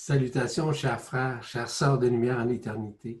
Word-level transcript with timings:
Salutations, 0.00 0.72
chers 0.72 1.00
frères, 1.00 1.42
chères 1.42 1.68
sœurs 1.68 1.98
de 1.98 2.06
lumière 2.06 2.38
en 2.38 2.48
éternité. 2.48 3.20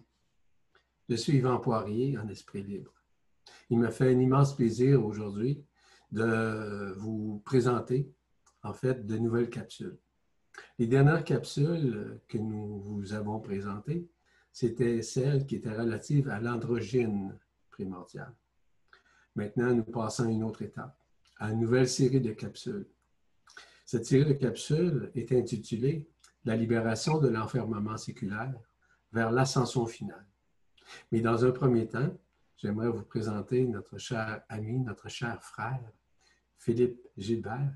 Je 1.08 1.16
suis 1.16 1.38
Yvan 1.38 1.58
Poirier, 1.58 2.16
en 2.16 2.28
esprit 2.28 2.62
libre. 2.62 2.94
Il 3.68 3.80
me 3.80 3.90
fait 3.90 4.14
un 4.14 4.20
immense 4.20 4.54
plaisir 4.54 5.04
aujourd'hui 5.04 5.66
de 6.12 6.94
vous 6.96 7.42
présenter, 7.44 8.08
en 8.62 8.72
fait, 8.72 9.04
de 9.04 9.18
nouvelles 9.18 9.50
capsules. 9.50 9.98
Les 10.78 10.86
dernières 10.86 11.24
capsules 11.24 12.20
que 12.28 12.38
nous 12.38 12.78
vous 12.78 13.12
avons 13.12 13.40
présentées, 13.40 14.08
c'était 14.52 15.02
celles 15.02 15.46
qui 15.46 15.56
étaient 15.56 15.76
relatives 15.76 16.28
à 16.28 16.38
l'androgyne 16.38 17.36
primordiale. 17.70 18.36
Maintenant, 19.34 19.74
nous 19.74 19.82
passons 19.82 20.28
à 20.28 20.30
une 20.30 20.44
autre 20.44 20.62
étape, 20.62 20.96
à 21.38 21.50
une 21.50 21.58
nouvelle 21.58 21.88
série 21.88 22.20
de 22.20 22.34
capsules. 22.34 22.86
Cette 23.84 24.06
série 24.06 24.26
de 24.26 24.34
capsules 24.34 25.10
est 25.16 25.32
intitulée 25.32 26.08
la 26.44 26.56
libération 26.56 27.18
de 27.18 27.28
l'enfermement 27.28 27.96
séculaire 27.96 28.54
vers 29.12 29.30
l'ascension 29.30 29.86
finale. 29.86 30.26
Mais 31.12 31.20
dans 31.20 31.44
un 31.44 31.50
premier 31.50 31.86
temps, 31.86 32.16
j'aimerais 32.56 32.88
vous 32.88 33.02
présenter 33.02 33.64
notre 33.66 33.98
cher 33.98 34.42
ami, 34.48 34.78
notre 34.80 35.08
cher 35.08 35.42
frère, 35.42 35.80
Philippe 36.56 37.00
Gilbert, 37.16 37.72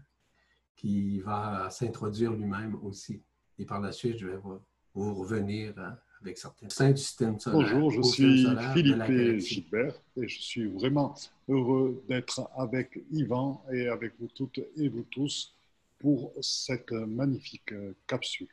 qui 0.76 1.20
va 1.20 1.68
s'introduire 1.70 2.32
lui-même 2.32 2.76
aussi. 2.82 3.22
Et 3.58 3.64
par 3.64 3.80
la 3.80 3.92
suite, 3.92 4.18
je 4.18 4.26
vais 4.26 4.38
vous, 4.38 4.60
revenir 4.94 5.72
hein, 5.78 5.96
avec 6.20 6.36
certains 6.36 6.68
sein 6.68 6.90
du 6.90 7.00
système 7.00 7.38
solaire. 7.38 7.78
Bonjour, 7.78 7.90
je 7.90 8.02
suis 8.02 8.46
Philippe 8.74 9.40
Gilbert 9.40 9.94
et 10.16 10.28
je 10.28 10.40
suis 10.40 10.66
vraiment 10.66 11.14
heureux 11.48 12.02
d'être 12.08 12.50
avec 12.56 12.98
Yvan 13.10 13.64
et 13.72 13.88
avec 13.88 14.14
vous 14.18 14.28
toutes 14.28 14.60
et 14.76 14.88
vous 14.88 15.04
tous 15.10 15.54
pour 16.02 16.32
cette 16.40 16.90
magnifique 16.92 17.72
capsule 18.08 18.48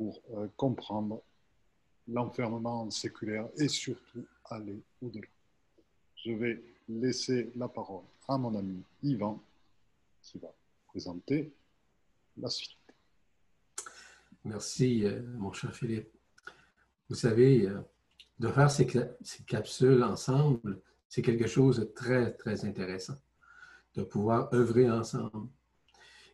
pour 0.00 0.22
euh, 0.32 0.48
comprendre 0.56 1.20
l'enfermement 2.08 2.90
séculaire 2.90 3.48
et 3.58 3.68
surtout 3.68 4.24
aller 4.46 4.80
au-delà. 5.02 5.26
Je 6.16 6.32
vais 6.32 6.62
laisser 6.88 7.50
la 7.54 7.68
parole 7.68 8.04
à 8.26 8.38
mon 8.38 8.54
ami 8.54 8.82
Yvan 9.02 9.42
qui 10.22 10.38
va 10.38 10.54
présenter 10.86 11.52
la 12.38 12.48
suite. 12.48 12.78
Merci, 14.44 15.04
euh, 15.04 15.20
mon 15.36 15.52
cher 15.52 15.74
Philippe. 15.74 16.08
Vous 17.10 17.16
savez, 17.16 17.66
euh, 17.68 17.80
de 18.38 18.48
faire 18.48 18.70
ces, 18.70 18.86
capsules 19.46 20.02
ensemble, 20.02 20.80
c'est 21.10 21.20
quelque 21.20 21.46
chose 21.46 21.80
de 21.80 21.84
très, 21.84 22.32
très 22.32 22.64
intéressant, 22.64 23.18
de 23.96 24.02
pouvoir 24.02 24.48
œuvrer 24.54 24.90
ensemble. 24.90 25.48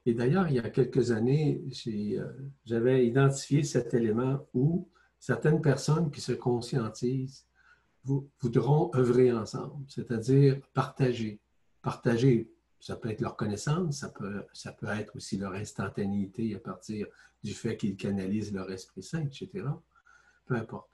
Et 0.07 0.15
d'ailleurs, 0.15 0.47
il 0.49 0.55
y 0.55 0.61
a 0.61 0.71
quelques 0.71 1.11
années, 1.11 1.61
euh, 1.89 2.33
j'avais 2.65 3.07
identifié 3.07 3.65
cet 3.65 3.93
élément 3.93 4.47
où 4.55 4.89
certaines 5.19 5.61
personnes 5.61 6.13
qui 6.13 6.21
se 6.21 6.33
conscientisent 6.33 7.45
voudront 8.05 8.93
œuvrer 8.95 9.33
ensemble, 9.33 9.85
c'est-à-dire 9.89 10.61
partager. 10.73 11.41
Partager, 11.83 12.49
ça 12.79 12.95
peut 12.95 13.11
être 13.11 13.21
leur 13.21 13.35
connaissance, 13.35 13.99
ça 13.99 14.09
peut, 14.11 14.45
ça 14.53 14.71
peut 14.71 14.87
être 14.87 15.17
aussi 15.17 15.39
leur 15.39 15.55
instantanéité 15.55 16.55
à 16.55 16.61
partir 16.61 17.09
du 17.43 17.53
fait 17.53 17.77
qu'ils 17.77 17.97
canalisent 17.97 18.53
leur 18.53 18.71
Esprit 18.71 19.03
Saint, 19.03 19.25
etc. 19.25 19.65
Peu 20.47 20.55
importe. 20.55 20.89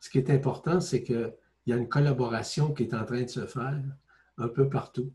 Ce 0.00 0.08
qui 0.08 0.16
est 0.16 0.30
important, 0.30 0.80
c'est 0.80 1.02
qu'il 1.02 1.34
y 1.66 1.72
a 1.74 1.76
une 1.76 1.88
collaboration 1.88 2.72
qui 2.72 2.84
est 2.84 2.94
en 2.94 3.04
train 3.04 3.22
de 3.22 3.28
se 3.28 3.46
faire 3.46 3.82
un 4.38 4.48
peu 4.48 4.70
partout 4.70 5.12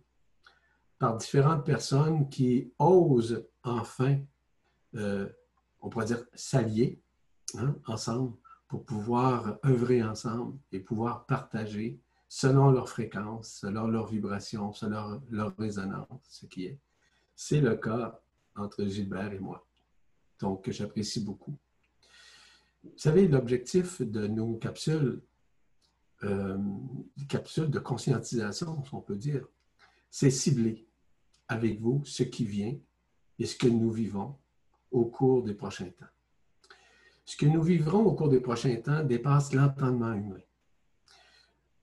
par 1.03 1.17
différentes 1.17 1.65
personnes 1.65 2.29
qui 2.29 2.71
osent 2.79 3.45
enfin, 3.61 4.21
euh, 4.95 5.27
on 5.81 5.89
pourrait 5.89 6.05
dire, 6.05 6.23
s'allier 6.33 7.02
hein, 7.58 7.75
ensemble 7.87 8.37
pour 8.69 8.86
pouvoir 8.86 9.59
œuvrer 9.65 10.02
ensemble 10.02 10.58
et 10.71 10.80
pouvoir 10.80 11.25
partager 11.25 11.99
selon 12.30 12.71
leur 12.71 12.87
fréquence, 12.87 13.49
selon 13.49 13.87
leur 13.87 14.08
vibration, 14.08 14.71
selon 14.71 15.21
leur 15.30 15.53
résonance, 15.58 16.21
ce 16.23 16.45
qui 16.45 16.67
est. 16.67 16.80
C'est 17.36 17.59
le 17.59 17.75
cas 17.75 18.21
entre 18.55 18.86
Gilbert 18.86 19.33
et 19.33 19.39
moi, 19.39 19.67
donc 20.39 20.63
que 20.63 20.71
j'apprécie 20.71 21.19
beaucoup. 21.19 21.58
Vous 22.81 22.92
savez, 22.95 23.27
l'objectif 23.27 24.02
de 24.02 24.25
nos 24.27 24.55
capsules, 24.55 25.21
euh, 26.23 26.58
capsules 27.27 27.69
de 27.69 27.80
conscientisation, 27.80 28.86
si 28.86 28.93
on 28.95 29.02
peut 29.02 29.17
dire, 29.17 29.45
c'est 30.09 30.31
cibler 30.31 30.87
avec 31.48 31.80
vous 31.80 32.04
ce 32.05 32.23
qui 32.23 32.45
vient 32.45 32.76
et 33.39 33.45
ce 33.45 33.55
que 33.55 33.67
nous 33.67 33.92
vivons 33.92 34.36
au 34.92 35.05
cours 35.05 35.43
des 35.43 35.54
prochains 35.54 35.89
temps. 35.89 36.05
Ce 37.26 37.37
que 37.37 37.45
nous 37.45 37.61
vivrons 37.61 38.05
au 38.05 38.14
cours 38.14 38.30
des 38.30 38.39
prochains 38.39 38.76
temps 38.77 39.04
dépasse 39.04 39.54
l'entendement 39.54 40.14
humain. 40.14 40.42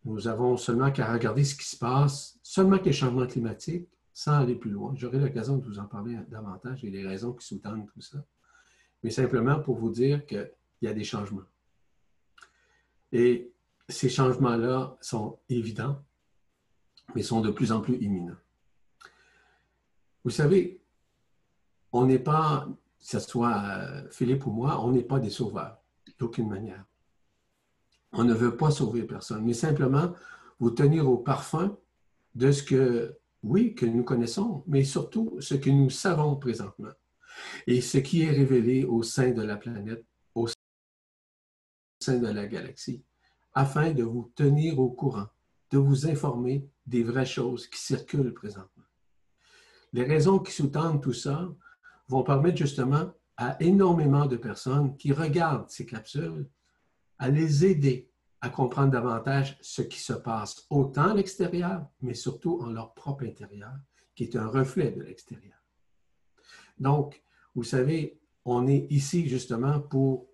Nous 0.05 0.29
avons 0.29 0.57
seulement 0.57 0.91
qu'à 0.91 1.13
regarder 1.13 1.45
ce 1.45 1.55
qui 1.55 1.67
se 1.67 1.77
passe, 1.77 2.39
seulement 2.43 2.79
que 2.79 2.85
les 2.85 2.93
changements 2.93 3.27
climatiques, 3.27 3.89
sans 4.13 4.33
aller 4.33 4.55
plus 4.55 4.71
loin. 4.71 4.93
J'aurai 4.97 5.19
l'occasion 5.19 5.57
de 5.57 5.65
vous 5.65 5.79
en 5.79 5.87
parler 5.87 6.19
davantage 6.29 6.85
et 6.85 6.91
les 6.91 7.07
raisons 7.07 7.33
qui 7.33 7.47
sous-tendent 7.47 7.87
tout 7.87 8.01
ça. 8.01 8.25
Mais 9.03 9.11
simplement 9.11 9.61
pour 9.61 9.77
vous 9.77 9.91
dire 9.91 10.27
qu'il 10.27 10.51
y 10.83 10.87
a 10.87 10.93
des 10.93 11.05
changements. 11.05 11.45
Et 13.13 13.53
ces 13.89 14.09
changements-là 14.09 14.97
sont 15.01 15.39
évidents, 15.49 16.03
mais 17.15 17.23
sont 17.23 17.41
de 17.41 17.51
plus 17.51 17.73
en 17.73 17.81
plus 17.81 17.97
imminents. 17.97 18.37
Vous 20.25 20.31
savez, 20.31 20.83
on 21.93 22.07
n'est 22.07 22.19
pas, 22.19 22.69
que 22.99 23.07
ce 23.07 23.19
soit 23.19 23.63
euh, 23.65 24.09
Philippe 24.11 24.47
ou 24.47 24.51
moi, 24.51 24.85
on 24.85 24.93
n'est 24.93 25.03
pas 25.03 25.19
des 25.19 25.31
sauveurs, 25.31 25.79
d'aucune 26.19 26.49
manière. 26.49 26.85
On 28.13 28.25
ne 28.25 28.35
veut 28.35 28.57
pas 28.57 28.71
sauver 28.71 29.05
personne, 29.05 29.45
mais 29.45 29.55
simplement 29.55 30.13
vous 30.59 30.71
tenir 30.71 31.09
au 31.09 31.17
parfum 31.17 31.77
de 32.35 32.53
ce 32.53 32.63
que, 32.63 33.19
oui, 33.43 33.75
que 33.75 33.87
nous 33.87 34.05
connaissons, 34.05 34.63
mais 34.67 34.85
surtout 34.85 35.37
ce 35.41 35.55
que 35.55 35.71
nous 35.71 35.91
savons 35.91 36.37
présentement 36.37 36.93
et 37.67 37.81
ce 37.81 37.99
qui 37.99 38.23
est 38.23 38.31
révélé 38.31 38.85
au 38.85 39.03
sein 39.03 39.31
de 39.31 39.43
la 39.43 39.57
planète, 39.57 40.05
au 40.35 40.49
sein 42.01 42.19
de 42.19 42.27
la 42.27 42.47
galaxie, 42.47 43.03
afin 43.55 43.93
de 43.93 44.03
vous 44.03 44.31
tenir 44.35 44.79
au 44.79 44.91
courant, 44.91 45.29
de 45.71 45.79
vous 45.79 46.07
informer 46.07 46.69
des 46.87 47.03
vraies 47.03 47.27
choses 47.27 47.67
qui 47.69 47.81
circulent 47.81 48.35
présentement. 48.35 48.85
Les 49.93 50.05
raisons 50.05 50.39
qui 50.39 50.53
sous-tendent 50.53 51.03
tout 51.03 51.13
ça 51.13 51.49
vont 52.09 52.23
permettre 52.23 52.59
justement 52.59 53.13
à 53.37 53.57
énormément 53.61 54.27
de 54.27 54.37
personnes 54.37 54.97
qui 54.97 55.13
regardent 55.13 55.71
ces 55.71 55.87
capsules 55.87 56.49
à 57.19 57.29
les 57.29 57.65
aider 57.67 58.11
à 58.41 58.49
comprendre 58.49 58.93
davantage 58.93 59.59
ce 59.61 59.83
qui 59.83 59.99
se 59.99 60.15
passe 60.15 60.67
autant 60.71 61.11
à 61.11 61.15
l'extérieur, 61.15 61.87
mais 62.01 62.15
surtout 62.15 62.59
en 62.63 62.71
leur 62.71 62.95
propre 62.95 63.25
intérieur, 63.25 63.75
qui 64.15 64.25
est 64.25 64.37
un 64.37 64.47
reflet 64.47 64.93
de 64.93 65.03
l'extérieur. 65.03 65.59
Donc, 66.79 67.23
vous 67.55 67.65
savez, 67.65 68.19
on 68.45 68.67
est 68.67 68.87
ici 68.91 69.29
justement 69.29 69.81
pour 69.81 70.30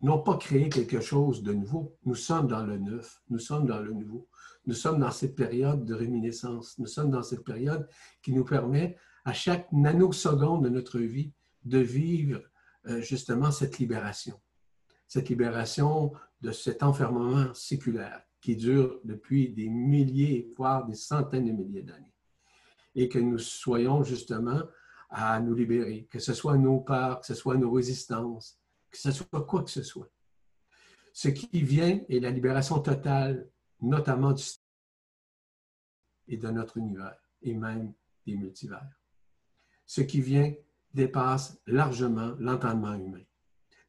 non 0.00 0.18
pas 0.18 0.36
créer 0.36 0.68
quelque 0.68 1.00
chose 1.00 1.42
de 1.42 1.52
nouveau. 1.52 1.96
Nous 2.04 2.14
sommes 2.14 2.46
dans 2.46 2.64
le 2.64 2.78
neuf, 2.78 3.22
nous 3.30 3.38
sommes 3.38 3.66
dans 3.66 3.80
le 3.80 3.92
nouveau. 3.92 4.28
Nous 4.66 4.74
sommes 4.74 4.98
dans 4.98 5.10
cette 5.10 5.34
période 5.34 5.84
de 5.84 5.94
réminiscence. 5.94 6.78
Nous 6.78 6.86
sommes 6.86 7.10
dans 7.10 7.22
cette 7.22 7.44
période 7.44 7.88
qui 8.22 8.32
nous 8.32 8.44
permet 8.44 8.96
à 9.24 9.32
chaque 9.32 9.70
nanoseconde 9.72 10.64
de 10.64 10.68
notre 10.68 10.98
vie 10.98 11.32
de 11.64 11.78
vivre 11.78 12.42
euh, 12.86 13.00
justement 13.00 13.50
cette 13.50 13.78
libération. 13.78 14.38
Cette 15.06 15.28
libération 15.28 16.12
de 16.40 16.50
cet 16.50 16.82
enfermement 16.82 17.52
séculaire 17.54 18.22
qui 18.40 18.56
dure 18.56 19.00
depuis 19.04 19.50
des 19.50 19.68
milliers, 19.68 20.52
voire 20.56 20.84
des 20.84 20.94
centaines 20.94 21.46
de 21.46 21.52
milliers 21.52 21.82
d'années. 21.82 22.12
Et 22.94 23.08
que 23.08 23.18
nous 23.18 23.38
soyons 23.38 24.02
justement 24.02 24.60
à 25.08 25.40
nous 25.40 25.54
libérer, 25.54 26.06
que 26.10 26.18
ce 26.18 26.34
soit 26.34 26.58
nos 26.58 26.80
peurs, 26.80 27.20
que 27.20 27.26
ce 27.26 27.34
soit 27.34 27.56
nos 27.56 27.70
résistances, 27.70 28.58
que 28.94 29.00
ce 29.00 29.10
soit 29.10 29.44
quoi 29.44 29.64
que 29.64 29.70
ce 29.70 29.82
soit. 29.82 30.08
Ce 31.12 31.28
qui 31.28 31.62
vient 31.62 32.00
est 32.08 32.20
la 32.20 32.30
libération 32.30 32.78
totale 32.78 33.50
notamment 33.80 34.32
du 34.32 34.44
et 36.28 36.36
de 36.36 36.48
notre 36.48 36.78
univers 36.78 37.16
et 37.42 37.54
même 37.54 37.92
des 38.24 38.36
multivers. 38.36 38.88
Ce 39.84 40.00
qui 40.00 40.20
vient 40.20 40.54
dépasse 40.94 41.60
largement 41.66 42.34
l'entendement 42.38 42.94
humain, 42.94 43.24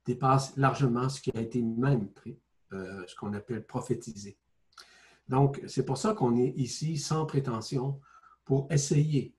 dépasse 0.06 0.58
largement 0.58 1.08
ce 1.08 1.22
qui 1.22 1.32
a 1.38 1.40
été 1.40 1.62
même 1.62 2.12
pris, 2.12 2.38
euh, 2.74 3.06
ce 3.08 3.16
qu'on 3.16 3.34
appelle 3.34 3.66
prophétisé. 3.66 4.38
Donc, 5.30 5.62
c'est 5.68 5.86
pour 5.86 5.98
ça 5.98 6.14
qu'on 6.14 6.36
est 6.36 6.54
ici 6.58 6.98
sans 6.98 7.26
prétention 7.26 8.02
pour 8.44 8.68
essayer 8.72 9.36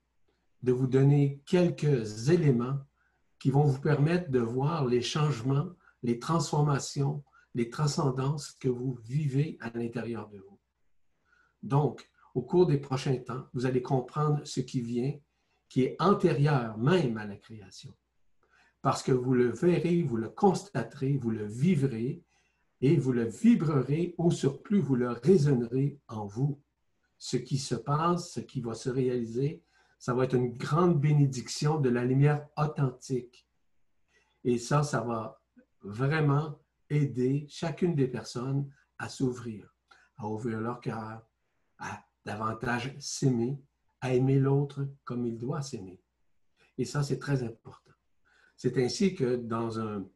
de 0.63 0.71
vous 0.71 0.87
donner 0.87 1.41
quelques 1.45 2.29
éléments 2.29 2.79
qui 3.39 3.51
vont 3.51 3.63
vous 3.63 3.79
permettre 3.79 4.29
de 4.31 4.39
voir 4.39 4.85
les 4.85 5.01
changements, 5.01 5.69
les 6.03 6.19
transformations, 6.19 7.23
les 7.53 7.69
transcendances 7.69 8.51
que 8.51 8.69
vous 8.69 8.97
vivez 9.03 9.57
à 9.61 9.69
l'intérieur 9.71 10.29
de 10.29 10.37
vous. 10.37 10.59
Donc, 11.63 12.09
au 12.35 12.41
cours 12.41 12.67
des 12.67 12.77
prochains 12.77 13.17
temps, 13.17 13.47
vous 13.53 13.65
allez 13.65 13.81
comprendre 13.81 14.41
ce 14.45 14.59
qui 14.59 14.81
vient, 14.81 15.13
qui 15.69 15.83
est 15.83 15.95
antérieur 15.99 16.77
même 16.77 17.17
à 17.17 17.25
la 17.25 17.35
création. 17.35 17.93
parce 18.81 19.03
que 19.03 19.11
vous 19.11 19.33
le 19.33 19.49
verrez, 19.49 20.03
vous 20.03 20.17
le 20.17 20.29
constaterez, 20.29 21.17
vous 21.17 21.31
le 21.31 21.45
vivrez 21.45 22.23
et 22.79 22.95
vous 22.95 23.11
le 23.11 23.25
vibrerez, 23.25 24.13
au 24.17 24.31
surplus, 24.31 24.79
vous 24.79 24.95
le 24.95 25.09
raisonnerez 25.09 25.99
en 26.07 26.25
vous. 26.25 26.61
Ce 27.17 27.37
qui 27.37 27.57
se 27.57 27.75
passe, 27.75 28.31
ce 28.33 28.39
qui 28.39 28.61
va 28.61 28.75
se 28.75 28.89
réaliser, 28.89 29.63
ça 29.99 30.13
va 30.13 30.25
être 30.25 30.35
une 30.35 30.57
grande 30.57 30.99
bénédiction 30.99 31.79
de 31.79 31.89
la 31.89 32.05
lumière 32.05 32.47
authentique. 32.57 33.47
Et 34.43 34.57
ça, 34.57 34.83
ça 34.83 35.01
va 35.01 35.41
vraiment 35.81 36.59
aider 36.89 37.45
chacune 37.49 37.95
des 37.95 38.07
personnes 38.07 38.71
à 38.97 39.09
s'ouvrir, 39.09 39.75
à 40.17 40.27
ouvrir 40.27 40.59
leur 40.59 40.81
cœur, 40.81 41.25
à 41.79 42.03
davantage 42.25 42.95
s'aimer, 42.99 43.59
à 44.01 44.13
aimer 44.13 44.39
l'autre 44.39 44.87
comme 45.03 45.25
il 45.25 45.37
doit 45.37 45.61
s'aimer. 45.61 46.01
Et 46.77 46.85
ça, 46.85 47.03
c'est 47.03 47.19
très 47.19 47.43
important. 47.43 47.93
C'est 48.55 48.77
ainsi 48.77 49.15
que 49.15 49.35
dans 49.35 49.79
un 49.79 50.07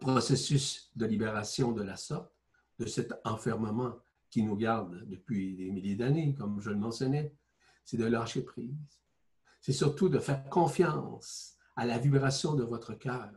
processus 0.00 0.90
de 0.96 1.06
libération 1.06 1.72
de 1.72 1.82
la 1.82 1.96
sorte, 1.96 2.32
de 2.78 2.86
cet 2.86 3.14
enfermement 3.24 3.94
qui 4.30 4.42
nous 4.42 4.56
garde 4.56 5.08
depuis 5.08 5.54
des 5.54 5.70
milliers 5.70 5.94
d'années, 5.94 6.34
comme 6.34 6.60
je 6.60 6.70
le 6.70 6.76
mentionnais, 6.76 7.32
c'est 7.84 7.96
de 7.96 8.06
lâcher 8.06 8.42
prise. 8.42 9.00
C'est 9.60 9.72
surtout 9.72 10.08
de 10.08 10.18
faire 10.18 10.44
confiance 10.48 11.56
à 11.76 11.86
la 11.86 11.98
vibration 11.98 12.54
de 12.54 12.62
votre 12.62 12.94
cœur, 12.94 13.30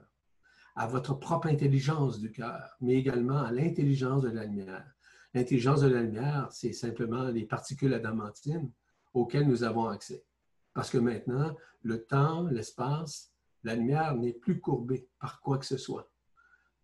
à 0.76 0.88
votre 0.88 1.14
propre 1.14 1.48
intelligence 1.48 2.20
du 2.20 2.32
cœur, 2.32 2.76
mais 2.82 2.94
également 2.94 3.40
à 3.40 3.52
l'intelligence 3.52 4.24
de 4.24 4.30
la 4.30 4.46
lumière. 4.46 4.86
L'intelligence 5.34 5.82
de 5.82 5.88
la 5.88 6.02
lumière, 6.02 6.48
c'est 6.52 6.74
simplement 6.74 7.26
les 7.30 7.46
particules 7.46 7.94
adamantines 7.94 8.72
auxquelles 9.14 9.48
nous 9.48 9.64
avons 9.64 9.88
accès. 9.88 10.26
Parce 10.74 10.90
que 10.90 10.98
maintenant, 10.98 11.56
le 11.82 12.04
temps, 12.04 12.44
l'espace, 12.48 13.34
la 13.64 13.76
lumière 13.76 14.16
n'est 14.16 14.34
plus 14.34 14.60
courbée 14.60 15.10
par 15.20 15.42
quoi 15.42 15.58
que 15.58 15.66
ce 15.66 15.78
soit. 15.78 16.12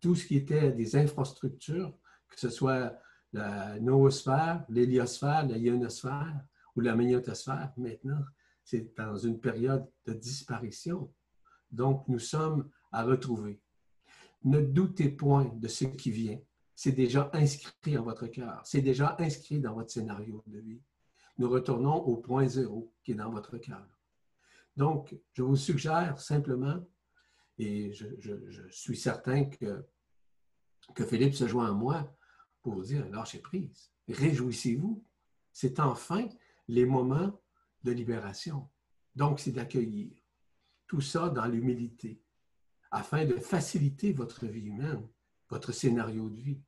Tout 0.01 0.15
ce 0.15 0.25
qui 0.25 0.37
était 0.37 0.71
des 0.71 0.95
infrastructures, 0.95 1.93
que 2.29 2.39
ce 2.39 2.49
soit 2.49 2.97
la 3.31 3.79
noosphère, 3.79 4.65
l'héliosphère, 4.69 5.47
la 5.47 5.57
ionosphère 5.57 6.43
ou 6.75 6.81
la 6.81 6.95
magnétosphère, 6.95 7.73
maintenant, 7.77 8.23
c'est 8.63 8.95
dans 8.95 9.17
une 9.17 9.39
période 9.39 9.87
de 10.05 10.13
disparition. 10.13 11.13
Donc, 11.71 12.07
nous 12.07 12.19
sommes 12.19 12.69
à 12.91 13.03
retrouver. 13.03 13.61
Ne 14.43 14.61
doutez 14.61 15.09
point 15.09 15.51
de 15.55 15.67
ce 15.67 15.85
qui 15.85 16.11
vient. 16.11 16.39
C'est 16.75 16.91
déjà 16.91 17.29
inscrit 17.33 17.97
en 17.97 18.03
votre 18.03 18.27
cœur. 18.27 18.61
C'est 18.65 18.81
déjà 18.81 19.15
inscrit 19.19 19.59
dans 19.59 19.73
votre 19.73 19.91
scénario 19.91 20.43
de 20.47 20.59
vie. 20.59 20.81
Nous 21.37 21.49
retournons 21.49 21.95
au 21.95 22.17
point 22.17 22.47
zéro 22.47 22.93
qui 23.03 23.11
est 23.11 23.15
dans 23.15 23.31
votre 23.31 23.57
cœur. 23.57 23.87
Donc, 24.75 25.15
je 25.33 25.43
vous 25.43 25.55
suggère 25.55 26.19
simplement, 26.19 26.85
et 27.57 27.93
je, 27.93 28.07
suis 28.69 28.97
certain 28.97 29.45
que, 29.45 29.85
que 30.95 31.05
Philippe 31.05 31.35
se 31.35 31.47
joint 31.47 31.69
à 31.69 31.71
moi 31.71 32.15
pour 32.61 32.81
dire, 32.81 33.07
lâchez 33.09 33.39
prise, 33.39 33.91
réjouissez-vous. 34.07 35.03
C'est 35.51 35.79
enfin 35.79 36.27
les 36.67 36.85
moments 36.85 37.39
de 37.83 37.91
libération. 37.91 38.69
Donc, 39.15 39.39
c'est 39.39 39.51
d'accueillir 39.51 40.11
tout 40.87 41.01
ça 41.01 41.29
dans 41.29 41.45
l'humilité, 41.45 42.21
afin 42.91 43.25
de 43.25 43.33
faciliter 43.33 44.13
votre 44.13 44.45
vie 44.45 44.67
humaine, 44.67 45.07
votre 45.49 45.71
scénario 45.71 46.29
de 46.29 46.39
vie, 46.39 46.61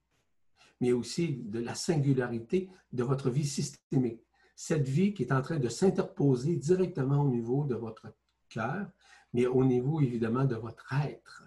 mais 0.81 0.92
aussi 0.92 1.38
de 1.38 1.59
la 1.59 1.75
singularité 1.75 2.69
de 2.92 3.03
votre 3.03 3.30
vie 3.30 3.45
systémique 3.45 4.25
cette 4.56 4.88
vie 4.88 5.13
qui 5.13 5.24
est 5.24 5.33
en 5.33 5.42
train 5.42 5.59
de 5.59 5.68
s'interposer 5.68 6.56
directement 6.56 7.21
au 7.21 7.30
niveau 7.30 7.65
de 7.65 7.75
votre 7.75 8.07
cœur, 8.50 8.89
mais 9.33 9.45
au 9.45 9.65
niveau 9.65 10.00
évidemment 10.00 10.45
de 10.45 10.56
votre 10.56 10.92
être. 10.94 11.44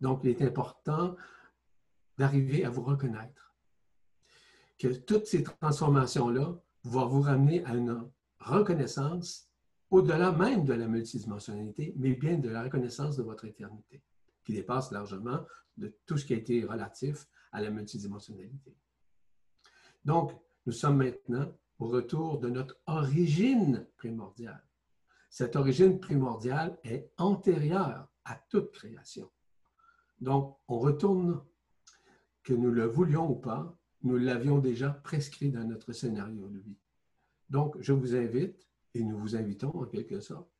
Donc, 0.00 0.22
il 0.24 0.30
est 0.30 0.42
important 0.42 1.16
d'arriver 2.18 2.64
à 2.64 2.70
vous 2.70 2.82
reconnaître. 2.82 3.54
Que 4.78 4.88
toutes 4.88 5.26
ces 5.26 5.42
transformations-là 5.42 6.58
vont 6.84 7.06
vous 7.06 7.22
ramener 7.22 7.64
à 7.64 7.74
une 7.74 8.10
reconnaissance 8.38 9.50
au-delà 9.90 10.32
même 10.32 10.64
de 10.64 10.72
la 10.72 10.86
multidimensionnalité, 10.86 11.94
mais 11.96 12.14
bien 12.14 12.38
de 12.38 12.48
la 12.48 12.62
reconnaissance 12.62 13.16
de 13.16 13.22
votre 13.22 13.44
éternité, 13.44 14.02
qui 14.44 14.52
dépasse 14.52 14.92
largement 14.92 15.44
de 15.76 15.94
tout 16.06 16.16
ce 16.16 16.24
qui 16.24 16.34
a 16.34 16.36
été 16.36 16.64
relatif 16.64 17.26
à 17.52 17.60
la 17.60 17.70
multidimensionnalité. 17.70 18.76
Donc, 20.04 20.32
nous 20.66 20.72
sommes 20.72 20.98
maintenant 20.98 21.52
au 21.78 21.88
retour 21.88 22.38
de 22.38 22.48
notre 22.48 22.78
origine 22.86 23.86
primordiale. 23.96 24.62
Cette 25.28 25.56
origine 25.56 25.98
primordiale 25.98 26.78
est 26.84 27.12
antérieure 27.18 28.08
à 28.24 28.36
toute 28.48 28.72
création. 28.72 29.30
Donc, 30.20 30.58
on 30.68 30.78
retourne, 30.78 31.42
que 32.42 32.54
nous 32.54 32.70
le 32.70 32.86
voulions 32.86 33.30
ou 33.30 33.36
pas, 33.36 33.76
nous 34.02 34.16
l'avions 34.16 34.58
déjà 34.58 34.90
prescrit 34.90 35.50
dans 35.50 35.64
notre 35.64 35.92
scénario 35.92 36.48
de 36.48 36.58
vie. 36.58 36.78
Donc, 37.48 37.76
je 37.80 37.92
vous 37.92 38.14
invite, 38.14 38.68
et 38.94 39.02
nous 39.02 39.18
vous 39.18 39.36
invitons 39.36 39.70
en 39.70 39.84
quelque 39.84 40.20
sorte, 40.20 40.50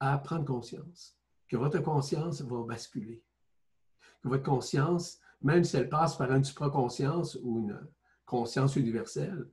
à 0.00 0.18
prendre 0.18 0.44
conscience 0.44 1.16
que 1.48 1.56
votre 1.56 1.80
conscience 1.80 2.42
va 2.42 2.62
basculer. 2.64 3.22
Que 4.22 4.28
votre 4.28 4.42
conscience, 4.42 5.20
même 5.40 5.64
si 5.64 5.76
elle 5.76 5.88
passe 5.88 6.16
par 6.16 6.32
une 6.32 6.44
supraconscience 6.44 7.38
ou 7.42 7.60
une 7.60 7.80
conscience 8.24 8.76
universelle, 8.76 9.48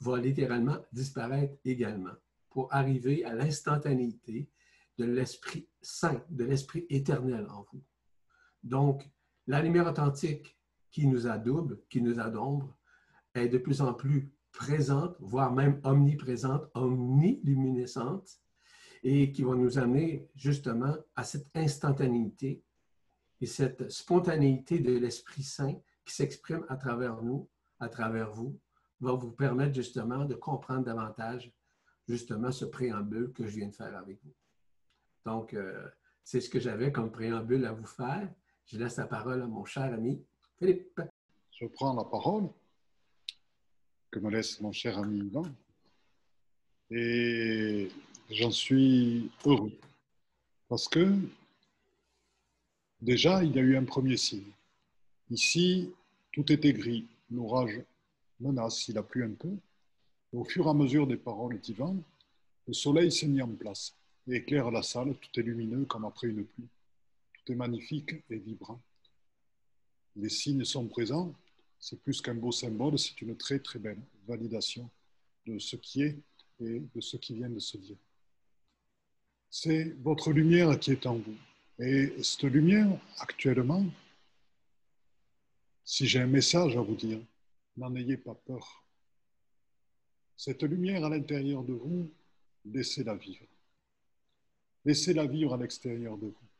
va 0.00 0.18
littéralement 0.18 0.78
disparaître 0.92 1.56
également 1.64 2.14
pour 2.50 2.72
arriver 2.72 3.24
à 3.24 3.34
l'instantanéité 3.34 4.50
de 4.98 5.04
l'Esprit 5.04 5.68
Saint, 5.80 6.22
de 6.28 6.44
l'Esprit 6.44 6.86
éternel 6.90 7.46
en 7.50 7.64
vous. 7.72 7.82
Donc, 8.62 9.08
la 9.46 9.62
lumière 9.62 9.86
authentique 9.86 10.56
qui 10.92 11.06
nous 11.06 11.26
a 11.26 11.38
double, 11.38 11.80
qui 11.88 12.00
nous 12.00 12.20
a 12.20 12.30
d'ombre, 12.30 12.76
est 13.34 13.48
de 13.48 13.58
plus 13.58 13.80
en 13.80 13.94
plus 13.94 14.30
présente, 14.52 15.16
voire 15.18 15.52
même 15.52 15.80
omniprésente, 15.82 16.70
omniluminescente, 16.74 18.38
et 19.02 19.32
qui 19.32 19.42
va 19.42 19.54
nous 19.54 19.78
amener 19.78 20.28
justement 20.36 20.94
à 21.16 21.24
cette 21.24 21.48
instantanéité 21.56 22.62
et 23.40 23.46
cette 23.46 23.90
spontanéité 23.90 24.78
de 24.78 24.96
l'Esprit 24.96 25.42
Saint 25.42 25.74
qui 26.04 26.14
s'exprime 26.14 26.64
à 26.68 26.76
travers 26.76 27.20
nous, 27.22 27.48
à 27.80 27.88
travers 27.88 28.30
vous, 28.30 28.60
va 29.00 29.14
vous 29.14 29.32
permettre 29.32 29.74
justement 29.74 30.24
de 30.24 30.34
comprendre 30.34 30.84
davantage 30.84 31.52
justement 32.06 32.52
ce 32.52 32.64
préambule 32.64 33.32
que 33.32 33.46
je 33.46 33.56
viens 33.56 33.68
de 33.68 33.74
faire 33.74 33.96
avec 33.96 34.22
vous. 34.22 34.34
Donc, 35.24 35.54
euh, 35.54 35.88
c'est 36.22 36.40
ce 36.40 36.50
que 36.50 36.60
j'avais 36.60 36.92
comme 36.92 37.10
préambule 37.10 37.64
à 37.64 37.72
vous 37.72 37.86
faire. 37.86 38.32
Je 38.66 38.78
laisse 38.78 38.96
la 38.96 39.06
parole 39.06 39.42
à 39.42 39.46
mon 39.46 39.64
cher 39.64 39.92
ami 39.92 40.24
Je 40.62 41.66
prends 41.66 41.92
la 41.94 42.04
parole 42.04 42.48
que 44.10 44.20
me 44.20 44.30
laisse 44.30 44.60
mon 44.60 44.70
cher 44.70 44.96
ami 44.96 45.18
Yvan. 45.18 45.46
Et 46.90 47.88
j'en 48.30 48.52
suis 48.52 49.30
heureux 49.44 49.72
parce 50.68 50.88
que 50.88 51.14
déjà, 53.00 53.42
il 53.42 53.56
y 53.56 53.58
a 53.58 53.62
eu 53.62 53.76
un 53.76 53.84
premier 53.84 54.16
signe. 54.16 54.52
Ici, 55.30 55.92
tout 56.30 56.50
était 56.52 56.72
gris. 56.72 57.06
L'orage 57.30 57.80
menace, 58.38 58.86
il 58.88 58.98
a 58.98 59.02
plu 59.02 59.24
un 59.24 59.32
peu. 59.32 59.56
au 60.32 60.44
fur 60.44 60.66
et 60.66 60.70
à 60.70 60.74
mesure 60.74 61.06
des 61.06 61.16
paroles 61.16 61.58
d'Ivan, 61.58 61.96
le 62.68 62.72
soleil 62.72 63.10
s'est 63.10 63.26
mis 63.26 63.42
en 63.42 63.48
place 63.48 63.96
et 64.28 64.36
éclaire 64.36 64.70
la 64.70 64.82
salle, 64.82 65.14
tout 65.16 65.40
est 65.40 65.42
lumineux 65.42 65.84
comme 65.86 66.04
après 66.04 66.28
une 66.28 66.44
pluie. 66.44 66.68
Tout 67.34 67.52
est 67.52 67.56
magnifique 67.56 68.14
et 68.30 68.36
vibrant. 68.36 68.80
Les 70.16 70.28
signes 70.28 70.64
sont 70.64 70.86
présents, 70.86 71.34
c'est 71.78 72.00
plus 72.00 72.20
qu'un 72.20 72.34
beau 72.34 72.52
symbole, 72.52 72.98
c'est 72.98 73.20
une 73.22 73.36
très 73.36 73.58
très 73.58 73.78
belle 73.78 74.00
validation 74.26 74.88
de 75.46 75.58
ce 75.58 75.76
qui 75.76 76.02
est 76.02 76.18
et 76.60 76.80
de 76.94 77.00
ce 77.00 77.16
qui 77.16 77.34
vient 77.34 77.50
de 77.50 77.58
se 77.58 77.76
dire. 77.76 77.96
C'est 79.50 79.96
votre 80.00 80.32
lumière 80.32 80.78
qui 80.78 80.92
est 80.92 81.06
en 81.06 81.16
vous. 81.16 81.36
Et 81.78 82.22
cette 82.22 82.44
lumière, 82.44 82.88
actuellement, 83.18 83.84
si 85.84 86.06
j'ai 86.06 86.20
un 86.20 86.26
message 86.26 86.76
à 86.76 86.80
vous 86.80 86.94
dire, 86.94 87.20
n'en 87.76 87.94
ayez 87.96 88.16
pas 88.16 88.34
peur. 88.34 88.84
Cette 90.36 90.62
lumière 90.62 91.04
à 91.04 91.08
l'intérieur 91.08 91.64
de 91.64 91.72
vous, 91.72 92.10
laissez-la 92.64 93.14
vivre. 93.14 93.46
Laissez-la 94.84 95.26
vivre 95.26 95.54
à 95.54 95.56
l'extérieur 95.56 96.16
de 96.16 96.26
vous. 96.26 96.51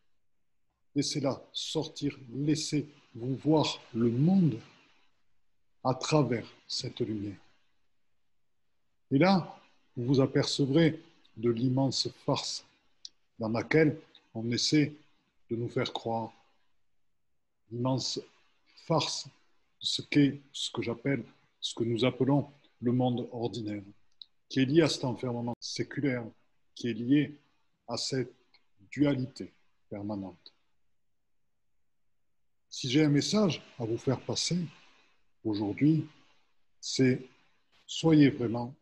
Laissez-la 0.94 1.42
sortir, 1.52 2.18
laissez-vous 2.34 3.36
voir 3.36 3.80
le 3.94 4.10
monde 4.10 4.58
à 5.84 5.94
travers 5.94 6.46
cette 6.68 7.00
lumière. 7.00 7.38
Et 9.10 9.18
là, 9.18 9.58
vous 9.96 10.06
vous 10.06 10.20
apercevrez 10.20 11.00
de 11.36 11.50
l'immense 11.50 12.08
farce 12.24 12.64
dans 13.38 13.48
laquelle 13.48 13.98
on 14.34 14.50
essaie 14.50 14.92
de 15.50 15.56
nous 15.56 15.68
faire 15.68 15.92
croire. 15.92 16.32
L'immense 17.70 18.20
farce 18.86 19.28
ce 19.78 20.02
qu'est 20.02 20.40
ce 20.52 20.70
que 20.70 20.82
j'appelle, 20.82 21.24
ce 21.60 21.74
que 21.74 21.84
nous 21.84 22.04
appelons 22.04 22.50
le 22.80 22.92
monde 22.92 23.28
ordinaire, 23.32 23.82
qui 24.48 24.60
est 24.60 24.64
lié 24.64 24.82
à 24.82 24.88
cet 24.88 25.04
enfermement 25.04 25.54
séculaire, 25.60 26.24
qui 26.74 26.88
est 26.88 26.94
lié 26.94 27.36
à 27.88 27.96
cette 27.96 28.32
dualité 28.90 29.52
permanente. 29.88 30.51
Si 32.74 32.88
j'ai 32.88 33.04
un 33.04 33.10
message 33.10 33.62
à 33.78 33.84
vous 33.84 33.98
faire 33.98 34.18
passer 34.18 34.58
aujourd'hui, 35.44 36.08
c'est 36.80 37.20
soyez 37.86 38.30
vraiment 38.30 38.74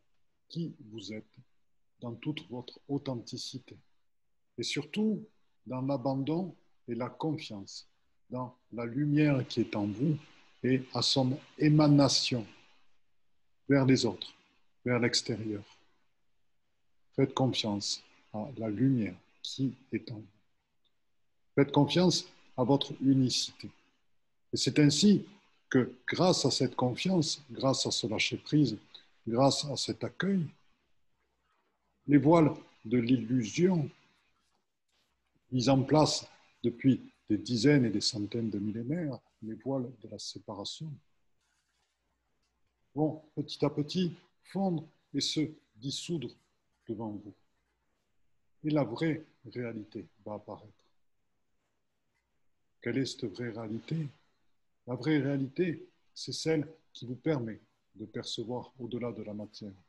qui 0.49 0.73
vous 0.93 1.13
êtes 1.13 1.35
dans 2.01 2.15
toute 2.15 2.49
votre 2.49 2.79
authenticité. 2.89 3.77
Et 4.57 4.63
surtout, 4.63 5.27
dans 5.67 5.83
l'abandon 5.83 6.55
et 6.87 6.95
la 6.95 7.09
confiance, 7.09 7.89
dans 8.31 8.57
la 8.73 8.85
lumière 8.85 9.45
qui 9.49 9.63
est 9.63 9.75
en 9.75 9.89
vous 9.89 10.17
et 10.63 10.83
à 10.95 11.03
son 11.03 11.37
émanation 11.59 12.47
vers 13.69 13.85
les 13.85 14.07
autres, 14.07 14.33
vers 14.85 15.01
l'extérieur. 15.01 15.65
Faites 17.17 17.35
confiance 17.35 18.05
à 18.33 18.49
la 18.57 18.71
lumière 18.71 19.17
qui 19.43 19.75
est 19.93 20.13
en 20.13 20.19
vous. 20.19 20.27
Faites 21.57 21.73
confiance 21.73 22.29
à 22.57 22.63
votre 22.63 22.93
unicité. 23.03 23.69
Et 24.53 24.57
c'est 24.57 24.79
ainsi 24.79 25.27
que 25.69 25.93
grâce 26.07 26.45
à 26.45 26.51
cette 26.51 26.75
confiance, 26.75 27.43
grâce 27.51 27.87
à 27.87 27.91
ce 27.91 28.07
lâcher-prise, 28.07 28.77
grâce 29.27 29.65
à 29.67 29.77
cet 29.77 30.03
accueil, 30.03 30.47
les 32.07 32.19
voiles 32.19 32.53
de 32.85 32.99
l'illusion 32.99 33.89
mis 35.53 35.69
en 35.69 35.83
place 35.83 36.27
depuis 36.63 37.01
des 37.29 37.39
dizaines 37.39 37.85
et 37.85 37.91
des 37.91 38.01
centaines 38.01 38.51
de 38.51 38.59
millénaires, 38.59 39.19
les 39.43 39.55
voiles 39.55 39.91
de 40.03 40.09
la 40.09 40.19
séparation, 40.19 40.91
vont 42.95 43.23
petit 43.37 43.65
à 43.65 43.71
petit 43.71 44.13
fondre 44.45 44.85
et 45.15 45.21
se 45.21 45.41
dissoudre 45.77 46.31
devant 46.89 47.11
vous. 47.11 47.35
Et 48.65 48.71
la 48.71 48.85
vraie 48.85 49.25
réalité 49.53 50.07
va 50.25 50.35
apparaître. 50.35 50.73
Quelle 52.83 52.99
est 52.99 53.07
cette 53.07 53.27
vraie 53.27 53.51
réalité? 53.51 54.09
La 54.91 54.97
vraie 54.97 55.19
réalité, 55.19 55.89
c'est 56.13 56.33
celle 56.33 56.67
qui 56.93 57.07
vous 57.07 57.15
permet 57.15 57.61
de 57.95 58.07
percevoir 58.07 58.73
au-delà 58.81 59.13
de 59.13 59.23
la 59.23 59.33
matière. 59.33 59.81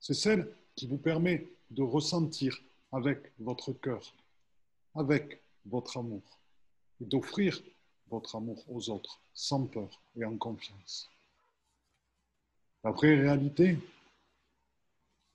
C'est 0.00 0.14
celle 0.14 0.52
qui 0.74 0.88
vous 0.88 0.98
permet 0.98 1.46
de 1.70 1.82
ressentir 1.82 2.60
avec 2.90 3.32
votre 3.38 3.72
cœur, 3.72 4.12
avec 4.96 5.40
votre 5.64 5.96
amour, 5.96 6.24
et 7.00 7.04
d'offrir 7.04 7.62
votre 8.08 8.34
amour 8.34 8.64
aux 8.68 8.90
autres 8.90 9.20
sans 9.32 9.64
peur 9.64 10.02
et 10.16 10.24
en 10.24 10.36
confiance. 10.38 11.08
La 12.82 12.90
vraie 12.90 13.14
réalité, 13.14 13.78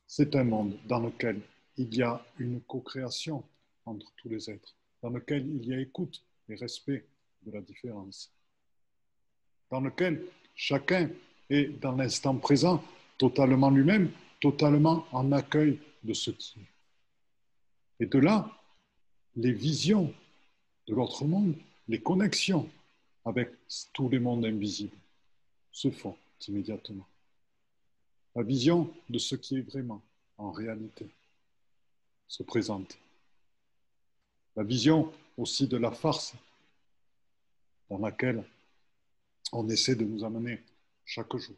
c'est 0.06 0.36
un 0.36 0.44
monde 0.44 0.78
dans 0.86 1.00
lequel 1.00 1.40
il 1.78 1.96
y 1.96 2.02
a 2.02 2.22
une 2.40 2.60
co-création 2.64 3.42
entre 3.86 4.12
tous 4.18 4.28
les 4.28 4.50
êtres, 4.50 4.76
dans 5.02 5.12
lequel 5.12 5.48
il 5.48 5.66
y 5.66 5.74
a 5.74 5.80
écoute 5.80 6.22
et 6.50 6.56
respect 6.56 7.08
de 7.44 7.52
la 7.54 7.62
différence, 7.62 8.34
dans 9.70 9.82
lequel 9.82 10.24
chacun 10.56 11.10
est 11.50 11.80
dans 11.80 11.96
l'instant 11.96 12.36
présent 12.36 12.84
totalement 13.18 13.70
lui-même, 13.70 14.12
totalement 14.40 15.06
en 15.12 15.32
accueil 15.32 15.80
de 16.04 16.14
ce 16.14 16.32
qui 16.32 16.60
est. 16.60 18.04
Et 18.04 18.06
de 18.06 18.20
là, 18.20 18.50
les 19.36 19.52
visions 19.52 20.14
de 20.88 20.96
l'autre 20.96 21.26
monde, 21.26 21.56
les 21.88 22.02
connexions 22.02 22.70
avec 23.26 23.52
tous 23.94 24.10
les 24.10 24.20
mondes 24.20 24.46
invisibles 24.46 24.96
se 25.72 25.92
font 25.92 26.18
immédiatement. 26.48 27.08
La 28.36 28.44
vision 28.44 28.92
de 29.10 29.18
ce 29.18 29.36
qui 29.36 29.58
est 29.58 29.62
vraiment 29.62 30.02
en 30.38 30.52
réalité 30.52 31.08
se 32.28 32.44
présente. 32.44 32.98
La 34.56 34.64
vision 34.64 35.12
aussi 35.38 35.68
de 35.68 35.78
la 35.78 35.92
farce 35.92 36.34
dans 37.90 37.98
laquelle 37.98 38.44
on 39.52 39.68
essaie 39.70 39.96
de 39.96 40.06
nous 40.06 40.24
amener 40.24 40.64
chaque 41.06 41.36
jour, 41.36 41.56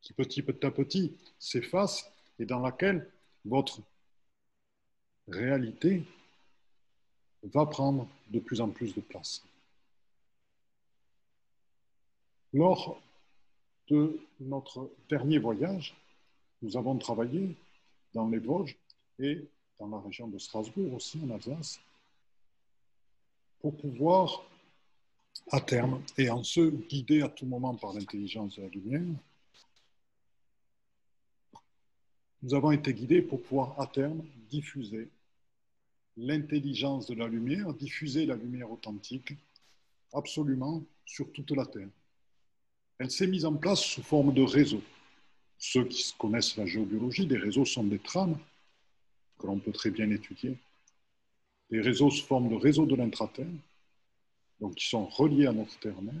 qui 0.00 0.12
petit 0.12 0.44
à 0.62 0.70
petit 0.70 1.16
s'efface 1.38 2.10
et 2.38 2.44
dans 2.44 2.60
laquelle 2.60 3.08
votre 3.44 3.80
réalité 5.28 6.02
va 7.42 7.66
prendre 7.66 8.08
de 8.28 8.40
plus 8.40 8.60
en 8.60 8.68
plus 8.68 8.94
de 8.94 9.00
place. 9.00 9.42
Lors 12.52 13.00
de 13.88 14.20
notre 14.40 14.90
dernier 15.08 15.38
voyage, 15.38 15.94
nous 16.62 16.76
avons 16.76 16.98
travaillé 16.98 17.54
dans 18.12 18.28
les 18.28 18.38
Vosges 18.38 18.76
et 19.18 19.48
dans 19.78 19.88
la 19.88 20.00
région 20.00 20.28
de 20.28 20.38
Strasbourg 20.38 20.94
aussi, 20.94 21.20
en 21.24 21.30
Alsace, 21.30 21.80
pour 23.60 23.76
pouvoir, 23.76 24.44
à 25.50 25.60
terme, 25.60 26.02
et 26.16 26.30
en 26.30 26.42
se 26.44 26.70
guider 26.70 27.22
à 27.22 27.28
tout 27.28 27.46
moment 27.46 27.74
par 27.74 27.92
l'intelligence 27.92 28.56
de 28.56 28.62
la 28.62 28.68
lumière, 28.68 29.02
nous 32.42 32.54
avons 32.54 32.70
été 32.70 32.94
guidés 32.94 33.20
pour 33.20 33.42
pouvoir, 33.42 33.78
à 33.80 33.86
terme, 33.86 34.22
diffuser 34.48 35.08
l'intelligence 36.16 37.06
de 37.06 37.14
la 37.14 37.26
lumière, 37.26 37.72
diffuser 37.74 38.26
la 38.26 38.36
lumière 38.36 38.70
authentique 38.70 39.34
absolument 40.12 40.82
sur 41.04 41.32
toute 41.32 41.50
la 41.50 41.66
Terre. 41.66 41.88
Elle 42.98 43.10
s'est 43.10 43.26
mise 43.26 43.44
en 43.44 43.54
place 43.54 43.80
sous 43.80 44.02
forme 44.02 44.32
de 44.32 44.42
réseaux. 44.42 44.82
Ceux 45.58 45.84
qui 45.84 46.14
connaissent 46.18 46.56
la 46.56 46.66
géobiologie, 46.66 47.26
des 47.26 47.36
réseaux 47.36 47.64
sont 47.64 47.84
des 47.84 47.98
trames 47.98 48.38
que 49.38 49.46
l'on 49.46 49.58
peut 49.58 49.72
très 49.72 49.90
bien 49.90 50.10
étudier. 50.10 50.56
Les 51.70 51.80
réseaux 51.80 52.10
sous 52.10 52.26
forme 52.26 52.48
de 52.48 52.56
réseaux 52.56 52.86
de 52.86 52.96
l'intraterre, 52.96 53.46
donc 54.60 54.74
qui 54.74 54.88
sont 54.88 55.06
reliés 55.06 55.46
à 55.46 55.52
notre 55.52 55.78
terre-mère. 55.78 56.14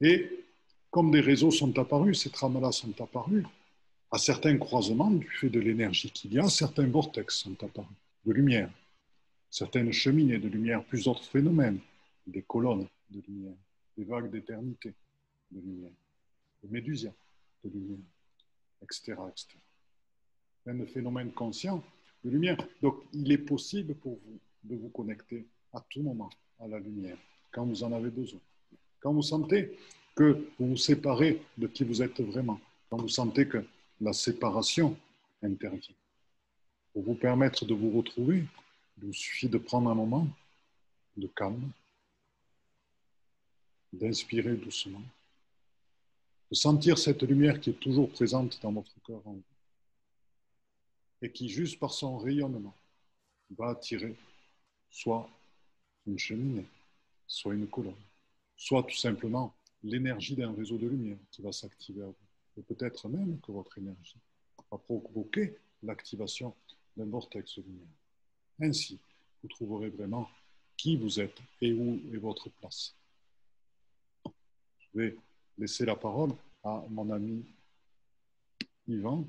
Et 0.00 0.44
comme 0.90 1.10
des 1.10 1.20
réseaux 1.20 1.50
sont 1.50 1.76
apparus, 1.78 2.22
ces 2.22 2.30
trames-là 2.30 2.72
sont 2.72 3.00
apparues, 3.00 3.44
à 4.10 4.18
certains 4.18 4.58
croisements, 4.58 5.10
du 5.10 5.28
fait 5.28 5.48
de 5.48 5.60
l'énergie 5.60 6.10
qu'il 6.10 6.34
y 6.34 6.38
a, 6.38 6.48
certains 6.48 6.86
vortex 6.86 7.36
sont 7.36 7.62
apparus, 7.62 7.96
de 8.24 8.32
lumière, 8.32 8.70
certaines 9.48 9.92
cheminées 9.92 10.38
de 10.38 10.48
lumière, 10.48 10.84
plus 10.84 11.04
d'autres 11.04 11.24
phénomènes, 11.24 11.78
des 12.26 12.42
colonnes 12.42 12.88
de 13.10 13.20
lumière, 13.26 13.56
des 13.96 14.04
vagues 14.04 14.30
d'éternité 14.30 14.94
de 15.50 15.60
lumière, 15.60 15.92
des 16.62 16.68
médusiens 16.68 17.14
de 17.64 17.70
lumière, 17.70 17.98
etc. 18.82 19.14
etc. 19.28 19.48
Même 20.66 20.86
phénomène 20.86 21.32
conscient 21.32 21.82
de 22.24 22.30
lumière. 22.30 22.58
Donc, 22.82 22.96
il 23.12 23.30
est 23.32 23.38
possible 23.38 23.94
pour 23.94 24.18
vous 24.24 24.40
de 24.64 24.76
vous 24.76 24.90
connecter 24.90 25.46
à 25.72 25.80
tout 25.88 26.02
moment 26.02 26.30
à 26.60 26.68
la 26.68 26.78
lumière, 26.78 27.16
quand 27.50 27.64
vous 27.64 27.82
en 27.82 27.92
avez 27.92 28.10
besoin. 28.10 28.40
Quand 29.00 29.12
vous 29.12 29.22
sentez 29.22 29.76
que 30.14 30.46
vous 30.58 30.68
vous 30.68 30.76
séparez 30.76 31.42
de 31.56 31.66
qui 31.66 31.84
vous 31.84 32.02
êtes 32.02 32.20
vraiment, 32.20 32.60
quand 32.88 32.98
vous 32.98 33.08
sentez 33.08 33.48
que 33.48 33.64
la 34.00 34.12
séparation 34.12 34.96
intervient. 35.42 35.94
Pour 36.92 37.02
vous 37.02 37.14
permettre 37.14 37.64
de 37.64 37.74
vous 37.74 37.90
retrouver, 37.90 38.44
il 38.98 39.04
vous 39.06 39.12
suffit 39.12 39.48
de 39.48 39.58
prendre 39.58 39.90
un 39.90 39.94
moment 39.94 40.26
de 41.16 41.26
calme, 41.28 41.70
d'inspirer 43.92 44.54
doucement, 44.54 45.02
de 46.50 46.54
sentir 46.54 46.98
cette 46.98 47.22
lumière 47.22 47.60
qui 47.60 47.70
est 47.70 47.80
toujours 47.80 48.10
présente 48.10 48.60
dans 48.62 48.72
votre 48.72 48.94
cœur 49.06 49.22
en 49.26 49.32
vous 49.32 49.42
et 51.22 51.30
qui, 51.30 51.48
juste 51.48 51.78
par 51.78 51.92
son 51.92 52.18
rayonnement, 52.18 52.74
va 53.50 53.70
attirer 53.70 54.16
soit 54.90 55.28
une 56.06 56.18
cheminée, 56.18 56.66
soit 57.26 57.54
une 57.54 57.68
colonne, 57.68 57.94
soit 58.56 58.82
tout 58.82 58.96
simplement 58.96 59.54
l'énergie 59.82 60.36
d'un 60.36 60.52
réseau 60.52 60.78
de 60.78 60.88
lumière 60.88 61.18
qui 61.30 61.42
va 61.42 61.52
s'activer 61.52 62.02
à 62.02 62.06
vous. 62.06 62.14
Et 62.56 62.62
peut-être 62.62 63.08
même 63.08 63.40
que 63.40 63.52
votre 63.52 63.78
énergie 63.78 64.18
va 64.70 64.78
provoquer 64.78 65.56
l'activation 65.82 66.54
d'un 66.96 67.06
vortex 67.06 67.58
de 67.58 67.62
lumière. 67.62 67.86
Ainsi, 68.60 68.98
vous 69.42 69.48
trouverez 69.48 69.88
vraiment 69.88 70.28
qui 70.76 70.96
vous 70.96 71.20
êtes 71.20 71.38
et 71.60 71.72
où 71.72 72.00
est 72.12 72.18
votre 72.18 72.48
place. 72.50 72.94
Je 74.24 74.98
vais 74.98 75.16
laisser 75.56 75.84
la 75.84 75.96
parole 75.96 76.32
à 76.62 76.84
mon 76.88 77.10
ami 77.10 77.44
Yvan. 78.86 79.26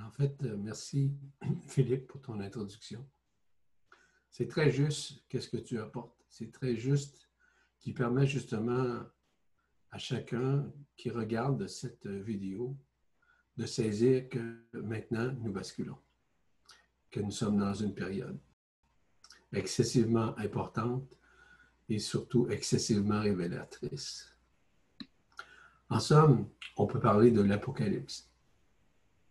En 0.00 0.10
fait, 0.12 0.32
euh, 0.44 0.56
merci 0.56 1.10
Philippe 1.66 2.06
pour 2.06 2.20
ton 2.22 2.38
introduction. 2.40 3.04
C'est 4.30 4.48
très 4.48 4.70
juste 4.70 5.22
qu'est-ce 5.28 5.48
que 5.48 5.56
tu 5.56 5.78
apportes. 5.78 6.24
C'est 6.28 6.52
très 6.52 6.76
juste 6.76 7.28
qui 7.80 7.92
permet 7.92 8.26
justement 8.26 9.02
à 9.90 9.98
chacun 9.98 10.70
qui 10.96 11.10
regarde 11.10 11.66
cette 11.66 12.06
vidéo 12.06 12.76
de 13.56 13.66
saisir 13.66 14.28
que 14.28 14.62
maintenant 14.72 15.32
nous 15.40 15.52
basculons, 15.52 15.98
que 17.10 17.20
nous 17.20 17.30
sommes 17.30 17.58
dans 17.58 17.74
une 17.74 17.94
période 17.94 18.38
excessivement 19.52 20.36
importante 20.38 21.16
et 21.88 21.98
surtout 21.98 22.48
excessivement 22.50 23.20
révélatrice. 23.20 24.36
En 25.88 26.00
somme, 26.00 26.48
on 26.76 26.86
peut 26.86 27.00
parler 27.00 27.30
de 27.30 27.40
l'Apocalypse, 27.40 28.30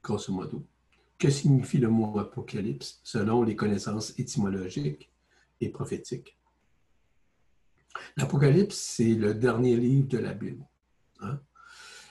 grosso 0.01 0.33
modo. 0.33 0.65
Que 1.17 1.29
signifie 1.29 1.79
le 1.79 1.89
mot 1.89 2.19
Apocalypse 2.19 2.99
selon 3.03 3.43
les 3.43 3.55
connaissances 3.55 4.17
étymologiques 4.19 5.11
et 5.61 5.69
prophétique. 5.69 6.37
L'Apocalypse, 8.15 8.77
c'est 8.77 9.15
le 9.15 9.33
dernier 9.33 9.75
livre 9.75 10.07
de 10.07 10.19
la 10.19 10.33
Bible, 10.33 10.63
hein, 11.21 11.39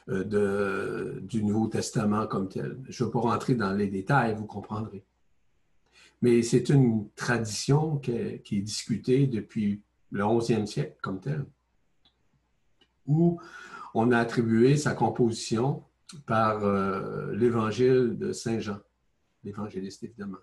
euh, 0.09 1.21
du 1.21 1.45
Nouveau 1.45 1.69
Testament 1.69 2.27
comme 2.27 2.49
tel. 2.49 2.79
Je 2.89 3.05
ne 3.05 3.09
vais 3.09 3.13
pas 3.13 3.21
rentrer 3.21 3.55
dans 3.55 3.73
les 3.73 3.87
détails, 3.87 4.35
vous 4.35 4.47
comprendrez. 4.47 5.05
Mais 6.23 6.43
c'est 6.43 6.69
une 6.71 7.09
tradition 7.15 7.99
qui 7.99 8.13
est, 8.13 8.43
qui 8.43 8.59
est, 8.59 8.63
discutée 8.63 9.27
depuis 9.27 9.83
le 10.11 10.25
11e 10.25 10.67
siècle 10.67 10.97
comme 11.03 11.21
tel, 11.21 11.45
où 13.07 13.39
on 13.95 14.11
a 14.13 14.19
attribué 14.19 14.77
sa 14.77 14.95
composition 14.95 15.85
par 16.25 16.65
euh, 16.65 17.33
l'évangile 17.35 18.17
de 18.17 18.33
Saint 18.33 18.61
Jean, 18.61 18.79
l'évangéliste 19.47 20.03
évidemment. 20.05 20.38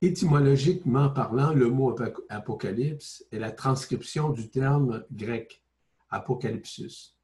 Étymologiquement 0.00 1.10
parlant, 1.10 1.52
le 1.52 1.68
mot 1.68 1.94
apocalypse 2.28 3.26
est 3.32 3.38
la 3.38 3.50
transcription 3.50 4.30
du 4.30 4.48
terme 4.48 5.04
grec 5.10 5.62
apocalypsus, 6.10 7.16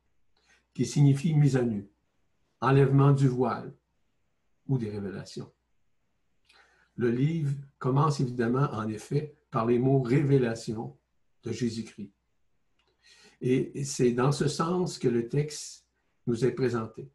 qui 0.75 0.85
signifie 0.85 1.35
mise 1.35 1.57
à 1.57 1.63
nu, 1.63 1.89
enlèvement 2.61 3.13
du 3.13 3.29
voile 3.29 3.73
ou 4.67 4.79
des 4.79 4.91
révélations. 4.91 5.53
Le 6.97 7.11
livre 7.11 7.55
commence 7.79 8.21
évidemment, 8.21 8.69
en 8.73 8.89
effet, 8.89 9.37
par 9.51 9.67
les 9.67 9.79
mots 9.79 10.03
révélation 10.03 10.97
de 11.45 11.53
Jésus-Christ. 11.53 12.13
Et 13.41 13.85
c'est 13.85 14.13
dans 14.13 14.33
ce 14.33 14.49
sens 14.49 14.99
que 14.99 15.09
le 15.09 15.29
texte 15.29 15.87
nous 16.27 16.45
est 16.45 16.53
présenté, 16.53 17.11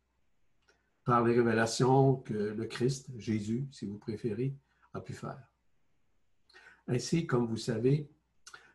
par 1.07 1.23
les 1.23 1.33
révélations 1.33 2.17
que 2.17 2.33
le 2.33 2.65
Christ, 2.65 3.09
Jésus, 3.15 3.65
si 3.71 3.85
vous 3.85 3.97
préférez, 3.97 4.53
a 4.93 4.99
pu 4.99 5.13
faire. 5.13 5.41
Ainsi, 6.85 7.25
comme 7.25 7.47
vous 7.47 7.55
savez, 7.55 8.11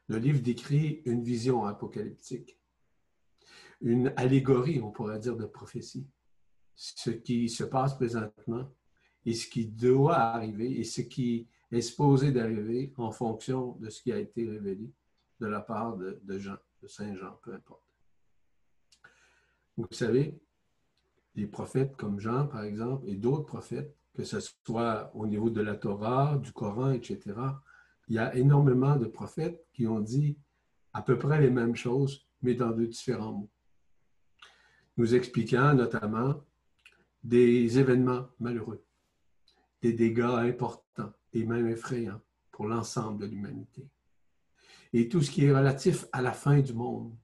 le 0.09 0.17
livre 0.17 0.41
décrit 0.41 1.03
une 1.05 1.23
vision 1.23 1.67
apocalyptique, 1.67 2.59
une 3.83 4.15
allégorie, 4.17 4.81
on 4.81 4.91
pourrait 4.91 5.19
dire, 5.19 5.37
de 5.37 5.45
prophétie. 5.45 6.09
Ce 6.75 7.11
qui 7.11 7.51
se 7.51 7.65
passe 7.65 7.97
présentement 7.97 8.67
et 9.27 9.35
ce 9.35 9.47
qui 9.47 9.67
doit 9.67 10.17
arriver 10.17 10.81
et 10.81 10.85
ce 10.85 11.03
qui 11.03 11.47
est 11.71 11.83
supposé 11.83 12.33
d'arriver 12.33 12.95
en 12.97 13.13
fonction 13.13 13.73
de 13.73 13.91
ce 13.91 14.01
qui 14.01 14.11
a 14.11 14.19
été 14.19 14.49
révélé 14.49 14.91
de 15.39 15.47
la 15.47 15.61
part 15.61 15.99
de, 15.99 16.19
Jean 16.39 16.57
de 16.83 16.89
Saint 16.89 17.15
Jean, 17.15 17.39
peu 17.43 17.53
importe. 17.53 17.85
Vous 19.77 19.87
savez, 19.91 20.41
les 21.35 21.47
prophètes 21.47 21.97
comme 21.97 22.21
Jean, 22.21 22.47
par 22.47 22.65
exemple, 22.65 23.09
et 23.09 23.17
d'autres 23.17 23.45
prophètes, 23.45 23.97
que 24.15 24.25
ce 24.25 24.39
soit 24.41 25.11
au 25.15 25.27
niveau 25.27 25.51
de 25.51 25.61
la 25.61 25.75
Torah, 25.75 26.37
du 26.39 26.53
Coran, 26.53 26.91
etc., 26.91 27.21
il 28.09 28.17
y 28.17 28.19
a 28.19 28.35
énormément 28.35 28.97
de 28.97 29.07
prophètes 29.07 29.65
qui 29.73 29.87
ont 29.87 30.01
dit 30.01 30.37
à 30.93 31.03
peu 31.03 31.19
près 31.19 31.41
les 31.41 31.51
mêmes 31.51 31.77
choses, 31.77 32.27
mais 32.43 32.55
dans 32.55 32.71
de 32.71 32.85
différents 32.85 33.33
mots. 33.33 33.51
Nous 34.99 35.15
expliquant 35.15 35.73
notamment 35.73 36.45
des 37.25 37.79
événements 37.79 38.27
malheureux, 38.39 38.85
des 39.81 39.95
dégâts 39.95 40.21
importants 40.21 41.13
et 41.33 41.45
même 41.45 41.69
effrayants 41.69 42.21
pour 42.51 42.67
l'ensemble 42.67 43.23
de 43.23 43.27
l'humanité 43.27 43.89
et 44.93 45.09
tout 45.09 45.23
ce 45.23 45.31
qui 45.31 45.45
est 45.47 45.53
relatif 45.53 46.07
à 46.13 46.21
la 46.21 46.33
fin 46.33 46.61
du 46.61 46.75
monde 46.75 47.17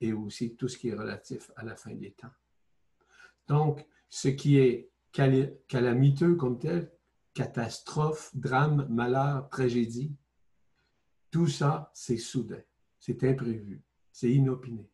et 0.00 0.12
aussi 0.12 0.56
tout 0.56 0.68
ce 0.68 0.78
qui 0.78 0.88
est 0.88 0.94
relatif 0.94 1.50
à 1.56 1.64
la 1.64 1.76
fin 1.76 1.94
des 1.94 2.12
temps. 2.12 2.32
Donc, 3.48 3.86
ce 4.08 4.28
qui 4.28 4.58
est 4.58 4.90
calamiteux 5.12 6.34
comme 6.34 6.58
tel, 6.58 6.90
catastrophe, 7.34 8.30
drame, 8.34 8.86
malheur, 8.88 9.48
tragédie, 9.48 10.14
tout 11.30 11.48
ça, 11.48 11.90
c'est 11.94 12.16
soudain, 12.16 12.62
c'est 12.98 13.24
imprévu, 13.24 13.82
c'est 14.12 14.30
inopiné 14.30 14.88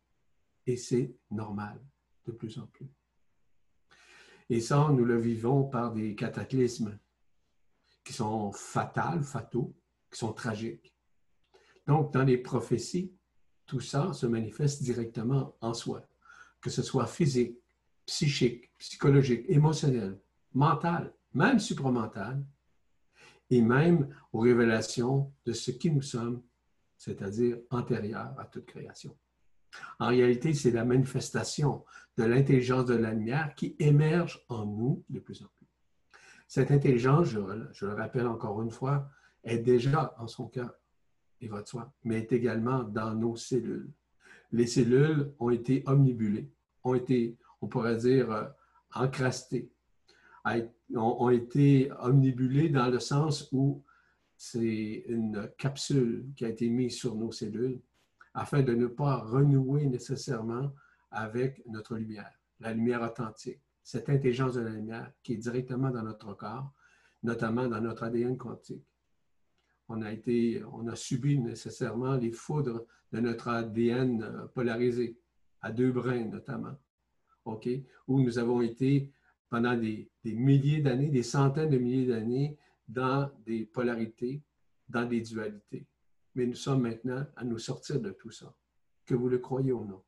et 0.66 0.76
c'est 0.76 1.14
normal 1.30 1.80
de 2.26 2.32
plus 2.32 2.58
en 2.58 2.66
plus. 2.66 2.90
Et 4.48 4.60
ça, 4.60 4.88
nous 4.90 5.04
le 5.04 5.18
vivons 5.18 5.64
par 5.64 5.92
des 5.92 6.14
cataclysmes 6.14 6.98
qui 8.02 8.12
sont 8.12 8.50
fatals, 8.52 9.22
fataux, 9.22 9.76
qui 10.10 10.18
sont 10.18 10.32
tragiques. 10.32 10.94
Donc, 11.86 12.12
dans 12.12 12.24
les 12.24 12.38
prophéties, 12.38 13.14
tout 13.66 13.80
ça 13.80 14.12
se 14.12 14.26
manifeste 14.26 14.82
directement 14.82 15.56
en 15.60 15.74
soi, 15.74 16.02
que 16.60 16.70
ce 16.70 16.82
soit 16.82 17.06
physique, 17.06 17.62
psychique, 18.10 18.72
psychologique, 18.76 19.44
émotionnel, 19.48 20.18
mental, 20.52 21.14
même 21.32 21.60
supramental, 21.60 22.44
et 23.50 23.62
même 23.62 24.08
aux 24.32 24.40
révélations 24.40 25.32
de 25.46 25.52
ce 25.52 25.70
qui 25.70 25.92
nous 25.92 26.02
sommes, 26.02 26.42
c'est-à-dire 26.98 27.58
antérieur 27.70 28.34
à 28.36 28.46
toute 28.46 28.66
création. 28.66 29.16
En 30.00 30.08
réalité, 30.08 30.52
c'est 30.54 30.72
la 30.72 30.84
manifestation 30.84 31.84
de 32.16 32.24
l'intelligence 32.24 32.86
de 32.86 32.94
la 32.94 33.14
lumière 33.14 33.54
qui 33.54 33.76
émerge 33.78 34.44
en 34.48 34.66
nous 34.66 35.04
de 35.08 35.20
plus 35.20 35.40
en 35.42 35.46
plus. 35.56 35.68
Cette 36.48 36.72
intelligence, 36.72 37.28
je, 37.28 37.38
je 37.72 37.86
le 37.86 37.94
rappelle 37.94 38.26
encore 38.26 38.60
une 38.60 38.72
fois, 38.72 39.08
est 39.44 39.58
déjà 39.58 40.16
en 40.18 40.26
son 40.26 40.48
cœur 40.48 40.72
et 41.40 41.46
votre 41.46 41.68
soi, 41.68 41.92
mais 42.02 42.18
est 42.18 42.32
également 42.32 42.82
dans 42.82 43.14
nos 43.14 43.36
cellules. 43.36 43.92
Les 44.50 44.66
cellules 44.66 45.32
ont 45.38 45.50
été 45.50 45.84
omnibulées, 45.86 46.50
ont 46.82 46.94
été, 46.94 47.38
on 47.60 47.68
pourrait 47.68 47.96
dire, 47.96 48.30
euh, 48.30 48.44
encrastées, 48.94 49.70
ont 50.94 51.30
été 51.30 51.92
omnibulées 52.00 52.70
dans 52.70 52.88
le 52.88 52.98
sens 52.98 53.48
où 53.52 53.84
c'est 54.36 55.04
une 55.06 55.50
capsule 55.58 56.26
qui 56.34 56.46
a 56.46 56.48
été 56.48 56.68
mise 56.70 56.96
sur 56.96 57.14
nos 57.14 57.30
cellules 57.30 57.80
afin 58.32 58.62
de 58.62 58.74
ne 58.74 58.86
pas 58.86 59.16
renouer 59.16 59.86
nécessairement 59.86 60.72
avec 61.10 61.62
notre 61.66 61.96
lumière, 61.96 62.32
la 62.60 62.72
lumière 62.72 63.02
authentique, 63.02 63.60
cette 63.82 64.08
intelligence 64.08 64.54
de 64.54 64.60
la 64.60 64.70
lumière 64.70 65.12
qui 65.22 65.34
est 65.34 65.36
directement 65.36 65.90
dans 65.90 66.02
notre 66.02 66.32
corps, 66.34 66.72
notamment 67.22 67.68
dans 67.68 67.80
notre 67.80 68.04
ADN 68.04 68.36
quantique. 68.36 68.86
On 69.88 70.02
a, 70.02 70.12
été, 70.12 70.62
on 70.72 70.86
a 70.86 70.94
subi 70.94 71.38
nécessairement 71.38 72.16
les 72.16 72.30
foudres 72.30 72.86
de 73.12 73.20
notre 73.20 73.48
ADN 73.48 74.22
euh, 74.22 74.46
polarisé, 74.46 75.18
à 75.60 75.72
deux 75.72 75.90
brins 75.90 76.24
notamment, 76.26 76.78
OK? 77.44 77.68
Où 78.06 78.20
nous 78.20 78.38
avons 78.38 78.60
été 78.60 79.10
pendant 79.48 79.76
des, 79.76 80.10
milliers 80.24 80.80
d'années, 80.80 81.08
des 81.08 81.22
centaines 81.22 81.70
de 81.70 81.78
milliers 81.78 82.06
d'années, 82.06 82.56
dans 82.88 83.30
des 83.44 83.66
polarités, 83.66 84.42
dans 84.88 85.04
des 85.04 85.20
dualités. 85.20 85.86
Mais 86.34 86.46
nous 86.46 86.54
sommes 86.54 86.82
maintenant 86.82 87.26
à 87.36 87.44
nous 87.44 87.58
sortir 87.58 88.00
de 88.00 88.10
tout 88.10 88.30
ça, 88.30 88.54
que 89.04 89.14
vous 89.14 89.28
le 89.28 89.38
croyez 89.38 89.72
ou 89.72 89.84
non. 89.84 90.02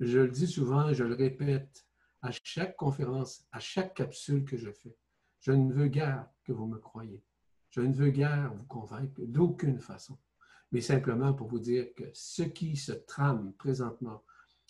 Je 0.00 0.20
le 0.20 0.30
dis 0.30 0.46
souvent, 0.46 0.92
je 0.92 1.04
le 1.04 1.14
répète 1.14 1.86
à 2.22 2.30
chaque 2.42 2.76
conférence, 2.76 3.46
à 3.52 3.60
chaque 3.60 3.94
capsule 3.94 4.44
que 4.44 4.56
je 4.56 4.70
fais. 4.70 4.96
Je 5.40 5.52
ne 5.52 5.72
veux 5.72 5.88
guère 5.88 6.28
que 6.44 6.52
vous 6.52 6.66
me 6.66 6.78
croyez. 6.78 7.22
Je 7.70 7.80
ne 7.80 7.92
veux 7.92 8.10
guère 8.10 8.52
vous 8.54 8.64
convaincre 8.64 9.20
d'aucune 9.20 9.78
façon, 9.78 10.18
mais 10.72 10.80
simplement 10.80 11.34
pour 11.34 11.48
vous 11.48 11.58
dire 11.58 11.94
que 11.94 12.04
ce 12.14 12.42
qui 12.42 12.76
se 12.76 12.92
trame 12.92 13.52
présentement 13.54 14.24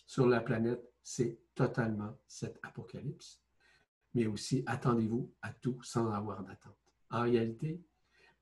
sur 0.06 0.26
la 0.26 0.40
planète, 0.40 0.87
c'est 1.02 1.38
totalement 1.54 2.18
cet 2.26 2.58
apocalypse. 2.62 3.42
Mais 4.14 4.26
aussi, 4.26 4.62
attendez-vous 4.66 5.32
à 5.42 5.52
tout 5.52 5.82
sans 5.82 6.10
avoir 6.10 6.42
d'attente. 6.42 6.76
En 7.10 7.22
réalité, 7.22 7.82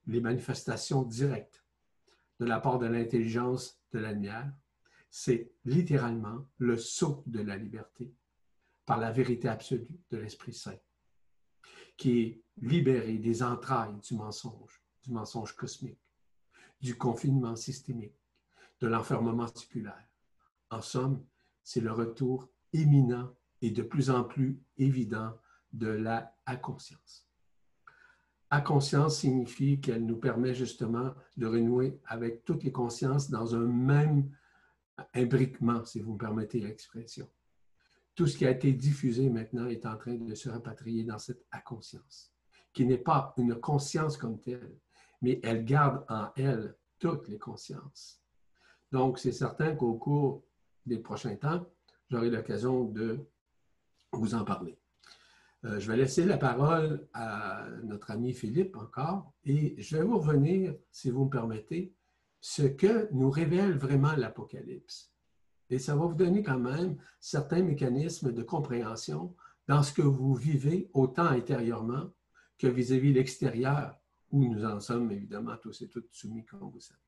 les 0.07 0.21
manifestations 0.21 1.03
directes 1.03 1.65
de 2.39 2.47
la 2.47 2.61
part 2.61 2.79
de 2.79 2.87
l'intelligence 2.87 3.81
de 3.93 3.99
la 3.99 4.13
lumière, 4.13 4.53
c'est 5.11 5.53
littéralement 5.65 6.47
le 6.59 6.77
saut 6.77 7.23
de 7.27 7.41
la 7.41 7.57
liberté 7.57 8.13
par 8.85 8.99
la 8.99 9.11
vérité 9.11 9.49
absolue 9.49 10.01
de 10.11 10.19
l'Esprit 10.19 10.53
Saint 10.53 10.79
qui 11.97 12.21
est 12.21 12.43
libéré 12.59 13.19
des 13.19 13.43
entrailles 13.43 13.99
du 14.01 14.15
mensonge, 14.15 14.83
du 15.03 15.13
mensonge 15.13 15.55
cosmique, 15.55 16.01
du 16.81 16.97
confinement 16.97 17.57
systémique, 17.57 18.21
de 18.81 18.87
l'enfermement 18.87 19.47
circulaire. 19.47 20.09
En 20.71 20.83
somme, 20.83 21.25
c'est 21.67 21.81
le 21.81 21.91
retour 21.91 22.49
éminent 22.73 23.29
et 23.61 23.71
de 23.71 23.83
plus 23.83 24.11
en 24.11 24.23
plus 24.23 24.63
évident 24.79 25.37
de 25.73 25.89
la 25.89 26.33
conscience. 26.63 27.29
À 28.51 28.61
conscience 28.61 29.19
signifie 29.19 29.81
qu'elle 29.81 30.07
nous 30.07 30.17
permet 30.17 30.55
justement 30.55 31.13
de 31.37 31.47
renouer 31.47 32.01
avec 32.07 32.45
toutes 32.45 32.63
les 32.63 32.71
consciences 32.71 33.29
dans 33.29 33.57
un 33.57 33.67
même 33.67 34.31
imbriquement, 35.15 35.85
si 35.85 36.01
vous 36.01 36.13
me 36.13 36.19
permettez 36.19 36.61
l'expression 36.61 37.29
tout 38.17 38.27
ce 38.27 38.37
qui 38.37 38.47
a 38.47 38.51
été 38.51 38.73
diffusé 38.73 39.29
maintenant 39.29 39.67
est 39.67 39.87
en 39.87 39.97
train 39.97 40.15
de 40.15 40.35
se 40.35 40.49
rapatrier 40.49 41.05
dans 41.05 41.19
cette 41.19 41.45
inconscience, 41.53 42.33
qui 42.73 42.87
n'est 42.87 42.99
pas 42.99 43.35
une 43.37 43.55
conscience 43.55 44.17
comme 44.17 44.41
telle, 44.41 44.81
mais 45.21 45.39
elle 45.45 45.65
garde 45.65 46.05
en 46.09 46.31
elle 46.35 46.75
toutes 46.99 47.29
les 47.29 47.39
consciences. 47.39 48.23
Donc, 48.91 49.19
c'est 49.19 49.33
certain 49.33 49.77
qu'au 49.77 49.95
cours 49.95 50.43
des 50.87 50.99
prochains 50.99 51.37
temps, 51.37 51.67
j'aurai 52.11 52.31
l'occasion 52.31 52.85
de 52.85 53.19
vous 54.13 54.35
en 54.35 54.45
parler. 54.45 54.79
Euh, 55.65 55.81
je 55.81 55.91
vais 55.91 55.97
laisser 55.97 56.25
la 56.25 56.39
parole 56.39 57.09
à 57.13 57.67
notre 57.83 58.11
ami 58.11 58.33
Philippe 58.33 58.77
encore 58.77 59.33
et 59.45 59.81
je 59.81 59.97
vais 59.97 60.05
vous 60.05 60.19
revenir, 60.19 60.75
si 60.91 61.11
vous 61.11 61.25
me 61.25 61.31
permettez, 61.31 61.95
ce 62.41 62.63
que 62.63 63.13
nous 63.13 63.31
révèle 63.31 63.77
vraiment 63.77 64.15
l'Apocalypse. 64.15 65.13
Et 65.71 65.79
ça 65.79 65.97
va 65.97 66.07
vous 66.07 66.15
donner 66.15 66.43
quand 66.43 66.59
même 66.59 66.97
certains 67.19 67.63
mécanismes 67.63 68.33
de 68.33 68.43
compréhension 68.43 69.35
dans 69.67 69.83
ce 69.83 69.93
que 69.93 70.03
vous 70.03 70.35
vivez 70.35 70.89
autant 70.95 71.27
intérieurement 71.27 72.13
que 72.59 72.69
vis-à-vis 72.69 73.13
l'extérieur, 73.13 73.99
où 74.31 74.45
nous 74.45 74.65
en 74.65 74.79
sommes 74.81 75.11
évidemment 75.11 75.57
tous 75.57 75.83
et 75.83 75.89
toutes 75.89 76.13
soumis 76.13 76.45
comme 76.45 76.71
vous 76.71 76.81
savez. 76.81 77.01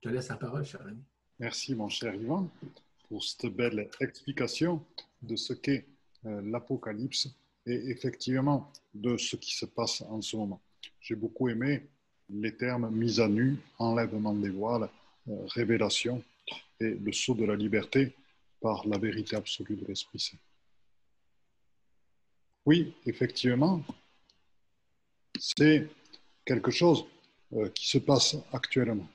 Je 0.00 0.08
te 0.08 0.14
laisse 0.14 0.28
la 0.28 0.36
parole, 0.36 0.64
cher 0.64 0.80
ami. 0.86 1.04
Merci, 1.38 1.74
mon 1.74 1.88
cher 1.88 2.14
Yvan, 2.14 2.48
pour 3.12 3.22
cette 3.22 3.54
belle 3.54 3.90
explication 4.00 4.82
de 5.20 5.36
ce 5.36 5.52
qu'est 5.52 5.84
euh, 6.24 6.40
l'Apocalypse 6.46 7.28
et 7.66 7.90
effectivement 7.90 8.72
de 8.94 9.18
ce 9.18 9.36
qui 9.36 9.54
se 9.54 9.66
passe 9.66 10.00
en 10.08 10.22
ce 10.22 10.34
moment. 10.34 10.62
J'ai 10.98 11.14
beaucoup 11.14 11.50
aimé 11.50 11.90
les 12.30 12.56
termes 12.56 12.88
mise 12.88 13.20
à 13.20 13.28
nu, 13.28 13.58
enlèvement 13.78 14.32
des 14.32 14.48
voiles, 14.48 14.88
euh, 15.28 15.44
révélation 15.48 16.24
et 16.80 16.94
le 16.94 17.12
saut 17.12 17.34
de 17.34 17.44
la 17.44 17.54
liberté 17.54 18.14
par 18.62 18.88
la 18.88 18.96
vérité 18.96 19.36
absolue 19.36 19.76
de 19.76 19.84
l'Esprit 19.84 20.18
Saint. 20.18 20.38
Oui, 22.64 22.94
effectivement, 23.04 23.82
c'est 25.38 25.86
quelque 26.46 26.70
chose 26.70 27.04
euh, 27.52 27.68
qui 27.68 27.90
se 27.90 27.98
passe 27.98 28.36
actuellement. 28.54 29.06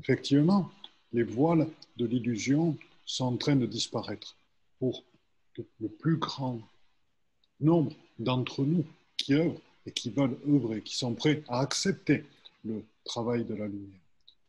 Effectivement, 0.00 0.72
les 1.12 1.22
voiles 1.22 1.68
de 1.96 2.06
l'illusion 2.06 2.76
sont 3.04 3.24
en 3.24 3.36
train 3.36 3.56
de 3.56 3.66
disparaître 3.66 4.36
pour 4.78 5.02
le 5.80 5.88
plus 5.88 6.16
grand 6.16 6.60
nombre 7.60 7.92
d'entre 8.18 8.64
nous 8.64 8.84
qui 9.16 9.34
œuvrent 9.34 9.60
et 9.86 9.92
qui 9.92 10.10
veulent 10.10 10.38
œuvrer, 10.48 10.82
qui 10.82 10.96
sont 10.96 11.14
prêts 11.14 11.42
à 11.48 11.60
accepter 11.60 12.24
le 12.64 12.84
travail 13.04 13.44
de 13.44 13.54
la 13.54 13.66
lumière 13.66 14.00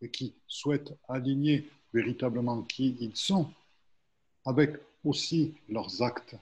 et 0.02 0.10
qui 0.10 0.34
souhaitent 0.48 0.94
aligner 1.08 1.68
véritablement 1.94 2.62
qui 2.64 2.96
ils 3.00 3.16
sont 3.16 3.50
avec 4.46 4.76
aussi 5.04 5.54
leurs 5.70 6.02
actes, 6.02 6.36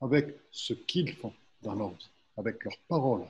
avec 0.00 0.36
ce 0.50 0.74
qu'ils 0.74 1.14
font 1.14 1.32
dans 1.62 1.74
leur 1.74 1.90
vie, 1.90 2.08
avec 2.36 2.62
leurs 2.64 2.78
paroles, 2.88 3.26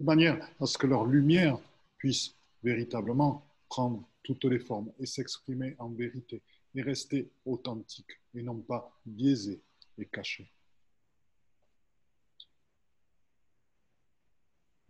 de 0.00 0.04
manière 0.04 0.48
à 0.60 0.66
ce 0.66 0.78
que 0.78 0.86
leur 0.86 1.04
lumière 1.06 1.58
puisse 1.98 2.34
véritablement 2.62 3.42
prendre 3.68 4.02
toutes 4.22 4.44
les 4.44 4.58
formes 4.58 4.92
et 4.98 5.06
s'exprimer 5.06 5.74
en 5.78 5.90
vérité 5.90 6.42
et 6.74 6.82
rester 6.82 7.30
authentique 7.44 8.20
et 8.34 8.42
non 8.42 8.60
pas 8.60 8.98
biaisé 9.04 9.60
et 9.98 10.06
caché. 10.06 10.50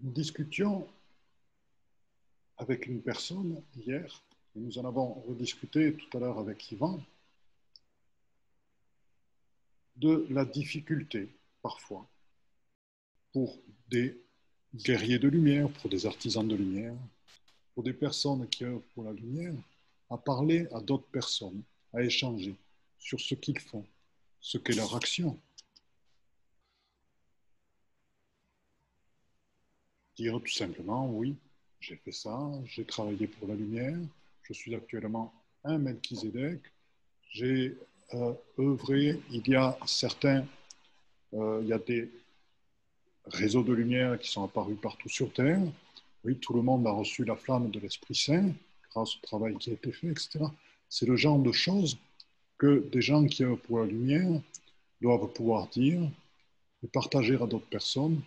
Nous 0.01 0.12
discutions 0.12 0.88
avec 2.57 2.87
une 2.87 3.03
personne 3.03 3.62
hier, 3.75 4.23
et 4.55 4.61
nous 4.61 4.79
en 4.79 4.85
avons 4.85 5.14
rediscuté 5.23 5.95
tout 5.95 6.16
à 6.16 6.21
l'heure 6.21 6.38
avec 6.38 6.71
Yvan, 6.71 7.01
de 9.97 10.27
la 10.31 10.45
difficulté 10.45 11.29
parfois 11.61 12.09
pour 13.33 13.59
des 13.88 14.21
guerriers 14.75 15.18
de 15.18 15.29
lumière, 15.29 15.71
pour 15.71 15.90
des 15.90 16.07
artisans 16.07 16.47
de 16.47 16.55
lumière, 16.55 16.95
pour 17.74 17.82
des 17.82 17.92
personnes 17.92 18.48
qui 18.48 18.64
œuvrent 18.64 18.82
pour 18.94 19.04
la 19.04 19.12
lumière, 19.12 19.54
à 20.11 20.16
parler 20.18 20.66
à 20.72 20.80
d'autres 20.80 21.08
personnes, 21.11 21.62
à 21.92 22.02
échanger 22.02 22.54
sur 22.98 23.20
ce 23.20 23.35
qu'ils 23.35 23.58
font, 23.58 23.85
ce 24.40 24.58
qu'est 24.58 24.74
leur 24.74 24.94
action, 24.94 25.38
Dire 30.16 30.38
tout 30.40 30.52
simplement, 30.52 31.08
oui, 31.08 31.37
j'ai 31.80 31.96
fait 31.96 32.12
ça, 32.12 32.38
j'ai 32.66 32.85
travaillé 32.85 33.26
pour 33.26 33.48
la 33.48 33.54
lumière, 33.54 33.98
je 34.42 34.52
suis 34.52 34.74
actuellement 34.74 35.32
un 35.64 35.78
Melchizedek, 35.78 36.61
j'ai 37.30 37.78
euh, 38.12 38.35
œuvré, 38.58 39.18
il 39.30 39.48
y 39.48 39.54
a 39.54 39.78
certains, 39.87 40.44
euh, 41.32 41.61
il 41.62 41.68
y 41.68 41.72
a 41.72 41.78
des 41.78 42.11
réseaux 43.24 43.62
de 43.62 43.72
lumière 43.72 44.18
qui 44.18 44.30
sont 44.30 44.44
apparus 44.44 44.76
partout 44.82 45.08
sur 45.08 45.32
Terre. 45.32 45.62
Oui, 46.24 46.38
tout 46.38 46.54
le 46.54 46.62
monde 46.62 46.87
a 46.87 46.92
reçu 46.92 47.24
la 47.24 47.37
flamme 47.37 47.70
de 47.70 47.80
l'Esprit 47.80 48.14
Saint 48.14 48.52
grâce 48.90 49.16
au 49.16 49.20
travail 49.20 49.56
qui 49.58 49.70
a 49.70 49.72
été 49.72 49.90
fait, 49.90 50.08
etc. 50.08 50.40
C'est 50.88 51.06
le 51.06 51.16
genre 51.16 51.38
de 51.38 51.50
choses 51.50 51.98
que 52.58 52.88
des 52.92 53.02
gens 53.02 53.24
qui 53.26 53.42
œuvrent 53.42 53.58
pour 53.58 53.80
la 53.80 53.87
lumière 53.87 54.40
doivent 55.00 55.32
pouvoir 55.32 55.68
dire 55.68 56.00
et 56.85 56.87
partager 56.87 57.35
à 57.35 57.46
d'autres 57.46 57.68
personnes. 57.68 58.20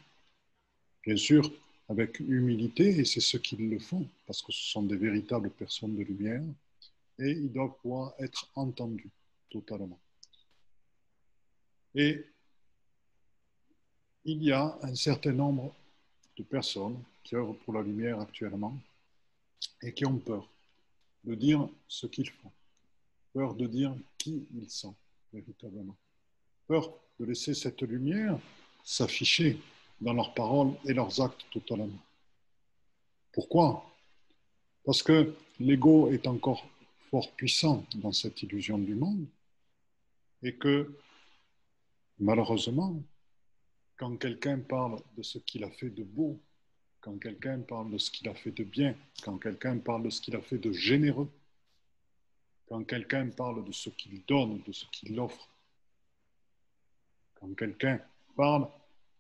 Bien 1.06 1.16
sûr, 1.16 1.50
avec 1.88 2.20
humilité, 2.20 3.00
et 3.00 3.06
c'est 3.06 3.22
ce 3.22 3.38
qu'ils 3.38 3.70
le 3.70 3.80
font, 3.80 4.06
parce 4.26 4.42
que 4.42 4.52
ce 4.52 4.72
sont 4.72 4.84
des 4.84 4.98
véritables 4.98 5.52
personnes 5.52 5.96
de 5.96 6.04
lumière, 6.04 6.44
et 7.20 7.32
ils 7.32 7.52
doivent 7.52 7.78
pouvoir 7.82 8.14
être 8.20 8.50
entendus 8.56 9.12
totalement. 9.50 10.00
Et 11.94 12.26
il 14.26 14.44
y 14.44 14.52
a 14.52 14.78
un 14.82 14.96
certain 14.96 15.32
nombre 15.32 15.74
de 16.38 16.44
personnes 16.44 17.02
qui 17.24 17.36
œuvrent 17.36 17.56
pour 17.58 17.74
la 17.74 17.82
lumière 17.82 18.20
actuellement 18.20 18.78
et 19.82 19.94
qui 19.94 20.06
ont 20.06 20.18
peur 20.18 20.48
de 21.24 21.36
dire 21.36 21.68
ce 21.88 22.08
qu'ils 22.08 22.30
font, 22.30 22.52
peur 23.34 23.56
de 23.56 23.66
dire 23.66 23.96
qui 24.18 24.46
ils 24.56 24.70
sont 24.70 24.96
véritablement, 25.34 25.96
peur 26.68 26.94
de 27.20 27.26
laisser 27.26 27.54
cette 27.54 27.82
lumière 27.82 28.38
s'afficher 28.84 29.60
dans 30.02 30.14
leurs 30.14 30.34
paroles 30.34 30.74
et 30.86 30.94
leurs 30.94 31.20
actes 31.22 31.46
totalement. 31.52 32.00
Pourquoi? 33.32 33.86
Parce 34.84 35.02
que 35.02 35.34
l'ego 35.60 36.12
est 36.12 36.28
encore 36.28 36.66
fort 37.10 37.32
puissant 37.32 37.84
dans 37.96 38.12
cette 38.12 38.42
illusion 38.44 38.78
du 38.78 38.94
monde 38.94 39.26
et 40.44 40.56
que 40.56 40.96
malheureusement, 42.20 43.02
quand 43.98 44.18
quelqu'un 44.18 44.60
parle 44.60 45.02
de 45.16 45.24
ce 45.24 45.38
qu'il 45.40 45.64
a 45.64 45.72
fait 45.72 45.90
de 45.90 46.04
beau, 46.04 46.40
quand 47.00 47.18
quelqu'un 47.18 47.62
parle 47.62 47.92
de 47.92 47.98
ce 47.98 48.12
qu'il 48.12 48.28
a 48.28 48.34
fait 48.34 48.52
de 48.52 48.64
bien, 48.64 48.96
quand 49.24 49.38
quelqu'un 49.38 49.78
parle 49.78 50.04
de 50.04 50.10
ce 50.10 50.22
qu'il 50.22 50.36
a 50.36 50.42
fait 50.42 50.58
de 50.58 50.72
généreux, 50.72 51.30
quand 52.68 52.84
quelqu'un 52.84 53.30
parle 53.30 53.64
de 53.64 53.72
ce 53.72 53.90
qu'il 53.90 54.26
donne, 54.26 54.62
de 54.64 54.72
ce 54.72 54.86
qu'il 54.92 55.20
offre, 55.20 55.48
quand 57.36 57.54
quelqu'un 57.56 58.02
parle 58.36 58.68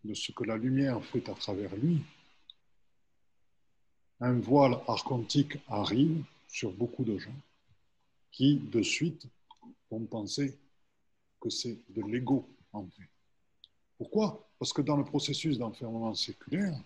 de 0.03 0.13
ce 0.13 0.31
que 0.31 0.43
la 0.43 0.57
lumière 0.57 1.03
fait 1.05 1.29
à 1.29 1.33
travers 1.33 1.75
lui, 1.75 2.01
un 4.19 4.39
voile 4.39 4.79
archontique 4.87 5.57
arrive 5.67 6.23
sur 6.47 6.71
beaucoup 6.71 7.03
de 7.03 7.17
gens 7.17 7.35
qui, 8.31 8.57
de 8.57 8.81
suite, 8.81 9.27
vont 9.89 10.05
penser 10.05 10.57
que 11.39 11.49
c'est 11.49 11.79
de 11.89 12.01
l'ego 12.01 12.47
en 12.73 12.87
fait. 12.87 13.14
Pourquoi? 13.97 14.47
Parce 14.59 14.73
que 14.73 14.81
dans 14.81 14.97
le 14.97 15.03
processus 15.03 15.57
d'enfermement 15.57 16.15
séculaire, 16.15 16.77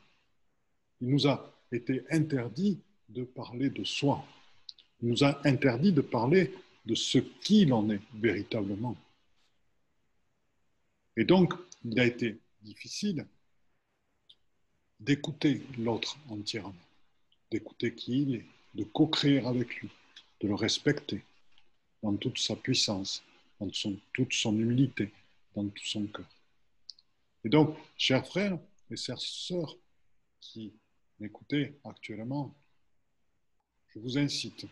il 1.02 1.10
nous 1.10 1.28
a 1.28 1.52
été 1.72 2.04
interdit 2.12 2.80
de 3.10 3.24
parler 3.24 3.70
de 3.70 3.84
soi. 3.84 4.26
Il 5.02 5.10
nous 5.10 5.24
a 5.24 5.40
interdit 5.48 5.92
de 5.92 6.02
parler 6.02 6.54
de 6.86 6.96
ce 6.96 7.20
qu'il 7.20 7.74
en 7.74 7.90
est 7.90 8.02
véritablement. 8.14 8.96
Et 11.16 11.26
donc, 11.26 11.54
il 11.84 12.00
a 12.00 12.06
été 12.06 12.40
difficile 12.62 13.26
d'écouter 15.00 15.62
l'autre 15.78 16.18
entièrement, 16.30 16.76
d'écouter 17.52 17.94
qui 17.94 18.22
il 18.22 18.36
est, 18.36 18.46
de 18.76 18.84
co-créer 18.84 19.46
avec 19.46 19.76
lui, 19.78 19.90
de 20.42 20.48
le 20.48 20.56
respecter 20.56 21.24
dans 22.04 22.16
toute 22.16 22.38
sa 22.38 22.56
puissance, 22.56 23.24
dans 23.60 23.70
toute 24.14 24.34
son 24.34 24.58
humilité, 24.58 25.12
dans 25.56 25.68
tout 25.68 25.86
son 25.86 26.06
cœur. 26.08 26.26
Et 27.44 27.50
donc, 27.50 27.78
chers 27.98 28.26
frères 28.26 28.60
et 28.92 28.96
sœurs 28.96 29.78
qui 30.42 30.74
m'écoutez 31.20 31.80
actuellement, 31.84 32.54
je 33.88 34.00
vous 34.00 34.18
incite 34.18 34.66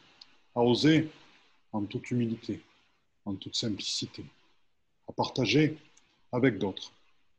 à 0.53 0.61
oser 0.61 1.09
en 1.71 1.85
toute 1.85 2.11
humilité, 2.11 2.61
en 3.25 3.35
toute 3.35 3.55
simplicité, 3.55 4.25
à 5.07 5.13
partager 5.13 5.77
avec 6.31 6.57
d'autres 6.57 6.91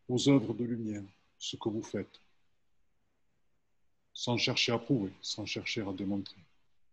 aux 0.08 0.28
œuvres 0.28 0.54
de 0.54 0.64
lumière, 0.64 1.04
ce 1.38 1.56
que 1.56 1.68
vous 1.68 1.82
faites, 1.82 2.20
sans 4.14 4.36
chercher 4.36 4.72
à 4.72 4.78
prouver, 4.78 5.12
sans 5.20 5.44
chercher 5.44 5.82
à 5.82 5.92
démontrer, 5.92 6.40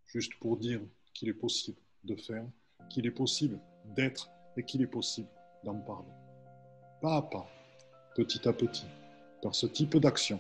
juste 0.07 0.35
pour 0.35 0.57
dire 0.57 0.81
qu'il 1.13 1.29
est 1.29 1.33
possible 1.33 1.77
de 2.03 2.15
faire, 2.15 2.45
qu'il 2.89 3.05
est 3.05 3.11
possible 3.11 3.59
d'être 3.95 4.29
et 4.57 4.63
qu'il 4.63 4.81
est 4.81 4.87
possible 4.87 5.29
d'en 5.63 5.79
parler. 5.79 6.11
Pas 7.01 7.17
à 7.17 7.21
pas, 7.21 7.49
petit 8.15 8.47
à 8.47 8.53
petit, 8.53 8.85
par 9.41 9.53
ce 9.53 9.67
type 9.67 9.97
d'action, 9.97 10.39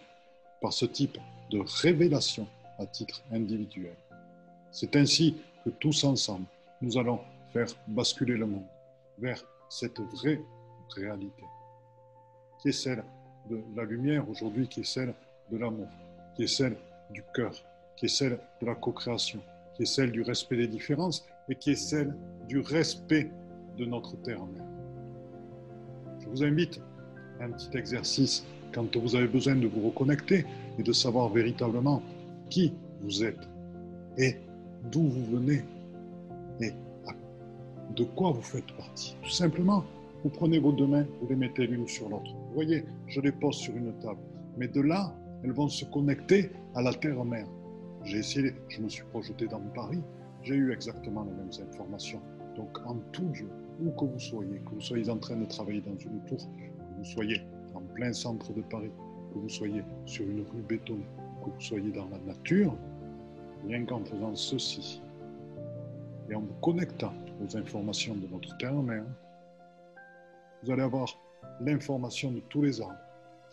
par 0.61 0.73
ce 0.73 0.85
type 0.85 1.17
de 1.51 1.59
révélation 1.81 2.47
à 2.79 2.85
titre 2.85 3.21
individuel. 3.31 3.95
C'est 4.71 4.95
ainsi 4.95 5.37
que 5.63 5.69
tous 5.69 6.03
ensemble, 6.03 6.45
nous 6.81 6.97
allons 6.97 7.19
faire 7.53 7.67
basculer 7.87 8.35
le 8.35 8.47
monde 8.47 8.65
vers 9.19 9.43
cette 9.69 9.99
vraie 9.99 10.41
réalité 10.95 11.43
qui 12.65 12.69
est 12.69 12.71
celle 12.71 13.03
de 13.47 13.61
la 13.75 13.83
lumière 13.83 14.27
aujourd'hui, 14.27 14.67
qui 14.67 14.79
est 14.79 14.85
celle 14.85 15.13
de 15.51 15.57
l'amour, 15.57 15.87
qui 16.35 16.45
est 16.45 16.47
celle 16.47 16.75
du 17.11 17.23
cœur, 17.35 17.53
qui 17.95 18.05
est 18.05 18.09
celle 18.09 18.39
de 18.59 18.65
la 18.65 18.73
co-création, 18.73 19.39
qui 19.75 19.83
est 19.83 19.85
celle 19.85 20.11
du 20.11 20.23
respect 20.23 20.57
des 20.57 20.67
différences 20.67 21.27
et 21.47 21.53
qui 21.53 21.73
est 21.73 21.75
celle 21.75 22.15
du 22.47 22.59
respect 22.59 23.29
de 23.77 23.85
notre 23.85 24.15
terre-mère. 24.23 24.65
Je 26.21 26.27
vous 26.27 26.43
invite 26.43 26.81
un 27.41 27.51
petit 27.51 27.77
exercice 27.77 28.45
quand 28.73 28.95
vous 28.97 29.15
avez 29.15 29.27
besoin 29.27 29.55
de 29.55 29.67
vous 29.67 29.87
reconnecter 29.87 30.45
et 30.77 30.83
de 30.83 30.91
savoir 30.91 31.29
véritablement 31.29 32.01
qui 32.49 32.73
vous 33.01 33.23
êtes 33.23 33.47
et 34.17 34.35
d'où 34.91 35.03
vous 35.03 35.25
venez 35.25 35.63
et 36.61 36.71
de 37.95 38.03
quoi 38.03 38.31
vous 38.31 38.41
faites 38.41 38.71
partie. 38.77 39.15
Tout 39.23 39.29
simplement, 39.29 39.83
vous 40.23 40.29
prenez 40.29 40.59
vos 40.59 40.71
deux 40.71 40.87
mains, 40.87 41.05
vous 41.21 41.27
les 41.29 41.35
mettez 41.35 41.67
l'une 41.67 41.87
sur 41.87 42.09
l'autre. 42.09 42.31
Vous 42.33 42.53
voyez, 42.55 42.83
je 43.07 43.21
les 43.21 43.31
pose 43.31 43.55
sur 43.55 43.75
une 43.75 43.93
table. 43.99 44.19
Mais 44.57 44.67
de 44.67 44.81
là, 44.81 45.13
elles 45.43 45.51
vont 45.51 45.69
se 45.69 45.85
connecter 45.85 46.51
à 46.73 46.81
la 46.81 46.93
terre-mère. 46.93 47.47
J'ai 48.03 48.19
essayé, 48.19 48.53
je 48.69 48.81
me 48.81 48.89
suis 48.89 49.03
projeté 49.05 49.47
dans 49.47 49.61
Paris, 49.73 50.01
j'ai 50.43 50.55
eu 50.55 50.71
exactement 50.71 51.23
les 51.23 51.31
mêmes 51.31 51.69
informations. 51.69 52.21
Donc 52.55 52.77
en 52.85 52.95
tout 53.11 53.27
lieu, 53.33 53.49
où 53.83 53.91
que 53.91 54.05
vous 54.05 54.19
soyez, 54.19 54.61
que 54.65 54.75
vous 54.75 54.81
soyez 54.81 55.09
en 55.09 55.17
train 55.17 55.35
de 55.35 55.45
travailler 55.45 55.81
dans 55.81 55.97
une 55.97 56.23
tour, 56.27 56.47
vous 56.97 57.05
soyez 57.05 57.41
en 57.73 57.81
plein 57.81 58.13
centre 58.13 58.53
de 58.53 58.61
Paris, 58.61 58.91
que 59.33 59.39
vous 59.39 59.49
soyez 59.49 59.83
sur 60.05 60.25
une 60.25 60.41
rue 60.41 60.61
bétonnée, 60.61 61.05
que 61.43 61.49
vous 61.49 61.61
soyez 61.61 61.91
dans 61.91 62.07
la 62.09 62.17
nature, 62.19 62.75
rien 63.67 63.85
qu'en 63.85 64.03
faisant 64.03 64.35
ceci, 64.35 65.01
et 66.29 66.35
en 66.35 66.41
vous 66.41 66.53
connectant 66.61 67.13
aux 67.43 67.57
informations 67.57 68.15
de 68.15 68.27
notre 68.27 68.57
terre-mère, 68.57 69.05
vous 70.63 70.71
allez 70.71 70.83
avoir 70.83 71.07
l'information 71.61 72.31
de 72.31 72.39
tous 72.49 72.61
les 72.61 72.81
arbres 72.81 72.97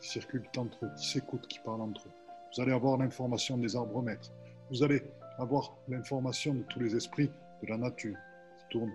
qui 0.01 0.09
circulent 0.09 0.49
entre 0.57 0.85
eux, 0.85 0.91
qui 0.97 1.09
s'écoutent, 1.09 1.47
qui 1.47 1.59
parlent 1.61 1.83
entre 1.83 2.07
eux. 2.07 2.13
Vous 2.55 2.63
allez 2.63 2.73
avoir 2.73 2.99
l'information 2.99 3.57
des 3.59 3.77
arbres 3.77 4.03
maîtres. 4.03 4.33
Vous 4.71 4.83
allez 4.83 5.03
avoir 5.39 5.75
l'information 5.89 6.55
de 6.55 6.63
tous 6.63 6.81
les 6.81 6.95
esprits 6.97 7.31
de 7.63 7.69
la 7.69 7.77
nature 7.77 8.17
qui 8.59 8.65
tournent 8.71 8.93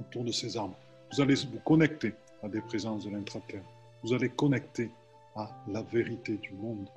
autour 0.00 0.24
de 0.24 0.32
ces 0.32 0.56
arbres. 0.56 0.76
Vous 1.12 1.20
allez 1.20 1.34
vous 1.34 1.60
connecter 1.64 2.14
à 2.42 2.48
des 2.48 2.60
présences 2.60 3.04
de 3.04 3.10
l'intraterre. 3.10 3.64
Vous 4.02 4.12
allez 4.12 4.28
connecter 4.28 4.90
à 5.34 5.50
la 5.68 5.82
vérité 5.82 6.36
du 6.38 6.52
monde. 6.54 6.88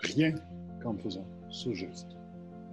Rien 0.00 0.34
qu'en 0.82 0.94
faisant 0.94 1.24
ce 1.48 1.72
geste. 1.72 2.08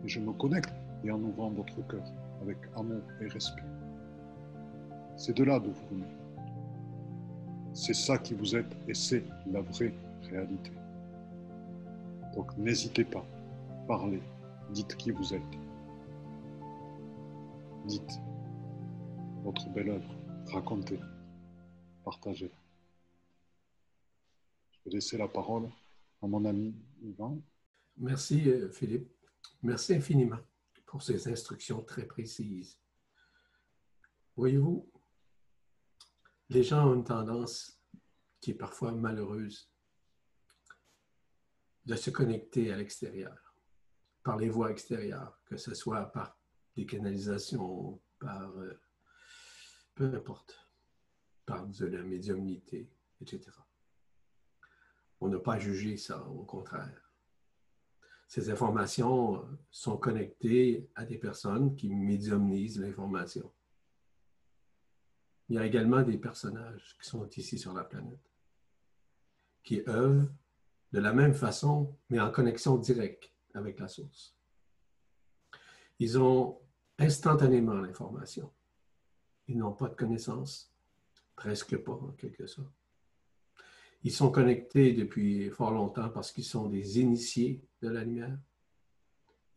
Et 0.04 0.08
je 0.08 0.20
me 0.20 0.34
connecte 0.34 0.74
et 1.04 1.12
en 1.12 1.22
ouvrant 1.22 1.50
votre 1.50 1.86
cœur 1.88 2.04
avec 2.42 2.58
amour 2.76 3.02
et 3.22 3.28
respect. 3.28 3.63
C'est 5.16 5.36
de 5.38 5.44
là 5.44 5.60
d'où 5.60 5.72
vous 5.72 5.88
venez. 5.92 6.08
C'est 7.74 7.94
ça 7.94 8.18
qui 8.18 8.34
vous 8.34 8.56
êtes 8.56 8.76
et 8.88 8.94
c'est 8.94 9.24
la 9.52 9.62
vraie 9.62 9.94
réalité. 10.30 10.72
Donc 12.36 12.56
n'hésitez 12.58 13.04
pas, 13.04 13.26
parlez, 13.88 14.22
dites 14.72 14.96
qui 14.98 15.12
vous 15.12 15.34
êtes. 15.34 15.42
Dites 17.86 18.20
votre 19.44 19.68
belle 19.70 19.89
œuvre, 19.89 20.16
racontez, 20.52 21.00
partagez. 22.04 22.52
Je 24.72 24.80
vais 24.86 24.92
laisser 24.92 25.18
la 25.18 25.28
parole 25.28 25.70
à 26.22 26.28
mon 26.28 26.44
ami 26.46 26.76
Yvan. 27.02 27.42
Merci 27.98 28.50
euh, 28.50 28.70
Philippe. 28.70 29.10
Merci 29.62 29.96
infiniment 29.96 30.39
pour 30.86 31.02
ces 31.02 31.28
instructions 31.28 31.82
très 31.82 32.06
précises. 32.06 32.78
Voyez-vous, 34.36 34.89
les 36.50 36.63
gens 36.63 36.88
ont 36.88 36.96
une 36.96 37.04
tendance 37.04 37.80
qui 38.39 38.52
est 38.52 38.56
parfois 38.56 38.92
malheureuse 38.92 39.72
de 41.86 41.96
se 41.96 42.10
connecter 42.10 42.72
à 42.72 42.78
l'extérieur, 42.78 43.56
par 44.24 44.38
les 44.38 44.50
voies 44.50 44.72
extérieures, 44.72 45.39
que 45.46 45.58
ce 45.58 45.74
soit 45.74 46.06
par 46.12 46.38
des 46.76 46.86
canalisations, 46.86 48.02
par 48.20 48.50
euh, 48.58 48.80
peu 49.96 50.13
importe, 50.13 50.62
par 51.46 51.66
de 51.68 51.86
la 51.86 52.04
médiumnité, 52.04 52.90
etc. 53.22 53.52
On 55.22 55.28
n'a 55.30 55.40
pas 55.40 55.60
jugé 55.60 55.98
ça, 55.98 56.24
au 56.28 56.44
contraire 56.44 57.04
ces 58.34 58.50
informations 58.50 59.46
sont 59.70 59.96
connectées 59.96 60.90
à 60.96 61.06
des 61.06 61.20
personnes 61.20 61.76
qui 61.76 61.88
médiumnisent 61.94 62.80
l'information. 62.80 63.52
Il 65.50 65.56
y 65.56 65.60
a 65.60 65.66
également 65.68 66.02
des 66.02 66.18
personnages 66.18 66.98
qui 67.00 67.08
sont 67.08 67.30
ici 67.30 67.60
sur 67.60 67.74
la 67.74 67.84
planète, 67.84 68.34
qui 69.62 69.84
œuvrent 69.88 70.32
de 70.94 71.00
la 71.00 71.14
même 71.14 71.36
façon, 71.36 71.96
mais 72.10 72.20
en 72.20 72.32
connexion 72.32 72.78
directe 72.78 73.32
avec 73.54 73.80
la 73.80 73.88
source. 73.88 74.36
Ils 76.00 76.18
ont 76.18 76.60
instantanément 76.98 77.76
l'information. 77.76 78.52
Ils 79.48 79.60
n'ont 79.60 79.74
pas 79.74 79.90
de 79.90 79.96
connaissance, 79.96 80.73
presque 81.36 81.78
pas 81.78 82.00
quelque 82.17 82.48
sorte. 82.48 82.72
Ils 84.04 84.12
sont 84.12 84.32
connectés 84.32 84.93
depuis 84.93 85.50
fort 85.50 85.72
longtemps 85.72 86.10
parce 86.10 86.32
qu'ils 86.32 86.43
sont 86.43 86.67
des 86.67 87.00
initiés 87.00 87.62
de 87.82 87.89
la 87.89 88.04
lumière. 88.04 88.38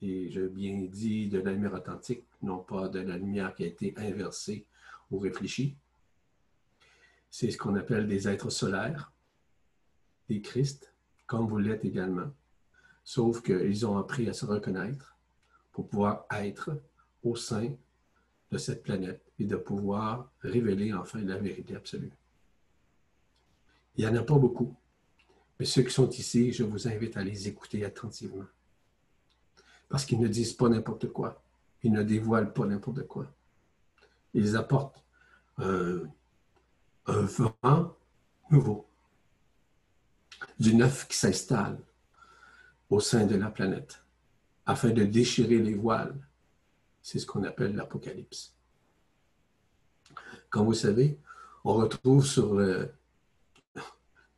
Et 0.03 0.31
je 0.31 0.43
bien 0.43 0.83
dit 0.83 1.29
de 1.29 1.41
la 1.41 1.53
lumière 1.53 1.75
authentique, 1.75 2.25
non 2.43 2.59
pas 2.59 2.89
de 2.89 3.01
la 3.01 3.17
lumière 3.17 3.55
qui 3.55 3.65
a 3.65 3.67
été 3.67 3.95
inversée 3.97 4.67
ou 5.11 5.19
réfléchie. 5.19 5.77
C'est 7.31 7.51
ce 7.51 7.59
qu'on 7.59 7.75
appelle 7.75 8.07
des 8.07 8.29
êtres 8.29 8.51
solaires, 8.51 9.13
des 10.29 10.41
Christ, 10.41 10.95
comme 11.27 11.49
vous 11.49 11.59
l'êtes 11.59 11.85
également. 11.85 12.33
Sauf 13.03 13.43
qu'ils 13.43 13.87
ont 13.87 13.99
appris 13.99 14.29
à 14.29 14.33
se 14.33 14.45
reconnaître 14.45 15.17
pour 15.73 15.89
pouvoir 15.89 16.27
être 16.31 16.81
au 17.23 17.37
sein 17.37 17.75
de 18.51 18.59
cette 18.59 18.83
planète 18.83 19.26
et 19.39 19.45
de 19.45 19.57
pouvoir 19.57 20.31
révéler 20.41 20.93
enfin 20.93 21.21
la 21.21 21.39
vérité 21.39 21.77
absolue. 21.77 22.13
Il 23.97 24.05
n'y 24.05 24.11
en 24.11 24.17
a 24.17 24.23
pas 24.23 24.39
beaucoup. 24.39 24.75
Mais 25.59 25.67
ceux 25.67 25.83
qui 25.83 25.93
sont 25.93 26.09
ici, 26.11 26.53
je 26.53 26.65
vous 26.65 26.87
invite 26.87 27.17
à 27.17 27.25
les 27.25 27.49
écouter 27.49 27.85
attentivement. 27.85 28.45
Parce 29.89 30.05
qu'ils 30.05 30.21
ne 30.21 30.29
disent 30.29 30.53
pas 30.53 30.69
n'importe 30.69 31.09
quoi. 31.13 31.43
Ils 31.83 31.93
ne 31.93 32.03
dévoilent 32.03 32.53
pas 32.53 32.67
n'importe 32.67 33.07
quoi. 33.07 33.33
Ils 34.35 34.57
apportent 34.57 35.03
un, 35.59 36.01
un 37.07 37.23
vent 37.23 37.97
nouveau, 38.51 38.87
du 40.59 40.75
neuf 40.75 41.07
qui 41.09 41.17
s'installe 41.17 41.79
au 42.91 43.01
sein 43.01 43.27
de 43.27 43.37
la 43.37 43.51
planète, 43.51 44.03
afin 44.67 44.91
de 44.91 45.05
déchirer 45.05 45.59
les 45.59 45.75
voiles. 45.75 46.17
C'est 47.03 47.19
ce 47.19 47.27
qu'on 47.27 47.45
appelle 47.45 47.75
l'Apocalypse. 47.75 48.56
Comme 50.57 50.65
vous 50.65 50.73
savez, 50.73 51.19
on 51.65 51.75
retrouve 51.75 52.25
sur 52.25 52.55
le, 52.55 52.89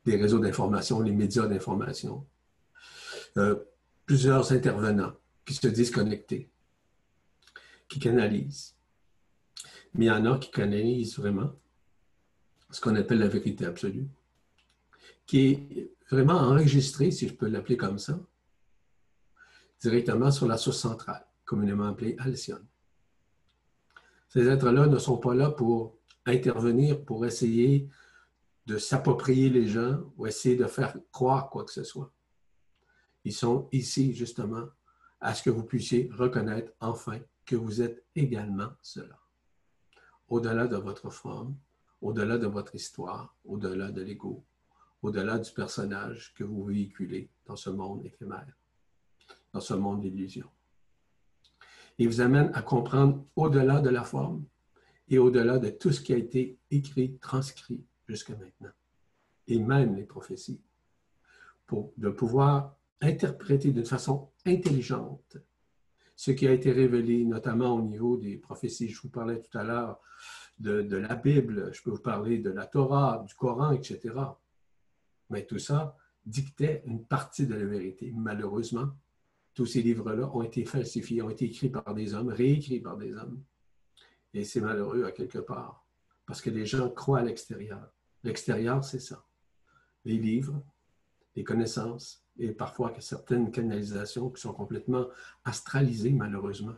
les 0.03 0.17
réseaux 0.17 0.39
d'information, 0.39 0.99
les 0.99 1.13
médias 1.13 1.47
d'information. 1.47 2.27
Euh, 3.37 3.55
plusieurs 4.05 4.51
intervenants 4.51 5.13
qui 5.45 5.53
se 5.53 5.67
disent 5.67 5.91
connectés, 5.91 6.49
qui 7.87 7.99
canalisent. 7.99 8.75
Mais 9.93 10.05
il 10.05 10.07
y 10.09 10.11
en 10.11 10.25
a 10.25 10.37
qui 10.37 10.51
canalisent 10.51 11.17
vraiment 11.17 11.53
ce 12.69 12.81
qu'on 12.81 12.97
appelle 12.97 13.19
la 13.19 13.29
vérité 13.29 13.65
absolue, 13.65 14.09
qui 15.25 15.51
est 15.51 15.91
vraiment 16.11 16.33
enregistrée, 16.33 17.11
si 17.11 17.29
je 17.29 17.33
peux 17.33 17.47
l'appeler 17.47 17.77
comme 17.77 17.97
ça, 17.97 18.19
directement 19.81 20.31
sur 20.31 20.47
la 20.47 20.57
source 20.57 20.79
centrale, 20.79 21.25
communément 21.45 21.87
appelée 21.87 22.17
Alcyone. 22.19 22.67
Ces 24.27 24.49
êtres-là 24.49 24.87
ne 24.87 24.97
sont 24.97 25.17
pas 25.17 25.33
là 25.33 25.49
pour 25.51 25.98
intervenir, 26.29 27.03
pour 27.03 27.25
essayer 27.25 27.89
de 28.65 28.77
s'approprier 28.77 29.49
les 29.49 29.67
gens 29.67 29.99
ou 30.17 30.27
essayer 30.27 30.55
de 30.55 30.65
faire 30.65 30.95
croire 31.11 31.49
quoi 31.49 31.63
que 31.65 31.71
ce 31.71 31.83
soit. 31.83 32.13
Ils 33.23 33.33
sont 33.33 33.67
ici 33.71 34.13
justement 34.13 34.67
à 35.19 35.33
ce 35.33 35.43
que 35.43 35.49
vous 35.49 35.63
puissiez 35.63 36.09
reconnaître 36.13 36.71
enfin 36.79 37.19
que 37.45 37.55
vous 37.55 37.81
êtes 37.81 38.05
également 38.15 38.69
cela. 38.81 39.19
Au-delà 40.27 40.67
de 40.67 40.77
votre 40.77 41.09
forme, 41.09 41.55
au-delà 42.01 42.37
de 42.37 42.47
votre 42.47 42.75
histoire, 42.75 43.35
au-delà 43.43 43.91
de 43.91 44.01
l'ego, 44.01 44.45
au-delà 45.01 45.39
du 45.39 45.51
personnage 45.51 46.33
que 46.35 46.43
vous 46.43 46.63
véhiculez 46.65 47.29
dans 47.45 47.55
ce 47.55 47.69
monde 47.69 48.05
éphémère, 48.05 48.53
dans 49.51 49.59
ce 49.59 49.73
monde 49.73 50.01
d'illusion. 50.01 50.47
Il 51.97 52.07
vous 52.07 52.21
amène 52.21 52.51
à 52.53 52.61
comprendre 52.61 53.25
au-delà 53.35 53.81
de 53.81 53.89
la 53.89 54.03
forme 54.03 54.45
et 55.09 55.17
au-delà 55.17 55.57
de 55.57 55.69
tout 55.69 55.91
ce 55.91 56.01
qui 56.01 56.13
a 56.13 56.17
été 56.17 56.57
écrit, 56.71 57.17
transcrit, 57.17 57.83
jusqu'à 58.07 58.35
maintenant, 58.35 58.71
et 59.47 59.59
même 59.59 59.95
les 59.95 60.03
prophéties, 60.03 60.61
pour 61.65 61.93
de 61.97 62.09
pouvoir 62.09 62.75
interpréter 63.01 63.71
d'une 63.71 63.85
façon 63.85 64.29
intelligente 64.45 65.37
ce 66.15 66.31
qui 66.31 66.45
a 66.47 66.51
été 66.51 66.73
révélé, 66.73 67.23
notamment 67.23 67.75
au 67.75 67.81
niveau 67.81 68.17
des 68.17 68.35
prophéties. 68.35 68.89
Je 68.89 69.01
vous 69.01 69.09
parlais 69.09 69.41
tout 69.41 69.57
à 69.57 69.63
l'heure 69.63 70.01
de, 70.59 70.81
de, 70.81 70.97
la 70.97 71.15
Bible, 71.15 71.69
je 71.73 71.81
peux 71.81 71.91
vous 71.91 72.01
parler 72.01 72.39
de 72.39 72.49
la 72.49 72.65
Torah, 72.65 73.23
du 73.25 73.33
Coran, 73.35 73.71
etc. 73.71 74.15
Mais 75.29 75.45
tout 75.45 75.59
ça 75.59 75.95
dictait 76.25 76.83
une 76.85 77.05
partie 77.05 77.47
de 77.47 77.55
la 77.55 77.63
vérité. 77.63 78.11
Malheureusement, 78.13 78.89
tous 79.53 79.65
ces 79.65 79.81
livres-là 79.81 80.29
ont 80.35 80.41
été 80.41 80.65
falsifiés, 80.65 81.21
ont 81.21 81.29
été 81.29 81.45
écrits 81.45 81.69
par 81.69 81.93
des 81.93 82.13
hommes, 82.13 82.29
réécrits 82.29 82.81
par 82.81 82.97
des 82.97 83.13
hommes. 83.13 83.41
Et 84.33 84.43
c'est 84.43 84.61
malheureux 84.61 85.05
à 85.05 85.11
quelque 85.11 85.39
part, 85.39 85.85
parce 86.25 86.41
que 86.41 86.49
les 86.49 86.65
gens 86.65 86.89
croient 86.89 87.19
à 87.19 87.23
l'extérieur. 87.23 87.91
L'extérieur, 88.23 88.83
c'est 88.83 88.99
ça. 88.99 89.25
Les 90.05 90.17
livres, 90.17 90.61
les 91.35 91.43
connaissances, 91.43 92.23
et 92.37 92.51
parfois 92.51 92.93
certaines 92.99 93.51
canalisations 93.51 94.29
qui 94.29 94.41
sont 94.41 94.53
complètement 94.53 95.07
astralisées, 95.43 96.11
malheureusement. 96.11 96.75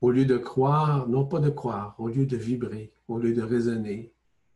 Au 0.00 0.10
lieu 0.10 0.24
de 0.24 0.38
croire, 0.38 1.08
non 1.08 1.26
pas 1.26 1.40
de 1.40 1.50
croire, 1.50 1.94
au 1.98 2.08
lieu 2.08 2.26
de 2.26 2.36
vibrer, 2.36 2.92
au 3.08 3.18
lieu 3.18 3.34
de 3.34 3.42
raisonner, 3.42 4.12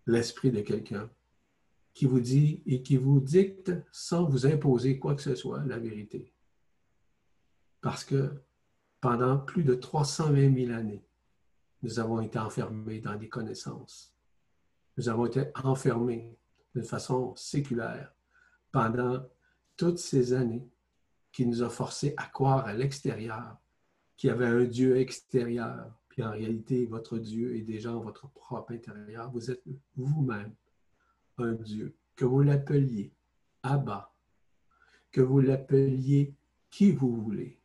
l'esprit 0.07 0.51
de 0.51 0.61
quelqu'un 0.61 1.11
qui 1.92 2.07
vous 2.07 2.20
dit 2.20 2.62
et 2.66 2.83
qui 2.83 2.97
vous 2.97 3.20
dicte 3.20 3.73
sans 3.92 4.25
vous 4.25 4.47
imposer 4.47 4.99
quoi 4.99 5.14
que 5.14 5.23
ce 5.23 5.35
soit 5.35 5.64
la 5.64 5.79
vérité. 5.79 6.33
Parce 7.81 8.05
que 8.05 8.33
pendant 9.05 9.37
plus 9.37 9.64
de 9.64 9.75
320 9.75 10.67
000 10.67 10.73
années, 10.73 11.07
nous 11.83 11.99
avons 12.01 12.23
été 12.23 12.38
enfermés 12.38 13.01
dans 13.01 13.17
des 13.17 13.29
connaissances. 13.29 14.14
Nous 14.97 15.11
avons 15.11 15.27
été 15.27 15.51
enfermés 15.62 16.38
d'une 16.75 16.87
façon 16.87 17.37
séculaire 17.37 18.14
pendant 18.73 19.23
toutes 19.77 19.99
ces 19.99 20.33
années 20.33 20.67
qui 21.33 21.45
nous 21.45 21.62
a 21.62 21.69
forcés 21.69 22.14
à 22.17 22.25
croire 22.29 22.64
à 22.64 22.73
l'extérieur 22.73 23.59
qu'il 24.17 24.29
y 24.29 24.33
avait 24.33 24.47
un 24.47 24.64
Dieu 24.64 24.97
extérieur. 24.97 25.93
Puis 26.09 26.23
en 26.23 26.31
réalité, 26.31 26.87
votre 26.87 27.19
Dieu 27.19 27.57
est 27.57 27.62
déjà 27.62 27.93
votre 27.93 28.31
propre 28.31 28.73
intérieur. 28.73 29.31
Vous 29.33 29.51
êtes 29.51 29.62
vous-même 29.97 30.55
un 31.37 31.53
Dieu. 31.53 31.95
Que 32.17 32.25
vous 32.25 32.40
l'appeliez 32.40 33.12
Abba, 33.62 34.14
que 35.12 35.21
vous 35.21 35.40
l'appeliez 35.40 36.35
qui 36.71 36.90
vous 36.90 37.14
voulez, 37.14 37.61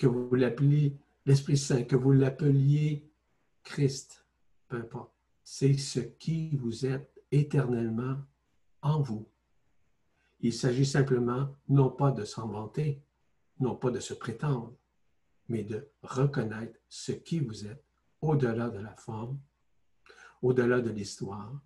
que 0.00 0.06
vous 0.06 0.34
l'appeliez 0.34 0.96
l'Esprit 1.26 1.58
Saint, 1.58 1.84
que 1.84 1.94
vous 1.94 2.12
l'appeliez 2.12 3.06
Christ, 3.62 4.26
peu 4.66 4.78
importe. 4.78 5.12
C'est 5.44 5.76
ce 5.76 6.00
qui 6.00 6.56
vous 6.56 6.86
êtes 6.86 7.22
éternellement 7.30 8.16
en 8.80 9.02
vous. 9.02 9.28
Il 10.40 10.54
s'agit 10.54 10.86
simplement 10.86 11.54
non 11.68 11.90
pas 11.90 12.12
de 12.12 12.24
s'en 12.24 12.48
vanter, 12.48 13.02
non 13.58 13.76
pas 13.76 13.90
de 13.90 14.00
se 14.00 14.14
prétendre, 14.14 14.74
mais 15.48 15.64
de 15.64 15.86
reconnaître 16.02 16.80
ce 16.88 17.12
qui 17.12 17.40
vous 17.40 17.66
êtes 17.66 17.84
au-delà 18.22 18.70
de 18.70 18.78
la 18.78 18.94
forme, 18.94 19.38
au-delà 20.40 20.80
de 20.80 20.90
l'histoire, 20.90 21.60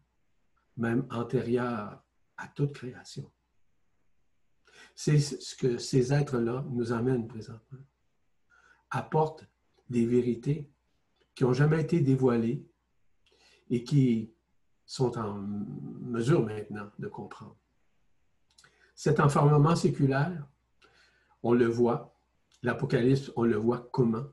même 0.76 1.06
antérieure 1.10 2.02
à 2.36 2.48
toute 2.48 2.72
création. 2.72 3.30
C'est 4.96 5.20
ce 5.20 5.54
que 5.54 5.78
ces 5.78 6.12
êtres-là 6.12 6.66
nous 6.68 6.90
amènent 6.90 7.28
présentement. 7.28 7.78
Apportent 8.96 9.44
des 9.90 10.06
vérités 10.06 10.70
qui 11.34 11.42
n'ont 11.42 11.52
jamais 11.52 11.80
été 11.80 12.00
dévoilées 12.00 12.64
et 13.68 13.82
qui 13.82 14.32
sont 14.86 15.18
en 15.18 15.34
mesure 15.34 16.44
maintenant 16.44 16.90
de 17.00 17.08
comprendre. 17.08 17.56
Cet 18.94 19.18
enfermement 19.18 19.74
séculaire, 19.74 20.46
on 21.42 21.54
le 21.54 21.66
voit, 21.66 22.14
l'Apocalypse, 22.62 23.32
on 23.34 23.42
le 23.42 23.56
voit 23.56 23.88
comment? 23.92 24.26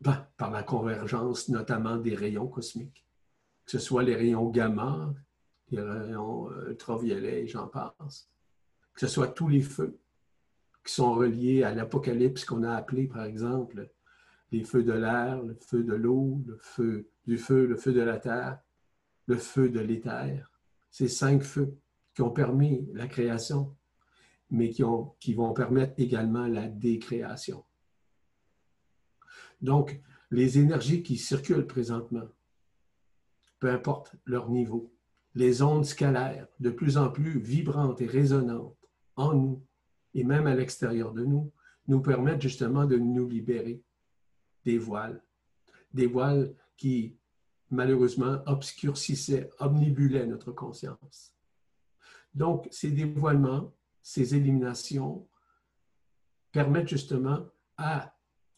Ben, 0.00 0.24
par 0.36 0.52
la 0.52 0.62
convergence 0.62 1.48
notamment 1.48 1.96
des 1.96 2.14
rayons 2.14 2.46
cosmiques, 2.46 3.04
que 3.64 3.72
ce 3.72 3.80
soit 3.80 4.04
les 4.04 4.14
rayons 4.14 4.48
gamma, 4.50 5.12
les 5.70 5.80
rayons 5.80 6.48
euh, 6.52 6.70
ultraviolets, 6.70 7.48
j'en 7.48 7.66
passe, 7.66 8.30
que 8.94 9.00
ce 9.00 9.08
soit 9.08 9.28
tous 9.28 9.48
les 9.48 9.62
feux 9.62 9.98
qui 10.84 10.92
sont 10.92 11.14
reliés 11.14 11.64
à 11.64 11.74
l'Apocalypse 11.74 12.44
qu'on 12.44 12.62
a 12.62 12.76
appelé, 12.76 13.08
par 13.08 13.24
exemple, 13.24 13.90
les 14.52 14.64
feux 14.64 14.82
de 14.82 14.92
l'air, 14.92 15.42
le 15.42 15.54
feu 15.54 15.82
de 15.82 15.94
l'eau, 15.94 16.42
le 16.46 16.58
feu 16.60 17.08
du 17.26 17.38
feu, 17.38 17.66
le 17.66 17.76
feu 17.76 17.92
de 17.92 18.00
la 18.00 18.18
terre, 18.18 18.58
le 19.26 19.36
feu 19.36 19.68
de 19.68 19.80
l'éther. 19.80 20.50
Ces 20.90 21.08
cinq 21.08 21.42
feux 21.42 21.76
qui 22.14 22.22
ont 22.22 22.30
permis 22.30 22.88
la 22.92 23.06
création 23.06 23.76
mais 24.50 24.70
qui, 24.70 24.84
ont, 24.84 25.14
qui 25.20 25.34
vont 25.34 25.52
permettre 25.52 25.94
également 25.98 26.46
la 26.46 26.68
décréation. 26.68 27.64
Donc, 29.60 30.00
les 30.30 30.58
énergies 30.58 31.02
qui 31.02 31.16
circulent 31.16 31.66
présentement, 31.66 32.28
peu 33.58 33.70
importe 33.70 34.14
leur 34.24 34.50
niveau, 34.50 34.92
les 35.34 35.62
ondes 35.62 35.84
scalaires, 35.84 36.48
de 36.60 36.70
plus 36.70 36.96
en 36.96 37.10
plus 37.10 37.38
vibrantes 37.38 38.00
et 38.00 38.06
résonantes 38.06 38.76
en 39.16 39.34
nous 39.34 39.62
et 40.14 40.24
même 40.24 40.46
à 40.46 40.54
l'extérieur 40.54 41.12
de 41.12 41.24
nous, 41.24 41.52
nous 41.88 42.00
permettent 42.00 42.40
justement 42.40 42.86
de 42.86 42.96
nous 42.96 43.28
libérer 43.28 43.82
des 44.66 44.78
voiles, 44.78 45.22
des 45.94 46.06
voiles 46.06 46.54
qui 46.76 47.16
malheureusement 47.70 48.42
obscurcissaient, 48.46 49.48
omnibulaient 49.60 50.26
notre 50.26 50.52
conscience. 50.52 51.34
Donc, 52.34 52.68
ces 52.70 52.90
dévoilements 52.90 53.72
ces 54.06 54.36
éliminations 54.36 55.28
permettent 56.52 56.86
justement 56.86 57.48
à 57.76 58.14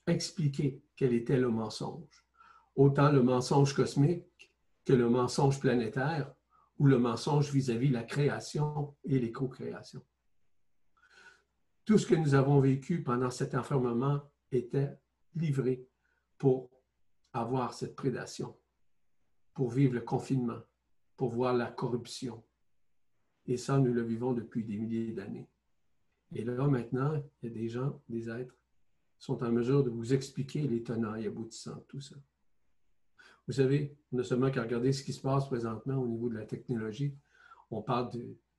expliquer 0.06 0.82
quel 0.94 1.14
était 1.14 1.38
le 1.38 1.48
mensonge. 1.48 2.26
Autant 2.76 3.10
le 3.10 3.22
mensonge 3.22 3.72
cosmique 3.72 4.52
que 4.84 4.92
le 4.92 5.08
mensonge 5.08 5.58
planétaire 5.58 6.30
ou 6.78 6.86
le 6.86 6.98
mensonge 6.98 7.50
vis-à-vis 7.50 7.88
la 7.88 8.02
création 8.02 8.94
et 9.04 9.18
les 9.18 9.32
co-créations. 9.32 10.04
Tout 11.86 11.96
ce 11.96 12.06
que 12.06 12.14
nous 12.14 12.34
avons 12.34 12.60
vécu 12.60 13.02
pendant 13.02 13.30
cet 13.30 13.54
enfermement 13.54 14.20
était 14.52 14.98
livré 15.34 15.88
pour 16.38 16.70
avoir 17.32 17.74
cette 17.74 17.94
prédation, 17.94 18.56
pour 19.52 19.70
vivre 19.70 19.94
le 19.94 20.00
confinement, 20.00 20.60
pour 21.16 21.30
voir 21.30 21.54
la 21.54 21.70
corruption, 21.70 22.42
et 23.48 23.56
ça, 23.56 23.78
nous 23.78 23.92
le 23.92 24.02
vivons 24.02 24.34
depuis 24.34 24.62
des 24.62 24.76
milliers 24.76 25.12
d'années. 25.12 25.48
Et 26.34 26.44
là, 26.44 26.68
maintenant, 26.68 27.14
il 27.42 27.48
y 27.48 27.52
a 27.52 27.54
des 27.54 27.68
gens, 27.68 28.00
des 28.08 28.28
êtres, 28.28 28.54
sont 29.18 29.42
en 29.42 29.50
mesure 29.50 29.82
de 29.82 29.88
vous 29.88 30.12
expliquer 30.12 30.60
les 30.60 30.84
et 30.86 31.26
aboutissants 31.26 31.76
de 31.76 31.84
tout 31.88 32.00
ça. 32.00 32.14
Vous 33.46 33.54
savez, 33.54 33.96
on 34.12 34.18
a 34.18 34.24
seulement 34.24 34.50
qu'à 34.50 34.62
regarder 34.62 34.92
ce 34.92 35.02
qui 35.02 35.14
se 35.14 35.22
passe 35.22 35.46
présentement 35.46 35.96
au 35.96 36.06
niveau 36.06 36.28
de 36.28 36.34
la 36.34 36.44
technologie. 36.44 37.16
On 37.70 37.80
parle 37.80 38.10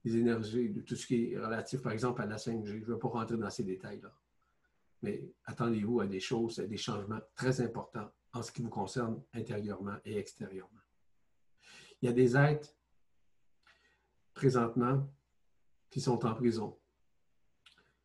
des 0.04 0.18
énergies, 0.18 0.70
de 0.72 0.82
tout 0.82 0.96
ce 0.96 1.06
qui 1.06 1.32
est 1.32 1.38
relatif, 1.38 1.84
par 1.84 1.92
exemple, 1.92 2.24
à 2.24 2.26
la 2.26 2.38
5G. 2.38 2.65
Je 2.65 2.78
ne 2.78 2.86
veux 2.86 2.98
pas 2.98 3.08
rentrer 3.10 3.38
dans 3.38 3.50
ces 3.52 3.63
détails-là. 3.63 4.12
Mais 5.02 5.24
attendez-vous 5.46 6.02
à 6.02 6.08
des 6.08 6.20
choses, 6.20 6.60
à 6.60 6.68
des 6.68 6.78
changements 6.78 7.22
très 7.36 7.62
importants 7.62 8.12
en 8.34 8.42
ce 8.42 8.52
qui 8.52 8.62
vous 8.62 8.70
concerne 8.70 9.22
intérieurement 9.34 9.98
et 10.06 10.18
extérieurement. 10.18 10.82
Il 12.02 12.06
y 12.06 12.10
a 12.10 12.14
des 12.14 12.36
êtres 12.36 12.76
présentement 14.34 15.10
qui 15.90 16.02
sont 16.02 16.26
en 16.26 16.34
prison, 16.34 16.78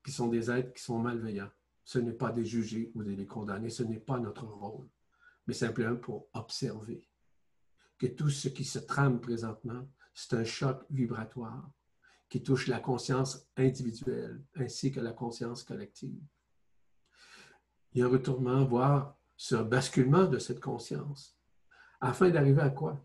qui 0.04 0.12
sont 0.12 0.28
des 0.28 0.50
êtres 0.50 0.72
qui 0.72 0.82
sont 0.82 0.98
malveillants. 0.98 1.50
Ce 1.84 1.98
n'est 1.98 2.14
pas 2.14 2.32
des 2.32 2.44
juger 2.44 2.90
ou 2.94 3.02
de 3.02 3.12
les 3.12 3.26
condamner, 3.26 3.68
ce 3.70 3.82
n'est 3.82 4.00
pas 4.00 4.18
notre 4.18 4.46
rôle, 4.46 4.88
mais 5.46 5.54
simplement 5.54 5.96
pour 5.96 6.28
observer 6.32 7.06
que 7.98 8.06
tout 8.06 8.30
ce 8.30 8.48
qui 8.48 8.64
se 8.64 8.78
trame 8.78 9.20
présentement, 9.20 9.86
c'est 10.14 10.34
un 10.34 10.44
choc 10.44 10.84
vibratoire 10.90 11.70
qui 12.28 12.42
touche 12.42 12.68
la 12.68 12.80
conscience 12.80 13.46
individuelle 13.56 14.42
ainsi 14.56 14.90
que 14.90 15.00
la 15.00 15.12
conscience 15.12 15.62
collective. 15.62 16.20
Il 17.94 18.00
y 18.00 18.02
a 18.02 18.06
un 18.06 18.10
retournement, 18.10 18.64
voire 18.64 19.16
ce 19.36 19.54
basculement 19.54 20.24
de 20.24 20.38
cette 20.38 20.60
conscience, 20.60 21.38
afin 22.00 22.28
d'arriver 22.28 22.62
à 22.62 22.70
quoi? 22.70 23.00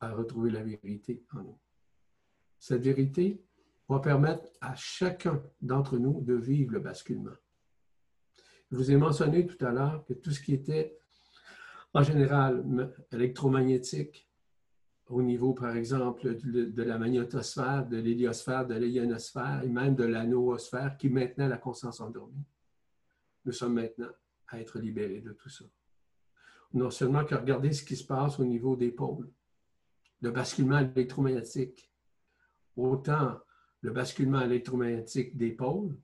À 0.00 0.12
retrouver 0.12 0.50
la 0.50 0.62
vérité 0.62 1.24
en 1.32 1.42
nous. 1.42 1.58
Cette 2.58 2.82
vérité 2.82 3.42
va 3.88 4.00
permettre 4.00 4.44
à 4.60 4.74
chacun 4.74 5.42
d'entre 5.60 5.98
nous 5.98 6.20
de 6.20 6.34
vivre 6.34 6.72
le 6.72 6.80
basculement. 6.80 7.36
Je 8.70 8.76
vous 8.76 8.90
ai 8.90 8.96
mentionné 8.96 9.46
tout 9.46 9.64
à 9.64 9.72
l'heure 9.72 10.04
que 10.04 10.12
tout 10.12 10.30
ce 10.30 10.40
qui 10.40 10.52
était 10.52 10.98
en 11.94 12.02
général 12.02 12.64
électromagnétique, 13.12 14.28
au 15.06 15.22
niveau, 15.22 15.54
par 15.54 15.74
exemple, 15.74 16.36
de, 16.44 16.82
la 16.82 16.98
magnétosphère, 16.98 17.86
de 17.86 17.96
l'héliosphère, 17.96 18.66
de 18.66 18.74
l'ionosphère 18.74 19.62
et 19.64 19.68
même 19.68 19.94
de 19.94 20.04
la 20.04 20.26
noosphère 20.26 20.98
qui 20.98 21.08
maintenait 21.08 21.48
la 21.48 21.56
conscience 21.56 22.00
endormie. 22.00 22.44
Nous 23.48 23.54
sommes 23.54 23.76
maintenant 23.76 24.10
à 24.48 24.60
être 24.60 24.78
libérés 24.78 25.22
de 25.22 25.32
tout 25.32 25.48
ça. 25.48 25.64
Non 26.74 26.90
seulement 26.90 27.24
que 27.24 27.34
regarder 27.34 27.72
ce 27.72 27.82
qui 27.82 27.96
se 27.96 28.04
passe 28.04 28.38
au 28.38 28.44
niveau 28.44 28.76
des 28.76 28.90
pôles, 28.90 29.32
le 30.20 30.30
basculement 30.30 30.80
électromagnétique, 30.80 31.90
autant 32.76 33.40
le 33.80 33.90
basculement 33.90 34.42
électromagnétique 34.42 35.34
des 35.34 35.52
pôles 35.52 35.96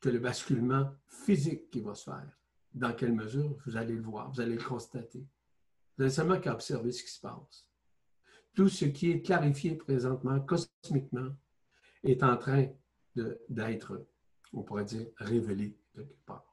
que 0.00 0.08
le 0.08 0.18
basculement 0.18 0.94
physique 1.06 1.68
qui 1.68 1.82
va 1.82 1.94
se 1.94 2.04
faire. 2.04 2.32
Dans 2.72 2.94
quelle 2.94 3.12
mesure? 3.12 3.58
Vous 3.66 3.76
allez 3.76 3.94
le 3.94 4.00
voir, 4.00 4.30
vous 4.30 4.40
allez 4.40 4.54
le 4.54 4.64
constater. 4.64 5.18
Vous 5.18 6.04
n'avez 6.04 6.10
seulement 6.10 6.40
qu'à 6.40 6.54
observer 6.54 6.90
ce 6.90 7.02
qui 7.02 7.10
se 7.10 7.20
passe. 7.20 7.68
Tout 8.54 8.70
ce 8.70 8.86
qui 8.86 9.10
est 9.10 9.20
clarifié 9.20 9.74
présentement, 9.74 10.40
cosmiquement, 10.40 11.36
est 12.02 12.22
en 12.22 12.38
train 12.38 12.66
d'être, 13.14 14.06
on 14.54 14.62
pourrait 14.62 14.86
dire, 14.86 15.06
révélé 15.18 15.76
quelque 15.94 16.24
part. 16.24 16.47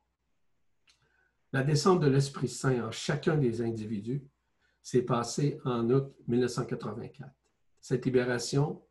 La 1.55 1.63
descente 1.63 2.01
de 2.01 2.07
l'Esprit 2.07 2.49
Saint 2.49 2.85
en 2.85 2.91
chacun 2.91 3.37
des 3.37 3.61
individus 3.61 4.21
s'est 4.81 5.03
passée 5.03 5.57
en 5.63 5.89
août 5.89 6.13
1984. 6.27 7.31
Cette 7.79 8.03
libération 8.03 8.83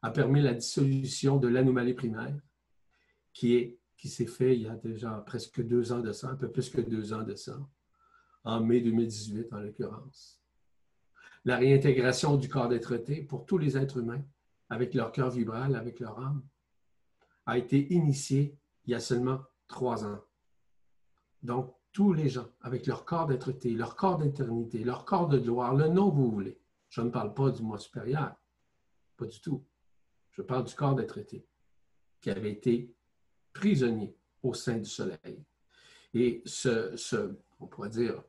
a 0.00 0.10
permis 0.10 0.40
la 0.40 0.54
dissolution 0.54 1.36
de 1.36 1.46
l'anomalie 1.46 1.92
primaire 1.92 2.40
qui 3.34 3.56
est 3.56 3.78
qui 3.98 4.08
s'est 4.08 4.24
fait 4.24 4.56
il 4.56 4.62
y 4.62 4.66
a 4.66 4.76
déjà 4.76 5.10
presque 5.26 5.60
deux 5.60 5.92
ans 5.92 6.00
de 6.00 6.10
ça, 6.12 6.30
un 6.30 6.36
peu 6.36 6.50
plus 6.50 6.70
que 6.70 6.80
deux 6.80 7.12
ans 7.12 7.22
de 7.22 7.34
ça, 7.34 7.58
en 8.44 8.60
mai 8.60 8.80
2018 8.80 9.52
en 9.52 9.58
l'occurrence. 9.58 10.40
La 11.44 11.58
réintégration 11.58 12.38
du 12.38 12.48
corps 12.48 12.70
d'être 12.70 12.96
pour 13.28 13.44
tous 13.44 13.58
les 13.58 13.76
êtres 13.76 13.98
humains, 13.98 14.24
avec 14.70 14.94
leur 14.94 15.12
cœur 15.12 15.28
vibral, 15.28 15.76
avec 15.76 16.00
leur 16.00 16.18
âme, 16.18 16.42
a 17.44 17.58
été 17.58 17.92
initiée 17.92 18.56
il 18.86 18.92
y 18.92 18.94
a 18.94 19.00
seulement 19.00 19.42
trois 19.68 20.06
ans. 20.06 20.24
Donc, 21.42 21.76
tous 21.96 22.12
les 22.12 22.28
gens, 22.28 22.50
avec 22.60 22.86
leur 22.86 23.06
corps 23.06 23.26
d'être 23.26 23.54
leur 23.70 23.96
corps 23.96 24.18
d'éternité, 24.18 24.84
leur 24.84 25.06
corps 25.06 25.28
de 25.28 25.38
gloire, 25.38 25.74
le 25.74 25.88
nom 25.88 26.10
que 26.10 26.16
vous 26.16 26.30
voulez. 26.30 26.60
Je 26.90 27.00
ne 27.00 27.08
parle 27.08 27.32
pas 27.32 27.48
du 27.48 27.62
moi 27.62 27.78
supérieur, 27.78 28.36
pas 29.16 29.24
du 29.24 29.40
tout. 29.40 29.64
Je 30.32 30.42
parle 30.42 30.64
du 30.64 30.74
corps 30.74 30.94
d'être 30.94 31.18
qui 32.20 32.30
avait 32.30 32.52
été 32.52 32.94
prisonnier 33.54 34.14
au 34.42 34.52
sein 34.52 34.76
du 34.76 34.84
soleil. 34.90 35.42
Et 36.12 36.42
ce, 36.44 37.34
on 37.60 37.66
pourrait 37.66 37.88
dire, 37.88 38.22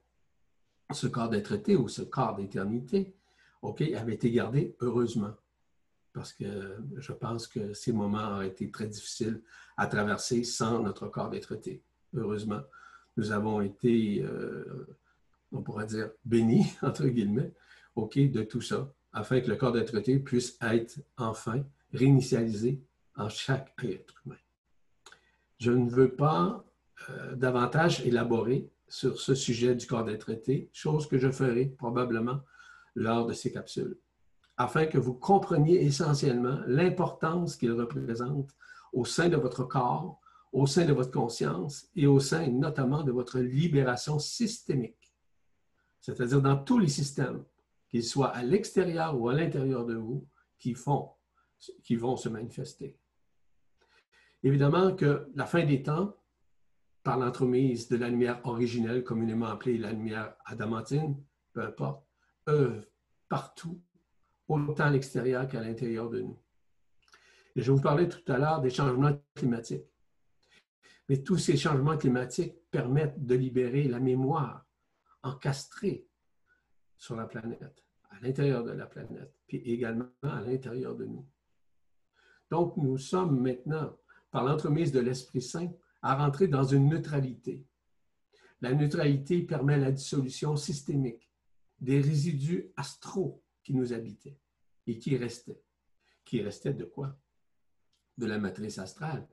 ce 0.94 1.08
corps 1.08 1.28
d'être 1.28 1.76
ou 1.76 1.90
ce 1.90 2.04
corps 2.04 2.38
d'éternité, 2.38 3.18
OK, 3.64 3.82
avait 3.82 4.14
été 4.14 4.32
gardé 4.32 4.78
heureusement. 4.80 5.36
Parce 6.14 6.32
que 6.32 6.78
je 6.96 7.12
pense 7.12 7.48
que 7.48 7.74
ces 7.74 7.92
moments 7.92 8.38
ont 8.38 8.42
été 8.44 8.72
très 8.72 8.88
difficiles 8.88 9.42
à 9.76 9.88
traverser 9.88 10.46
sans 10.46 10.82
notre 10.82 11.10
corps 11.10 11.30
d'être 11.30 11.60
Heureusement, 12.14 12.62
nous 13.18 13.32
avons 13.32 13.62
été, 13.62 14.22
euh, 14.24 14.88
on 15.52 15.62
pourrait 15.62 15.88
dire, 15.88 16.12
bénis, 16.24 16.72
entre 16.82 17.08
guillemets, 17.08 17.52
de 17.96 18.44
tout 18.44 18.62
ça, 18.62 18.94
afin 19.12 19.42
que 19.42 19.50
le 19.50 19.56
corps 19.56 19.72
d'être 19.72 20.00
puisse 20.24 20.58
être 20.62 21.00
enfin 21.18 21.64
réinitialisé 21.94 22.80
en 23.16 23.28
chaque 23.28 23.74
être 23.84 24.22
humain. 24.24 24.38
Je 25.60 25.72
ne 25.72 25.90
veux 25.90 26.12
pas 26.14 26.64
euh, 27.10 27.36
davantage 27.36 28.06
élaborer 28.06 28.70
sur 28.88 29.20
ce 29.20 29.34
sujet 29.34 29.74
du 29.74 29.88
corps 29.88 30.06
des 30.06 30.20
traités, 30.20 30.70
chose 30.72 31.08
que 31.08 31.18
je 31.18 31.32
ferai 31.32 31.66
probablement 31.66 32.42
lors 32.94 33.26
de 33.26 33.34
ces 33.34 33.52
capsules, 33.52 33.98
afin 34.58 34.86
que 34.86 35.00
vous 35.00 35.16
compreniez 35.16 35.84
essentiellement 35.84 36.60
l'importance 36.68 37.58
qu'il 37.58 37.72
représente 37.72 38.52
au 38.94 39.06
sein 39.06 39.30
de 39.30 39.38
votre 39.38 39.64
corps, 39.64 40.20
au 40.58 40.66
sein 40.66 40.86
de 40.86 40.94
votre 40.94 41.12
conscience 41.12 41.88
et 41.96 42.08
au 42.08 42.20
sein 42.20 42.48
notamment 42.48 43.04
de 43.04 43.12
votre 43.12 43.40
libération 43.40 44.18
systémique, 44.18 45.14
c'est-à-dire 46.02 46.42
dans 46.42 46.58
tous 46.58 46.80
les 46.80 46.88
systèmes, 46.88 47.46
qu'ils 47.90 48.04
soient 48.04 48.30
à 48.30 48.42
l'extérieur 48.42 49.22
ou 49.22 49.30
à 49.30 49.36
l'intérieur 49.36 49.86
de 49.86 49.94
vous, 49.94 50.28
qui 50.58 50.74
font, 50.74 51.12
qui 51.84 51.96
vont 51.96 52.18
se 52.18 52.28
manifester. 52.28 52.98
Évidemment 54.42 54.96
que 54.96 55.30
la 55.36 55.46
fin 55.46 55.64
des 55.64 55.84
temps, 55.84 56.16
par 57.04 57.20
l'entremise 57.20 57.88
de 57.88 57.98
la 57.98 58.10
lumière 58.10 58.42
originelle, 58.44 59.04
communément 59.04 59.46
appelée 59.46 59.78
la 59.78 59.92
lumière 59.92 60.36
adamantine, 60.46 61.24
peu 61.54 61.62
importe, 61.62 62.04
œuvre 62.50 62.84
partout, 63.30 63.80
autant 64.48 64.86
à 64.86 64.90
l'extérieur 64.90 65.48
qu'à 65.48 65.62
l'intérieur 65.62 66.10
de 66.10 66.22
nous. 66.22 66.40
Et 67.56 67.62
je 67.62 67.72
vous 67.72 67.80
parlais 67.80 68.10
tout 68.10 68.32
à 68.32 68.40
l'heure 68.40 68.60
des 68.60 68.72
changements 68.72 69.22
climatiques. 69.36 69.86
Mais 71.10 71.24
tous 71.24 71.38
ces 71.38 71.58
changements 71.58 71.98
climatiques 71.98 72.56
permettent 72.70 73.26
de 73.26 73.36
libérer 73.36 73.84
la 73.84 74.00
mémoire 74.00 74.66
encastrée 75.24 76.08
sur 76.98 77.16
la 77.16 77.26
planète, 77.26 77.86
à 78.10 78.20
l'intérieur 78.20 78.64
de 78.64 78.72
la 78.72 78.86
planète, 78.86 79.34
puis 79.48 79.58
également 79.58 80.10
à 80.22 80.42
l'intérieur 80.42 80.96
de 80.96 81.06
nous. 81.06 81.26
Donc, 82.50 82.78
nous 82.78 82.98
sommes 82.98 83.40
maintenant 83.40 83.98
par 84.32 84.44
l'entremise 84.44 84.92
de 84.92 85.00
l'Esprit 85.00 85.42
Saint, 85.42 85.72
à 86.02 86.16
rentrer 86.16 86.48
dans 86.48 86.64
une 86.64 86.90
neutralité. 86.90 87.66
La 88.62 88.74
neutralité 88.74 89.42
permet 89.44 89.78
la 89.78 89.92
dissolution 89.92 90.56
systémique 90.56 91.32
des 91.80 92.02
résidus 92.02 92.72
astraux 92.76 93.44
qui 93.64 93.74
nous 93.74 93.94
habitaient 93.94 94.38
et 94.86 94.98
qui 95.00 95.18
restaient. 95.18 95.62
Qui 96.26 96.42
restaient 96.42 96.74
de 96.74 96.86
quoi? 96.86 97.18
De 98.18 98.26
la 98.26 98.38
matrice 98.40 98.80
astrale, 98.80 99.28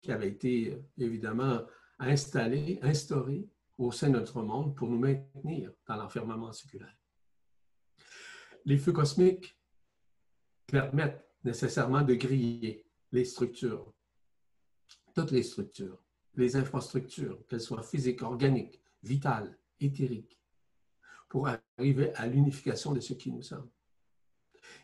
qui 0.00 0.12
avait 0.12 0.28
été 0.28 0.78
évidemment 0.96 1.60
installée, 1.98 2.78
instaurée 2.82 3.48
au 3.76 3.92
sein 3.92 4.08
de 4.08 4.18
notre 4.18 4.42
monde 4.42 4.74
pour 4.76 4.88
nous 4.88 4.98
maintenir 4.98 5.72
dans 5.86 5.96
l'enfermement 5.96 6.52
séculaire. 6.52 6.96
Les 8.64 8.78
feux 8.78 8.92
cosmiques 8.92 9.56
permettent 10.66 11.24
nécessairement 11.44 12.02
de 12.02 12.14
griller 12.14 12.84
les 13.12 13.24
structures 13.24 13.92
toutes 15.18 15.32
les 15.32 15.42
structures, 15.42 16.00
les 16.36 16.54
infrastructures, 16.54 17.44
qu'elles 17.48 17.60
soient 17.60 17.82
physiques, 17.82 18.22
organiques, 18.22 18.80
vitales, 19.02 19.58
éthériques, 19.80 20.38
pour 21.28 21.48
arriver 21.48 22.14
à 22.14 22.28
l'unification 22.28 22.92
de 22.92 23.00
ce 23.00 23.14
qui 23.14 23.32
nous 23.32 23.42
sommes, 23.42 23.68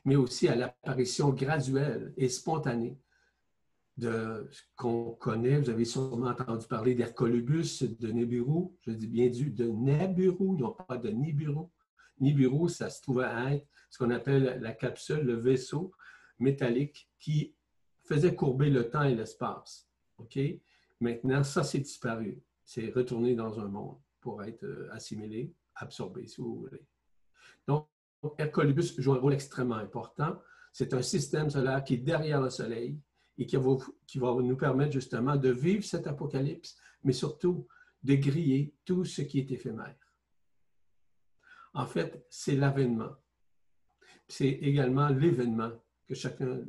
mais 0.05 0.17
aussi 0.17 0.49
à 0.49 0.57
l'apparition 0.57 1.31
graduelle 1.31 2.13
et 2.17 2.29
spontanée 2.29 2.99
de 3.97 4.49
ce 4.51 4.63
qu'on 4.77 5.13
connaît. 5.13 5.61
Vous 5.61 5.71
avez 5.71 5.85
sûrement 5.85 6.29
entendu 6.29 6.67
parler 6.67 6.95
d'Hercolubus, 6.95 7.83
de 7.83 8.09
Nibiru. 8.09 8.71
Je 8.81 8.91
dis 8.91 9.07
bien 9.07 9.29
du 9.29 9.51
de 9.51 9.67
Nibiru, 9.67 10.57
non 10.57 10.73
pas 10.73 10.97
de 10.99 11.11
Nibiru. 11.11 11.67
Nibiru, 12.21 12.69
ça 12.69 12.91
se 12.91 13.03
trouve 13.03 13.21
à 13.21 13.55
être 13.55 13.67
ce 13.91 13.99
qu'on 13.99 14.11
appelle 14.11 14.59
la 14.61 14.73
capsule, 14.73 15.21
le 15.21 15.35
vaisseau 15.35 15.93
métallique 16.39 17.09
qui 17.19 17.55
faisait 18.05 18.35
courber 18.35 18.71
le 18.71 18.91
temps 18.91 19.05
et 19.05 19.15
l'espace. 19.15 19.89
OK? 20.19 20.39
Maintenant, 21.01 21.43
ça, 21.43 21.63
c'est 21.63 21.79
disparu. 21.79 22.43
C'est 22.65 22.91
retourné 22.91 23.35
dans 23.35 23.61
un 23.61 23.69
monde 23.69 23.99
pour 24.21 24.43
être 24.43 24.65
euh, 24.65 24.89
assimilé, 24.93 25.53
absorbé, 25.75 26.27
si 26.27 26.41
vous 26.41 26.57
voulez. 26.57 26.83
Donc, 27.67 27.87
Hercolibus 28.39 28.99
joue 28.99 29.13
un 29.13 29.19
rôle 29.19 29.35
extrêmement 29.35 29.77
important. 29.77 30.41
C'est 30.73 30.95
un 30.95 31.03
système 31.03 31.51
solaire 31.51 31.85
qui 31.85 31.95
est 31.95 31.99
derrière 31.99 32.41
le 32.41 32.51
Soleil 32.51 32.99
et 33.39 33.47
qui 33.47 33.57
va, 33.57 34.35
nous 34.43 34.57
permettre 34.57 34.93
justement 34.93 35.37
de 35.37 35.51
vivre 35.51 35.85
cet 35.85 36.07
apocalypse, 36.07 36.77
mais 37.03 37.13
surtout 37.13 37.67
de 38.03 38.15
griller 38.15 38.75
tout 38.85 39.05
ce 39.05 39.23
qui 39.23 39.39
est 39.41 39.51
éphémère. 39.51 39.97
En 41.73 41.87
fait, 41.87 42.25
c'est 42.31 42.55
l'avènement. 42.55 43.17
C'est 44.29 44.49
également 44.49 45.09
l'événement 45.09 45.73
que 46.07 46.15
chacun 46.15 46.61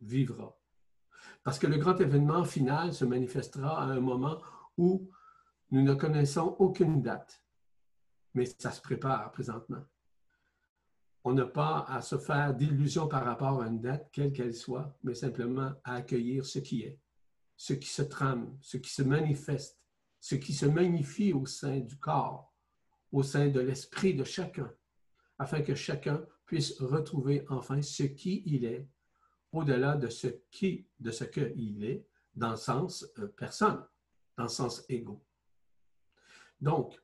vivra. 0.00 0.58
Parce 1.42 1.58
que 1.58 1.66
le 1.66 1.78
grand 1.78 1.98
événement 2.00 2.44
final 2.44 2.92
se 2.92 3.04
manifestera 3.04 3.80
à 3.80 3.84
un 3.84 4.00
moment 4.00 4.42
où 4.76 5.08
nous 5.70 5.82
ne 5.82 5.94
connaissons 5.94 6.56
aucune 6.58 7.02
date, 7.02 7.42
mais 8.34 8.46
ça 8.46 8.70
se 8.70 8.80
prépare 8.80 9.30
présentement. 9.32 9.84
On 11.24 11.32
n'a 11.32 11.46
pas 11.46 11.84
à 11.88 12.00
se 12.00 12.16
faire 12.16 12.54
d'illusions 12.54 13.08
par 13.08 13.24
rapport 13.24 13.60
à 13.62 13.66
une 13.66 13.80
date, 13.80 14.08
quelle 14.12 14.32
qu'elle 14.32 14.54
soit, 14.54 14.96
mais 15.02 15.14
simplement 15.14 15.72
à 15.84 15.96
accueillir 15.96 16.46
ce 16.46 16.58
qui 16.58 16.82
est, 16.82 16.98
ce 17.56 17.72
qui 17.74 17.88
se 17.88 18.02
trame, 18.02 18.56
ce 18.60 18.76
qui 18.76 18.90
se 18.90 19.02
manifeste, 19.02 19.78
ce 20.20 20.36
qui 20.36 20.52
se 20.52 20.66
magnifie 20.66 21.32
au 21.32 21.46
sein 21.46 21.78
du 21.80 21.98
corps, 21.98 22.54
au 23.12 23.22
sein 23.22 23.48
de 23.48 23.60
l'esprit 23.60 24.14
de 24.14 24.24
chacun, 24.24 24.72
afin 25.38 25.62
que 25.62 25.74
chacun 25.74 26.24
puisse 26.46 26.80
retrouver 26.80 27.44
enfin 27.48 27.82
ce 27.82 28.04
qui 28.04 28.42
il 28.46 28.64
est 28.64 28.88
au-delà 29.52 29.96
de 29.96 30.08
ce 30.08 30.28
qui, 30.50 30.86
de 30.98 31.10
ce 31.10 31.24
qu'il 31.24 31.84
est, 31.84 32.06
dans 32.34 32.50
le 32.50 32.56
sens 32.56 33.06
euh, 33.18 33.26
personne, 33.28 33.84
dans 34.36 34.44
le 34.44 34.48
sens 34.48 34.84
égaux. 34.88 35.24
Donc, 36.60 37.00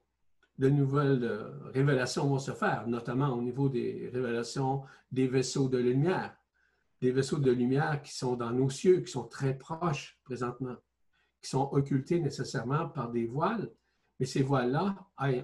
de 0.58 0.68
nouvelles 0.68 1.24
euh, 1.24 1.50
révélations 1.72 2.28
vont 2.28 2.38
se 2.38 2.52
faire, 2.52 2.86
notamment 2.86 3.30
au 3.30 3.42
niveau 3.42 3.68
des 3.68 4.10
révélations 4.12 4.82
des 5.10 5.26
vaisseaux 5.26 5.68
de 5.68 5.78
lumière, 5.78 6.36
des 7.00 7.10
vaisseaux 7.10 7.38
de 7.38 7.50
lumière 7.50 8.00
qui 8.02 8.14
sont 8.14 8.36
dans 8.36 8.50
nos 8.50 8.70
cieux, 8.70 9.00
qui 9.00 9.10
sont 9.10 9.26
très 9.26 9.58
proches 9.58 10.18
présentement, 10.24 10.76
qui 11.42 11.50
sont 11.50 11.68
occultés 11.72 12.20
nécessairement 12.20 12.88
par 12.88 13.10
des 13.10 13.26
voiles, 13.26 13.70
mais 14.18 14.26
ces 14.26 14.42
voiles-là 14.42 14.96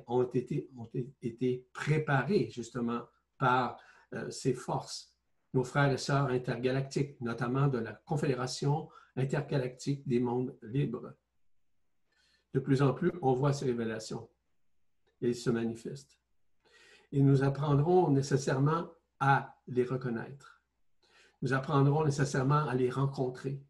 ont 0.07 0.23
été, 0.23 0.71
ont 0.77 0.89
été 1.21 1.67
préparées 1.73 2.49
justement 2.51 3.03
par 3.37 3.79
euh, 4.15 4.31
ces 4.31 4.55
forces. 4.55 5.17
Nos 5.53 5.65
frères 5.65 5.93
et 5.93 5.99
sœurs 5.99 6.29
intergalactiques, 6.29 7.21
notamment 7.21 7.67
de 7.67 7.79
la 7.79 7.93
Confédération 7.93 8.89
intergalactique 9.17 10.07
des 10.07 10.21
mondes 10.21 10.57
libres. 10.63 11.15
De 12.55 12.61
plus 12.61 12.81
en 12.81 12.95
plus, 12.95 13.11
on 13.23 13.35
voit 13.35 13.53
ces 13.53 13.65
révélations 13.65 14.29
et 15.21 15.29
elles 15.29 15.35
se 15.35 15.51
manifestent. 15.51 16.19
Et 17.13 17.23
nous 17.23 17.43
apprendrons 17.43 18.11
nécessairement 18.11 18.91
à 19.19 19.57
les 19.67 19.85
reconnaître. 19.85 20.63
Nous 21.43 21.53
apprendrons 21.53 22.05
nécessairement 22.05 22.69
à 22.69 22.75
les 22.75 22.91
rencontrer. 22.91 23.63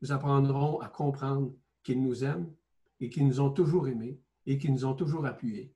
Nous 0.00 0.12
apprendrons 0.12 0.80
à 0.80 0.88
comprendre 0.88 1.54
qu'ils 1.82 2.02
nous 2.02 2.24
aiment 2.24 2.52
et 3.00 3.08
qu'ils 3.08 3.26
nous 3.26 3.40
ont 3.40 3.50
toujours 3.50 3.88
aimés 3.88 4.20
et 4.46 4.58
qu'ils 4.58 4.72
nous 4.72 4.84
ont 4.84 4.94
toujours 4.94 5.26
appuyés, 5.26 5.74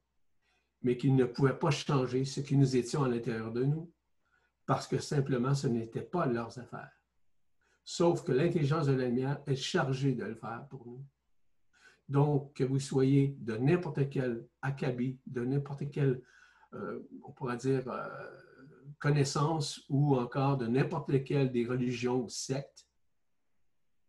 mais 0.82 0.97
qu'ils 0.97 1.16
ne 1.16 1.24
pouvaient 1.24 1.59
pas 1.59 1.70
changer 1.70 2.24
ce 2.24 2.40
que 2.40 2.55
nous 2.55 2.76
étions 2.76 3.05
à 3.05 3.09
l'intérieur 3.09 3.53
de 3.53 3.64
nous 3.64 3.92
parce 4.66 4.88
que 4.88 4.99
simplement 4.99 5.55
ce 5.55 5.68
n'était 5.68 6.03
pas 6.03 6.26
leurs 6.26 6.59
affaires. 6.59 6.92
Sauf 7.84 8.24
que 8.24 8.32
l'intelligence 8.32 8.86
de 8.86 8.92
la 8.92 9.07
lumière 9.07 9.40
est 9.47 9.57
chargée 9.57 10.12
de 10.12 10.24
le 10.24 10.34
faire 10.34 10.66
pour 10.68 10.84
nous. 10.86 11.05
Donc, 12.09 12.54
que 12.54 12.64
vous 12.64 12.78
soyez 12.78 13.36
de 13.40 13.57
n'importe 13.57 14.09
quel 14.09 14.46
acabit, 14.62 15.18
de 15.26 15.44
n'importe 15.44 15.90
quelle, 15.90 16.22
euh, 16.74 17.00
on 17.24 17.32
pourrait 17.32 17.57
dire, 17.57 17.88
euh, 17.88 18.07
connaissance 18.98 19.84
ou 19.88 20.16
encore 20.16 20.57
de 20.57 20.66
n'importe 20.66 21.24
quelle 21.24 21.50
des 21.50 21.66
religions 21.66 22.22
ou 22.22 22.28
sectes, 22.28 22.86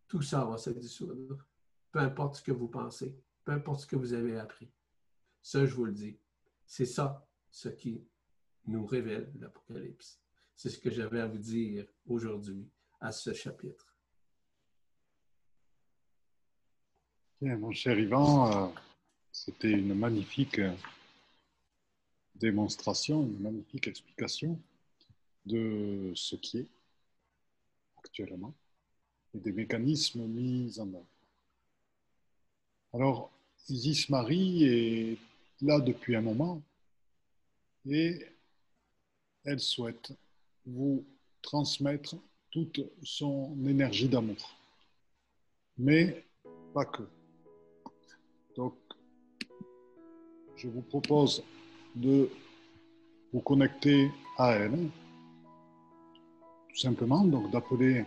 tout 0.06 0.22
ça 0.22 0.44
va 0.44 0.56
se 0.56 0.70
dissoudre. 0.70 1.44
Peu 1.90 1.98
importe 1.98 2.36
ce 2.36 2.42
que 2.42 2.52
vous 2.52 2.68
pensez, 2.68 3.18
peu 3.44 3.52
importe 3.52 3.80
ce 3.80 3.86
que 3.86 3.96
vous 3.96 4.12
avez 4.12 4.38
appris. 4.38 4.70
Ça, 5.42 5.66
je 5.66 5.74
vous 5.74 5.84
le 5.84 5.92
dis. 5.92 6.18
C'est 6.66 6.86
ça 6.86 7.26
ce 7.50 7.68
qui 7.68 8.06
nous 8.66 8.84
révèle 8.86 9.32
l'Apocalypse. 9.38 10.20
C'est 10.54 10.70
ce 10.70 10.78
que 10.78 10.90
j'avais 10.90 11.20
à 11.20 11.26
vous 11.26 11.38
dire 11.38 11.86
aujourd'hui 12.06 12.68
à 13.00 13.12
ce 13.12 13.32
chapitre. 13.32 13.87
Mon 17.40 17.70
cher 17.70 17.96
Yvan, 17.96 18.50
euh, 18.50 18.68
c'était 19.30 19.70
une 19.70 19.94
magnifique 19.94 20.58
euh, 20.58 20.74
démonstration, 22.34 23.22
une 23.22 23.38
magnifique 23.38 23.86
explication 23.86 24.58
de 25.46 26.12
ce 26.16 26.34
qui 26.34 26.58
est 26.58 26.66
actuellement 27.98 28.52
et 29.34 29.38
des 29.38 29.52
mécanismes 29.52 30.26
mis 30.26 30.80
en 30.80 30.88
œuvre. 30.88 31.06
Alors, 32.92 33.30
Isis 33.68 34.08
Marie 34.08 34.64
est 34.64 35.18
là 35.60 35.78
depuis 35.78 36.16
un 36.16 36.22
moment 36.22 36.60
et 37.88 38.26
elle 39.44 39.60
souhaite 39.60 40.12
vous 40.66 41.06
transmettre 41.40 42.16
toute 42.50 42.80
son 43.04 43.56
énergie 43.64 44.08
d'amour. 44.08 44.56
Mais 45.76 46.24
pas 46.74 46.84
que. 46.84 47.17
Je 50.58 50.66
vous 50.68 50.82
propose 50.82 51.44
de 51.94 52.28
vous 53.32 53.40
connecter 53.40 54.10
à 54.36 54.52
elle, 54.52 54.90
tout 56.68 56.76
simplement, 56.76 57.24
donc 57.24 57.50
d'appeler, 57.50 58.04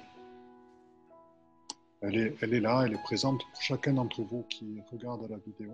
elle 2.01 2.17
est, 2.17 2.35
elle 2.41 2.53
est 2.53 2.59
là, 2.59 2.83
elle 2.85 2.93
est 2.93 3.03
présente 3.03 3.41
pour 3.51 3.61
chacun 3.61 3.93
d'entre 3.93 4.21
vous 4.23 4.43
qui 4.49 4.81
regarde 4.91 5.29
la 5.29 5.37
vidéo. 5.37 5.71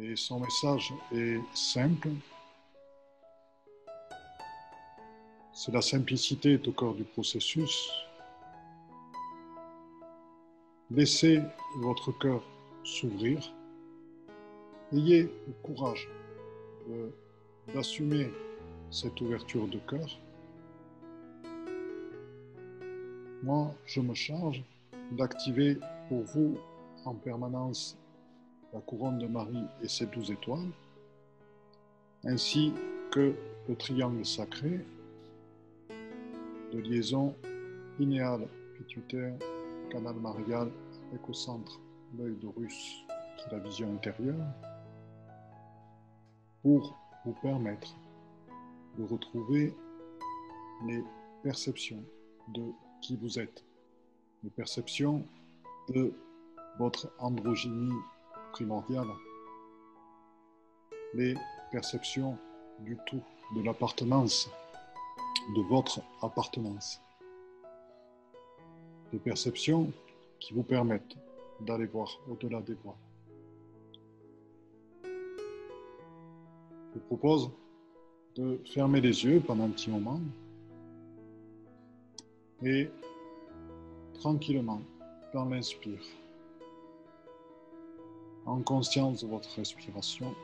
Et 0.00 0.16
son 0.16 0.40
message 0.40 0.94
est 1.12 1.38
simple. 1.54 2.08
C'est 5.52 5.72
la 5.72 5.82
simplicité 5.82 6.58
au 6.66 6.72
cœur 6.72 6.94
du 6.94 7.04
processus. 7.04 7.90
Laissez 10.94 11.40
votre 11.78 12.12
cœur 12.18 12.42
s'ouvrir. 12.84 13.40
Ayez 14.92 15.22
le 15.22 15.54
courage 15.62 16.06
d'assumer 17.72 18.30
cette 18.90 19.18
ouverture 19.22 19.66
de 19.68 19.78
cœur. 19.78 20.06
Moi, 23.42 23.74
je 23.86 24.00
me 24.02 24.12
charge 24.12 24.62
d'activer 25.12 25.78
pour 26.10 26.24
vous 26.24 26.58
en 27.06 27.14
permanence 27.14 27.96
la 28.74 28.80
couronne 28.80 29.18
de 29.18 29.26
Marie 29.26 29.64
et 29.82 29.88
ses 29.88 30.04
douze 30.06 30.30
étoiles, 30.30 30.72
ainsi 32.24 32.74
que 33.10 33.34
le 33.66 33.76
triangle 33.76 34.26
sacré 34.26 34.84
de 36.70 36.78
liaison 36.78 37.34
linéale 37.98 38.46
pituitaire 38.76 39.32
canal 39.92 40.16
marial 40.16 40.72
avec 41.10 41.28
au 41.28 41.34
centre 41.34 41.78
l'œil 42.16 42.34
qui 42.38 43.44
est 43.46 43.52
la 43.52 43.58
vision 43.58 43.92
intérieure 43.92 44.46
pour 46.62 46.98
vous 47.26 47.34
permettre 47.42 47.94
de 48.96 49.04
retrouver 49.04 49.74
les 50.86 51.04
perceptions 51.42 52.02
de 52.54 52.62
qui 53.02 53.16
vous 53.16 53.38
êtes, 53.38 53.64
les 54.42 54.50
perceptions 54.50 55.26
de 55.88 56.14
votre 56.78 57.12
androgynie 57.18 58.00
primordial, 58.52 59.06
les 61.12 61.34
perceptions 61.70 62.38
du 62.80 62.96
tout, 63.06 63.22
de 63.56 63.62
l'appartenance, 63.62 64.48
de 65.54 65.62
votre 65.68 66.00
appartenance. 66.22 67.02
Des 69.12 69.18
perceptions 69.18 69.92
qui 70.40 70.54
vous 70.54 70.62
permettent 70.62 71.16
d'aller 71.60 71.84
voir 71.86 72.08
au-delà 72.30 72.62
des 72.62 72.74
voies. 72.74 72.96
Je 75.04 76.94
vous 76.94 77.00
propose 77.06 77.50
de 78.34 78.58
fermer 78.64 79.00
les 79.02 79.24
yeux 79.24 79.40
pendant 79.40 79.64
un 79.64 79.70
petit 79.70 79.90
moment 79.90 80.20
et 82.62 82.88
tranquillement, 84.14 84.80
dans 85.34 85.44
l'inspire, 85.44 86.00
en 88.46 88.62
conscience 88.62 89.22
de 89.22 89.26
votre 89.26 89.50
respiration, 89.56 90.34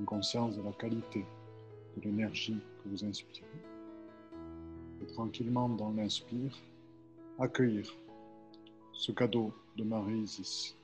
en 0.00 0.04
conscience 0.04 0.56
de 0.56 0.62
la 0.62 0.72
qualité 0.72 1.24
de 1.96 2.02
l'énergie 2.02 2.58
que 2.82 2.88
vous 2.88 3.04
inspirez, 3.04 3.46
et 5.02 5.06
tranquillement 5.06 5.68
dans 5.68 5.90
l'inspire, 5.90 6.56
accueillir 7.42 7.92
ce 8.92 9.10
cadeau 9.10 9.52
de 9.76 9.82
Marie-Isis, 9.82 10.76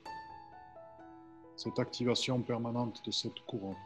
cette 1.55 1.79
activation 1.79 2.41
permanente 2.41 3.01
de 3.05 3.11
cette 3.11 3.39
couronne, 3.47 3.77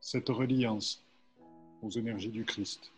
cette 0.00 0.28
reliance 0.28 1.04
aux 1.82 1.90
énergies 1.90 2.30
du 2.30 2.44
Christ, 2.44 2.92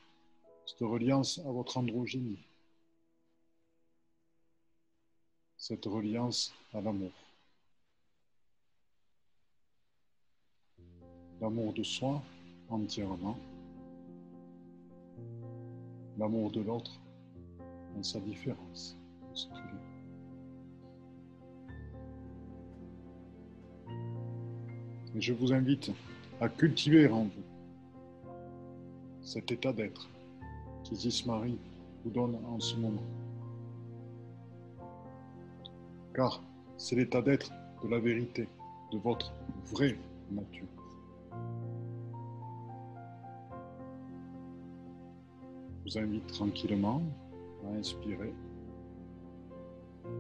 cette 0.66 0.80
reliance 0.80 1.38
à 1.38 1.50
votre 1.50 1.78
androgynie, 1.78 2.44
cette 5.56 5.86
reliance 5.86 6.52
à 6.74 6.82
l'amour. 6.82 7.12
L'amour 11.40 11.72
de 11.72 11.82
soi 11.82 12.22
entièrement, 12.68 13.38
l'amour 16.20 16.50
de 16.52 16.60
l'autre 16.60 17.00
dans 17.96 18.02
sa 18.02 18.20
différence. 18.20 18.96
Et 25.16 25.20
je 25.20 25.32
vous 25.32 25.52
invite 25.52 25.90
à 26.40 26.48
cultiver 26.48 27.08
en 27.08 27.24
vous 27.24 28.50
cet 29.22 29.50
état 29.50 29.72
d'être 29.72 30.08
qu'Isis 30.84 31.26
Marie 31.26 31.58
vous 32.04 32.10
donne 32.10 32.36
en 32.46 32.60
ce 32.60 32.76
moment 32.76 33.02
car 36.14 36.42
c'est 36.76 36.96
l'état 36.96 37.22
d'être 37.22 37.50
de 37.82 37.88
la 37.88 37.98
vérité, 37.98 38.48
de 38.92 38.98
votre 38.98 39.32
vraie 39.72 39.96
nature. 40.30 40.66
Vous 45.90 45.98
invite 45.98 46.26
tranquillement 46.28 47.02
à 47.64 47.76
inspirer 47.76 48.32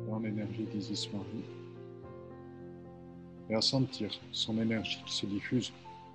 dans 0.08 0.18
l'énergie 0.18 0.64
d'Isis 0.64 1.08
Marie 1.12 1.44
et 3.48 3.54
à 3.54 3.60
sentir 3.60 4.10
son 4.32 4.60
énergie 4.60 5.00
qui 5.06 5.14
se 5.14 5.26
diffuse 5.26 5.72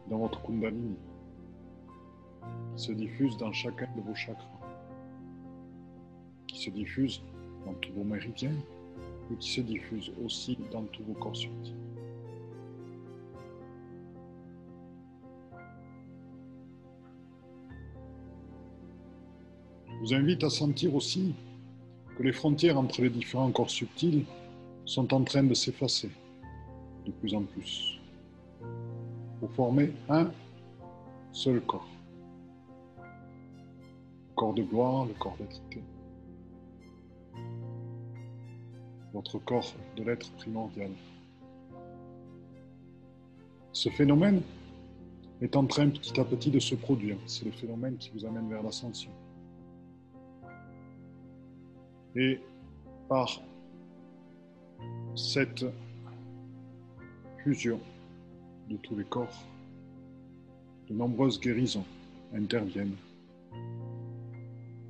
dans 0.09 0.17
votre 0.17 0.41
Kundalini, 0.41 0.95
qui 2.75 2.83
se 2.83 2.91
diffuse 2.91 3.37
dans 3.37 3.53
chacun 3.53 3.87
de 3.95 4.01
vos 4.01 4.15
chakras, 4.15 4.45
qui 6.47 6.61
se 6.63 6.69
diffuse 6.69 7.21
dans 7.65 7.73
tous 7.75 7.93
vos 7.93 8.03
méridiens, 8.03 8.55
et 9.31 9.35
qui 9.37 9.51
se 9.51 9.61
diffuse 9.61 10.11
aussi 10.23 10.57
dans 10.71 10.83
tous 10.83 11.03
vos 11.03 11.13
corps 11.13 11.35
subtils. 11.35 11.84
Vous 20.05 20.13
invite 20.13 20.43
à 20.43 20.51
sentir 20.51 20.93
aussi 20.93 21.33
que 22.15 22.21
les 22.21 22.31
frontières 22.31 22.77
entre 22.77 23.01
les 23.01 23.09
différents 23.09 23.51
corps 23.51 23.71
subtils 23.71 24.23
sont 24.85 25.11
en 25.15 25.23
train 25.23 25.41
de 25.41 25.55
s'effacer 25.55 26.11
de 27.07 27.11
plus 27.11 27.33
en 27.33 27.41
plus 27.41 27.99
pour 29.39 29.51
former 29.53 29.93
un 30.07 30.31
seul 31.31 31.59
corps. 31.61 31.89
Le 32.99 34.35
corps 34.35 34.53
de 34.53 34.61
gloire, 34.61 35.05
le 35.07 35.13
corps 35.15 35.37
d'être 35.39 35.59
Votre 39.11 39.39
corps 39.39 39.73
de 39.97 40.03
l'être 40.03 40.31
primordial. 40.33 40.91
Ce 43.73 43.89
phénomène 43.89 44.43
est 45.41 45.55
en 45.55 45.65
train 45.65 45.89
petit 45.89 46.19
à 46.19 46.23
petit 46.23 46.51
de 46.51 46.59
se 46.59 46.75
produire. 46.75 47.17
C'est 47.25 47.45
le 47.45 47.51
phénomène 47.51 47.97
qui 47.97 48.11
vous 48.13 48.23
amène 48.23 48.47
vers 48.47 48.61
l'ascension. 48.61 49.09
Et 52.15 52.39
par 53.09 53.41
cette 55.15 55.65
fusion 57.43 57.79
de 58.69 58.77
tous 58.77 58.95
les 58.95 59.03
corps, 59.03 59.43
de 60.87 60.93
nombreuses 60.93 61.39
guérisons 61.39 61.85
interviennent. 62.33 62.95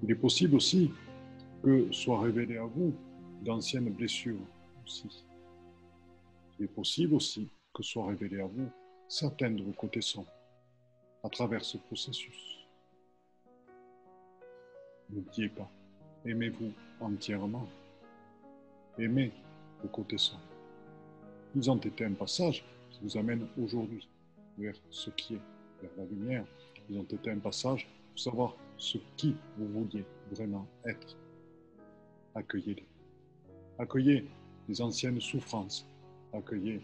Il 0.03 0.11
est 0.11 0.15
possible 0.15 0.55
aussi 0.55 0.91
que 1.63 1.91
soient 1.91 2.21
révélées 2.21 2.57
à 2.57 2.65
vous 2.65 2.93
d'anciennes 3.41 3.89
blessures 3.89 4.39
aussi. 4.85 5.25
Il 6.59 6.65
est 6.65 6.73
possible 6.73 7.15
aussi 7.15 7.49
que 7.73 7.83
soient 7.83 8.07
révélées 8.07 8.41
à 8.41 8.45
vous 8.45 8.69
certaines 9.07 9.55
de 9.55 9.63
vos 9.63 9.73
côtés 9.73 10.01
sombres 10.01 10.31
à 11.23 11.29
travers 11.29 11.65
ce 11.65 11.77
processus. 11.77 12.67
N'oubliez 15.09 15.49
pas, 15.49 15.69
aimez-vous 16.25 16.71
entièrement. 16.99 17.67
Aimez 18.97 19.31
vos 19.81 19.89
côtés 19.89 20.17
sombres. 20.17 20.41
Ils 21.55 21.69
ont 21.69 21.77
été 21.77 22.05
un 22.05 22.13
passage 22.13 22.65
qui 22.91 22.99
vous 23.01 23.17
amène 23.17 23.47
aujourd'hui 23.61 24.07
vers 24.57 24.75
ce 24.89 25.09
qui 25.11 25.35
est, 25.35 25.41
vers 25.81 25.91
la 25.97 26.05
lumière. 26.05 26.45
Ils 26.89 26.97
ont 26.97 27.03
été 27.03 27.31
un 27.31 27.39
passage 27.39 27.87
pour 28.09 28.19
savoir 28.19 28.55
ce 28.77 28.97
qui 29.17 29.35
vous 29.57 29.67
vouliez 29.67 30.05
vraiment 30.31 30.65
être. 30.85 31.17
Accueillez-les. 32.35 32.85
Accueillez 33.79 34.25
les 34.67 34.81
anciennes 34.81 35.19
souffrances. 35.19 35.85
Accueillez 36.33 36.81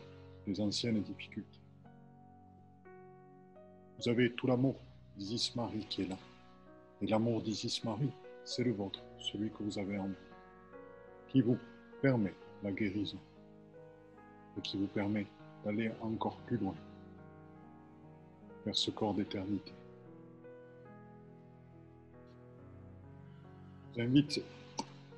les 0.47 0.61
anciennes 0.61 1.01
difficultés. 1.01 1.59
Vous 3.99 4.09
avez 4.09 4.31
tout 4.33 4.47
l'amour 4.47 4.75
d'Isis 5.17 5.55
Marie 5.55 5.85
qui 5.89 6.03
est 6.03 6.07
là. 6.07 6.17
Et 7.01 7.07
l'amour 7.07 7.41
d'Isis 7.41 7.83
Marie, 7.83 8.11
c'est 8.43 8.63
le 8.63 8.71
vôtre, 8.71 9.03
celui 9.19 9.49
que 9.49 9.63
vous 9.63 9.77
avez 9.77 9.97
en 9.97 10.07
vous, 10.07 10.15
qui 11.29 11.41
vous 11.41 11.57
permet 12.01 12.33
la 12.63 12.71
guérison 12.71 13.19
et 14.57 14.61
qui 14.61 14.77
vous 14.77 14.87
permet 14.87 15.25
d'aller 15.63 15.91
encore 16.01 16.37
plus 16.47 16.57
loin 16.57 16.75
vers 18.65 18.75
ce 18.75 18.91
corps 18.91 19.13
d'éternité. 19.13 19.71
Je 23.95 24.01
vous 24.01 24.07
invite 24.07 24.41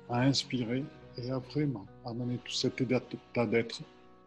à 0.08 0.20
inspirer 0.22 0.84
et 1.16 1.30
à 1.30 1.38
vraiment 1.38 1.86
amener 2.04 2.38
tout 2.38 2.52
cet 2.52 2.80
état 2.80 3.46
d'être 3.46 3.82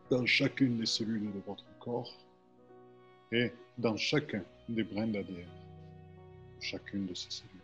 dans 0.10 0.26
chacune 0.26 0.78
des 0.78 0.86
cellules 0.86 1.32
de 1.32 1.40
votre 1.46 1.66
corps 1.80 2.14
et 3.32 3.52
dans 3.78 3.98
chacun 3.98 4.44
des 4.70 4.84
brins 4.84 5.08
d'ADN, 5.08 5.48
chacune 6.60 7.06
de 7.06 7.14
ces 7.14 7.30
cellules. 7.30 7.57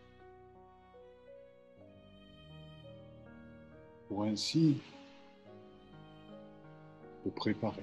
Pour 4.13 4.25
ainsi 4.25 4.77
vous 7.25 7.31
préparer 7.31 7.81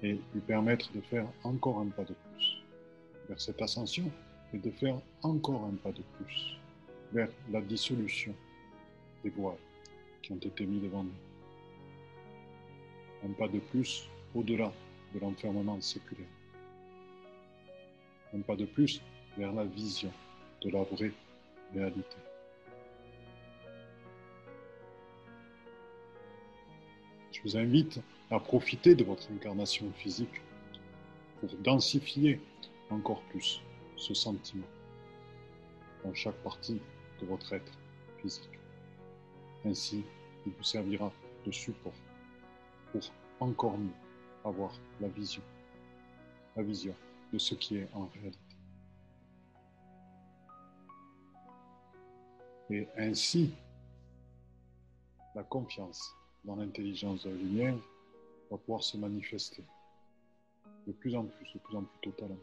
et 0.00 0.12
lui 0.32 0.40
permettre 0.46 0.92
de 0.92 1.00
faire 1.00 1.26
encore 1.42 1.80
un 1.80 1.88
pas 1.88 2.04
de 2.04 2.14
plus 2.14 2.62
vers 3.28 3.40
cette 3.40 3.60
ascension 3.60 4.08
et 4.52 4.58
de 4.58 4.70
faire 4.70 4.96
encore 5.22 5.64
un 5.64 5.74
pas 5.74 5.90
de 5.90 6.02
plus 6.16 6.56
vers 7.12 7.28
la 7.50 7.60
dissolution 7.62 8.32
des 9.24 9.30
voiles 9.30 9.58
qui 10.22 10.30
ont 10.30 10.36
été 10.36 10.66
mis 10.66 10.78
devant 10.78 11.02
nous. 11.02 11.10
Un 13.28 13.32
pas 13.32 13.48
de 13.48 13.58
plus 13.58 14.08
au-delà 14.36 14.70
de 15.14 15.18
l'enfermement 15.18 15.80
séculaire. 15.80 16.28
Un 18.32 18.40
pas 18.42 18.54
de 18.54 18.66
plus 18.66 19.02
vers 19.36 19.52
la 19.52 19.64
vision 19.64 20.12
de 20.62 20.70
la 20.70 20.84
vraie 20.84 21.12
réalité. 21.74 22.18
Vous 27.44 27.56
invite 27.56 28.00
à 28.30 28.40
profiter 28.40 28.94
de 28.94 29.04
votre 29.04 29.30
incarnation 29.30 29.90
physique 29.92 30.40
pour 31.40 31.50
densifier 31.58 32.40
encore 32.90 33.22
plus 33.24 33.60
ce 33.96 34.14
sentiment 34.14 34.66
dans 36.04 36.14
chaque 36.14 36.42
partie 36.42 36.80
de 37.20 37.26
votre 37.26 37.52
être 37.52 37.72
physique. 38.18 38.58
Ainsi, 39.64 40.04
il 40.46 40.52
vous 40.52 40.64
servira 40.64 41.12
de 41.44 41.52
support 41.52 41.92
pour 42.92 43.02
encore 43.40 43.78
mieux 43.78 43.90
avoir 44.44 44.72
la 45.00 45.08
vision, 45.08 45.42
la 46.56 46.62
vision 46.62 46.94
de 47.32 47.38
ce 47.38 47.54
qui 47.54 47.76
est 47.76 47.88
en 47.94 48.06
réalité. 48.06 48.38
Et 52.70 52.88
ainsi, 52.96 53.52
la 55.34 55.42
confiance 55.42 56.14
dans 56.44 56.56
l'intelligence 56.56 57.24
de 57.24 57.30
la 57.30 57.36
lumière 57.36 57.76
va 58.50 58.58
pouvoir 58.58 58.82
se 58.82 58.96
manifester 58.96 59.64
de 60.86 60.92
plus 60.92 61.14
en 61.14 61.24
plus, 61.24 61.52
de 61.54 61.58
plus 61.58 61.76
en 61.76 61.82
plus 61.82 62.10
totalement 62.10 62.36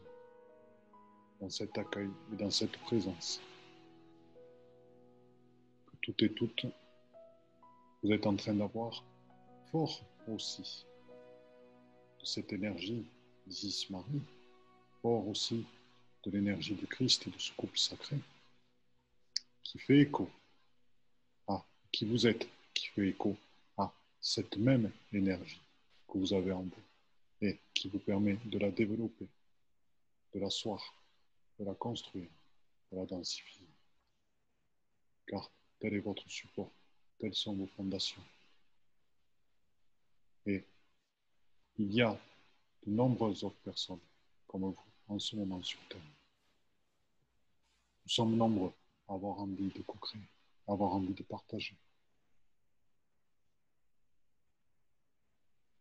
dans 1.40 1.50
cet 1.50 1.76
accueil 1.78 2.10
et 2.32 2.36
dans 2.36 2.50
cette 2.50 2.76
présence. 2.78 3.40
Que 5.86 5.96
tout 6.00 6.24
et 6.24 6.32
toutes, 6.32 6.66
vous 8.02 8.12
êtes 8.12 8.26
en 8.26 8.36
train 8.36 8.54
d'avoir 8.54 9.04
fort 9.70 10.02
aussi 10.28 10.86
de 12.20 12.24
cette 12.24 12.52
énergie 12.52 13.04
d'Isis 13.46 13.90
Marie, 13.90 14.22
fort 15.00 15.26
aussi 15.28 15.64
de 16.24 16.30
l'énergie 16.30 16.74
du 16.74 16.86
Christ 16.86 17.26
et 17.26 17.30
de 17.30 17.38
ce 17.38 17.52
couple 17.52 17.78
sacré 17.78 18.16
qui 19.62 19.78
fait 19.78 20.00
écho 20.00 20.28
à 21.48 21.64
qui 21.90 22.04
vous 22.04 22.26
êtes, 22.26 22.48
qui 22.74 22.88
fait 22.88 23.08
écho 23.08 23.36
cette 24.22 24.56
même 24.56 24.90
énergie 25.12 25.60
que 26.08 26.16
vous 26.16 26.32
avez 26.32 26.52
en 26.52 26.62
vous 26.62 26.82
et 27.40 27.58
qui 27.74 27.88
vous 27.88 27.98
permet 27.98 28.38
de 28.44 28.58
la 28.58 28.70
développer, 28.70 29.26
de 30.32 30.38
l'asseoir, 30.38 30.80
de 31.58 31.64
la 31.64 31.74
construire, 31.74 32.30
de 32.92 32.96
la 32.96 33.04
densifier. 33.04 33.66
Car 35.26 35.50
tel 35.80 35.94
est 35.94 36.00
votre 36.00 36.28
support, 36.30 36.70
telles 37.18 37.34
sont 37.34 37.54
vos 37.54 37.66
fondations. 37.66 38.22
Et 40.46 40.64
il 41.78 41.92
y 41.92 42.00
a 42.00 42.16
de 42.86 42.92
nombreuses 42.92 43.42
autres 43.42 43.60
personnes 43.64 44.00
comme 44.46 44.62
vous 44.62 44.78
en 45.08 45.18
ce 45.18 45.34
moment 45.34 45.62
sur 45.62 45.80
Terre. 45.88 46.00
Nous 48.04 48.10
sommes 48.10 48.36
nombreux 48.36 48.72
à 49.08 49.14
avoir 49.14 49.40
envie 49.40 49.68
de 49.68 49.82
co-créer, 49.82 50.22
à 50.68 50.72
avoir 50.72 50.94
envie 50.94 51.14
de 51.14 51.22
partager, 51.24 51.74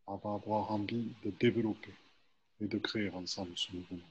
à 0.07 0.13
avoir 0.13 0.71
envie 0.71 1.13
de 1.23 1.31
développer 1.31 1.93
et 2.59 2.67
de 2.67 2.77
créer 2.77 3.09
ensemble 3.09 3.57
ce 3.57 3.71
nouveau 3.73 3.95
monde. 3.95 4.03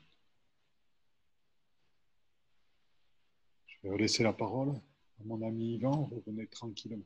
Je 3.67 3.89
vais 3.89 3.99
laisser 3.99 4.23
la 4.23 4.33
parole 4.33 4.71
à 4.71 5.25
mon 5.25 5.41
ami 5.43 5.75
Yvan. 5.75 6.05
Revenez 6.05 6.47
tranquillement 6.47 7.03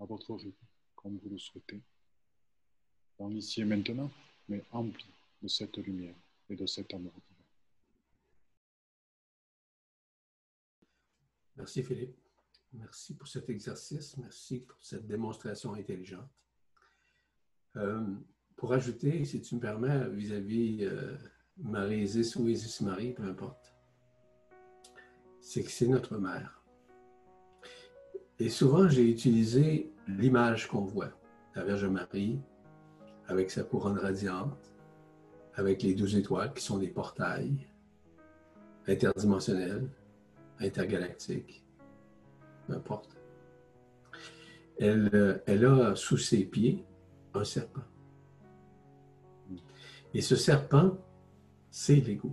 à 0.00 0.04
votre 0.04 0.34
rythme, 0.34 0.66
comme 0.96 1.18
vous 1.18 1.30
le 1.30 1.38
souhaitez, 1.38 1.80
dans 3.18 3.28
l'ici 3.28 3.60
et 3.60 3.64
maintenant, 3.64 4.10
mais 4.48 4.62
empli 4.72 5.06
de 5.42 5.48
cette 5.48 5.76
lumière 5.78 6.14
et 6.48 6.56
de 6.56 6.66
cet 6.66 6.94
amour 6.94 7.12
divin. 7.12 7.44
Merci 11.56 11.82
Philippe. 11.82 12.16
Merci 12.72 13.14
pour 13.14 13.28
cet 13.28 13.48
exercice. 13.50 14.16
Merci 14.16 14.60
pour 14.60 14.82
cette 14.82 15.06
démonstration 15.06 15.74
intelligente. 15.74 16.28
Euh, 17.76 18.00
pour 18.56 18.72
ajouter, 18.72 19.24
si 19.24 19.40
tu 19.40 19.56
me 19.56 19.60
permets, 19.60 20.08
vis-à-vis 20.10 20.84
euh, 20.84 21.16
Marie-Isis 21.58 22.36
ou 22.36 22.48
Isis-Marie, 22.48 23.12
peu 23.12 23.24
importe, 23.24 23.74
c'est 25.40 25.62
que 25.62 25.70
c'est 25.70 25.88
notre 25.88 26.16
mère. 26.16 26.62
Et 28.38 28.48
souvent, 28.48 28.88
j'ai 28.88 29.08
utilisé 29.08 29.92
l'image 30.08 30.68
qu'on 30.68 30.84
voit, 30.84 31.10
la 31.54 31.64
Vierge 31.64 31.86
Marie, 31.86 32.40
avec 33.26 33.50
sa 33.50 33.62
couronne 33.62 33.98
radiante, 33.98 34.72
avec 35.54 35.82
les 35.82 35.94
douze 35.94 36.16
étoiles 36.16 36.52
qui 36.52 36.62
sont 36.62 36.78
des 36.78 36.88
portails 36.88 37.66
interdimensionnels, 38.86 39.88
intergalactique, 40.60 41.64
peu 42.66 42.74
importe. 42.74 43.16
Elle, 44.78 45.10
euh, 45.14 45.38
elle 45.46 45.64
a 45.64 45.94
sous 45.94 46.16
ses 46.16 46.44
pieds 46.44 46.84
un 47.34 47.44
serpent. 47.44 47.82
Et 50.12 50.20
ce 50.20 50.36
serpent, 50.36 50.96
c'est 51.70 51.96
l'ego. 51.96 52.32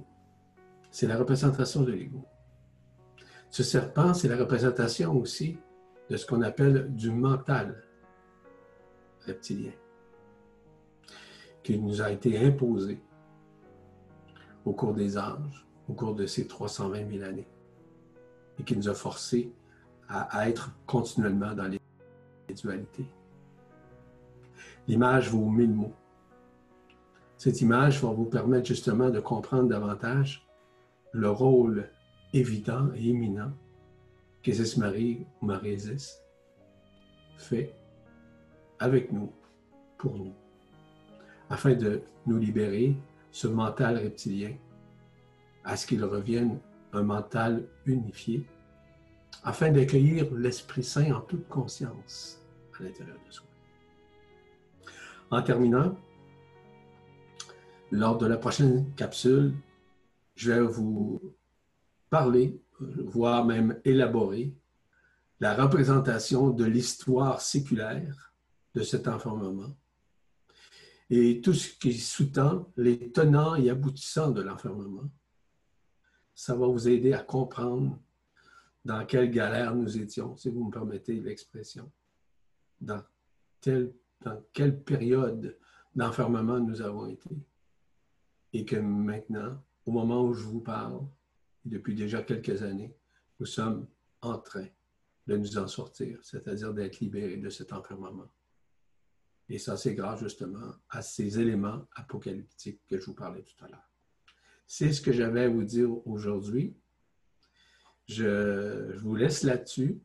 C'est 0.92 1.08
la 1.08 1.18
représentation 1.18 1.82
de 1.82 1.92
l'ego. 1.92 2.24
Ce 3.50 3.64
serpent, 3.64 4.14
c'est 4.14 4.28
la 4.28 4.38
représentation 4.38 5.18
aussi 5.18 5.58
de 6.10 6.18
ce 6.18 6.26
qu'on 6.26 6.42
appelle 6.42 6.94
du 6.96 7.12
mental 7.12 7.84
reptilien, 9.26 9.72
qui 11.64 11.80
nous 11.80 12.02
a 12.02 12.12
été 12.12 12.38
imposé 12.38 13.02
au 14.66 14.74
cours 14.74 14.94
des 14.94 15.18
âges, 15.18 15.68
au 15.88 15.94
cours 15.94 16.16
de 16.16 16.26
ces 16.26 16.48
320 16.48 17.10
000 17.12 17.24
années, 17.24 17.48
et 18.60 18.64
qui 18.64 18.76
nous 18.76 18.90
a 18.90 18.94
forcés 18.94 19.54
à, 20.08 20.50
être 20.50 20.72
continuellement 20.86 21.54
dans 21.54 21.68
les 21.68 21.80
dualités. 22.54 23.06
L'image 24.88 25.30
vaut 25.30 25.50
mille 25.50 25.74
mots. 25.74 25.94
Cette 27.38 27.62
image 27.62 28.02
va 28.02 28.10
vous 28.10 28.26
permettre 28.26 28.68
justement 28.68 29.10
de 29.10 29.20
comprendre 29.20 29.70
davantage 29.70 30.48
le 31.12 31.30
rôle 31.30 31.90
évident 32.34 32.90
et 32.96 33.10
éminent 33.10 33.52
qu'Isis 34.42 34.78
Marie 34.78 35.26
ou 35.42 35.46
Marie-Isis 35.46 36.22
fait 37.38 37.74
avec 38.80 39.12
nous, 39.12 39.32
pour 39.98 40.16
nous, 40.16 40.34
afin 41.50 41.76
de 41.76 42.02
nous 42.26 42.38
libérer 42.38 42.96
ce 43.32 43.48
mental 43.48 43.98
reptilien, 43.98 44.54
à 45.64 45.78
ce 45.78 45.86
qu'il 45.86 46.04
revienne 46.04 46.60
un 46.94 47.04
mental 47.04 47.68
unifié, 47.86 48.48
afin 49.44 49.72
d'accueillir 49.72 50.34
l'Esprit 50.34 50.84
Saint 50.84 51.12
en 51.12 51.22
toute 51.22 51.48
conscience 51.48 52.42
à 52.80 52.84
l'intérieur 52.84 53.18
de 53.28 53.32
soi. 53.32 53.51
En 55.34 55.42
terminant, 55.42 55.98
lors 57.90 58.18
de 58.18 58.26
la 58.26 58.36
prochaine 58.36 58.94
capsule, 58.96 59.54
je 60.36 60.52
vais 60.52 60.60
vous 60.60 61.22
parler, 62.10 62.62
voire 62.82 63.46
même 63.46 63.80
élaborer, 63.86 64.54
la 65.40 65.56
représentation 65.56 66.50
de 66.50 66.66
l'histoire 66.66 67.40
séculaire 67.40 68.34
de 68.76 68.84
cet 68.84 69.08
enfermement 69.08 69.74
et 71.10 71.40
tout 71.40 71.54
ce 71.54 71.70
qui 71.80 71.94
sous-tend 71.94 72.70
les 72.76 73.12
tenants 73.14 73.56
et 73.56 73.70
aboutissants 73.70 74.32
de 74.32 74.42
l'enfermement. 74.42 75.10
Ça 76.36 76.56
va 76.56 76.68
vous 76.68 76.90
aider 76.90 77.14
à 77.14 77.24
comprendre 77.24 77.98
dans 78.84 79.06
quelle 79.06 79.32
galère 79.32 79.76
nous 79.76 79.98
étions, 79.98 80.36
si 80.36 80.50
vous 80.50 80.66
me 80.66 80.72
permettez 80.72 81.22
l'expression, 81.22 81.90
dans, 82.82 83.02
dans 84.22 84.42
quelle 84.54 84.82
période 84.82 85.58
d'enfermement 85.96 86.60
nous 86.60 86.82
avons 86.82 87.08
été. 87.08 87.30
Et 88.54 88.66
que 88.66 88.76
maintenant, 88.76 89.62
au 89.86 89.92
moment 89.92 90.24
où 90.24 90.34
je 90.34 90.44
vous 90.44 90.62
parle, 90.62 91.02
depuis 91.66 91.96
déjà 91.96 92.22
quelques 92.22 92.64
années, 92.64 92.96
nous 93.40 93.46
sommes 93.46 93.88
en 94.22 94.38
train 94.38 94.68
de 95.28 95.38
nous 95.38 95.58
en 95.58 95.68
sortir, 95.68 96.20
c'est-à-dire 96.24 96.74
d'être 96.74 97.00
libérés 97.00 97.38
de 97.38 97.50
cet 97.50 97.74
enfermement. 97.74 98.30
Et 99.50 99.58
ça, 99.58 99.78
c'est 99.78 99.96
grâce 99.96 100.22
justement 100.22 100.76
à 100.90 101.02
ces 101.02 101.40
éléments 101.40 101.86
apocalyptiques 101.96 102.82
que 102.88 103.00
je 103.00 103.06
vous 103.06 103.14
parlais 103.14 103.44
tout 103.44 103.66
à 103.66 103.68
l'heure. 103.68 103.90
C'est 104.66 104.94
ce 104.94 105.02
que 105.02 105.12
j'avais 105.12 105.42
à 105.42 105.50
vous 105.50 105.64
dire 105.64 105.90
aujourd'hui. 106.08 106.74
Je, 108.08 108.96
vous 109.00 109.16
laisse 109.16 109.44
là-dessus. 109.44 110.00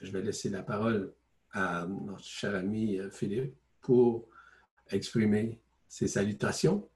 Je 0.00 0.10
vais 0.10 0.22
laisser 0.22 0.50
la 0.50 0.62
parole 0.62 1.14
à 1.52 1.86
notre 1.86 2.24
cher 2.24 2.54
ami 2.54 2.98
euh, 2.98 3.10
Philippe 3.10 3.54
pour 3.80 4.26
exprimer 4.90 5.58
ses 5.88 6.08
salutations. 6.08 6.88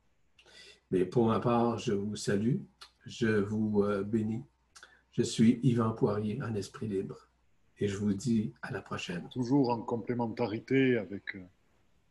Mais 0.90 1.04
pour 1.04 1.26
ma 1.26 1.40
part, 1.40 1.78
je 1.78 1.92
vous 1.92 2.16
salue, 2.16 2.58
je 3.06 3.28
vous 3.28 3.82
euh, 3.82 4.02
bénis. 4.02 4.44
Je 5.12 5.22
suis 5.22 5.60
Yvan 5.62 5.92
Poirier 5.92 6.40
en 6.42 6.54
esprit 6.54 6.88
libre 6.88 7.28
et 7.78 7.88
je 7.88 7.96
vous 7.96 8.14
dis 8.14 8.52
à 8.62 8.72
la 8.72 8.80
prochaine. 8.80 9.28
Toujours 9.30 9.70
en 9.70 9.80
complémentarité 9.80 10.96
avec 10.96 11.36
euh, 11.36 11.44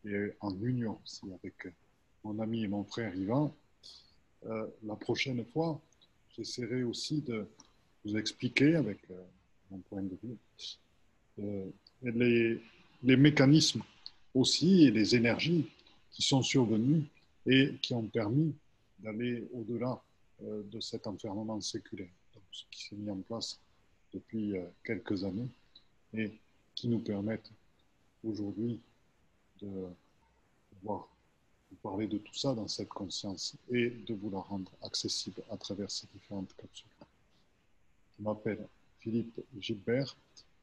et 0.05 0.33
en 0.41 0.53
union 0.61 0.99
aussi 1.03 1.25
avec 1.31 1.73
mon 2.25 2.37
ami 2.39 2.63
et 2.63 2.67
mon 2.67 2.83
frère 2.83 3.15
Yvan. 3.15 3.55
La 4.83 4.97
prochaine 4.97 5.45
fois, 5.45 5.79
j'essaierai 6.35 6.83
aussi 6.83 7.21
de 7.21 7.47
vous 8.03 8.17
expliquer 8.17 8.75
avec 8.75 8.99
mon 9.71 9.77
point 9.77 10.01
de 10.01 10.17
vue 10.21 10.37
les, 12.03 12.61
les, 13.03 13.17
mécanismes 13.17 13.81
aussi 14.33 14.83
et 14.83 14.91
les 14.91 15.15
énergies 15.15 15.67
qui 16.11 16.21
sont 16.21 16.41
survenues 16.41 17.03
et 17.45 17.73
qui 17.81 17.93
ont 17.93 18.03
permis 18.03 18.53
d'aller 18.99 19.43
au-delà 19.53 20.01
de 20.41 20.79
cet 20.79 21.07
enfermement 21.07 21.59
séculaire, 21.61 22.09
ce 22.51 22.63
qui 22.69 22.85
s'est 22.85 22.95
mis 22.95 23.09
en 23.09 23.17
place 23.17 23.59
depuis 24.13 24.55
quelques 24.83 25.23
années 25.23 25.47
et 26.13 26.31
qui 26.75 26.87
nous 26.87 26.99
permettent 26.99 27.51
aujourd'hui 28.23 28.79
de 29.61 29.87
pouvoir 30.71 31.07
vous 31.69 31.77
parler 31.77 32.07
de 32.07 32.17
tout 32.17 32.33
ça 32.35 32.53
dans 32.53 32.67
cette 32.67 32.89
conscience 32.89 33.55
et 33.71 33.89
de 33.89 34.13
vous 34.13 34.29
la 34.29 34.39
rendre 34.39 34.71
accessible 34.81 35.41
à 35.49 35.57
travers 35.57 35.89
ces 35.89 36.07
différentes 36.13 36.53
capsules. 36.55 36.87
Je 38.17 38.23
m'appelle 38.23 38.67
Philippe 38.99 39.39
Gilbert 39.59 40.15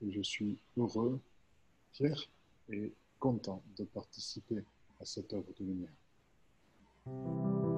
et 0.03 0.12
je 0.12 0.22
suis 0.22 0.57
heureux, 0.76 1.20
fier 1.93 2.28
et 2.68 2.93
content 3.18 3.62
de 3.76 3.84
participer 3.84 4.64
à 5.01 5.05
cette 5.05 5.32
œuvre 5.32 5.53
de 5.59 5.64
lumière. 5.64 7.70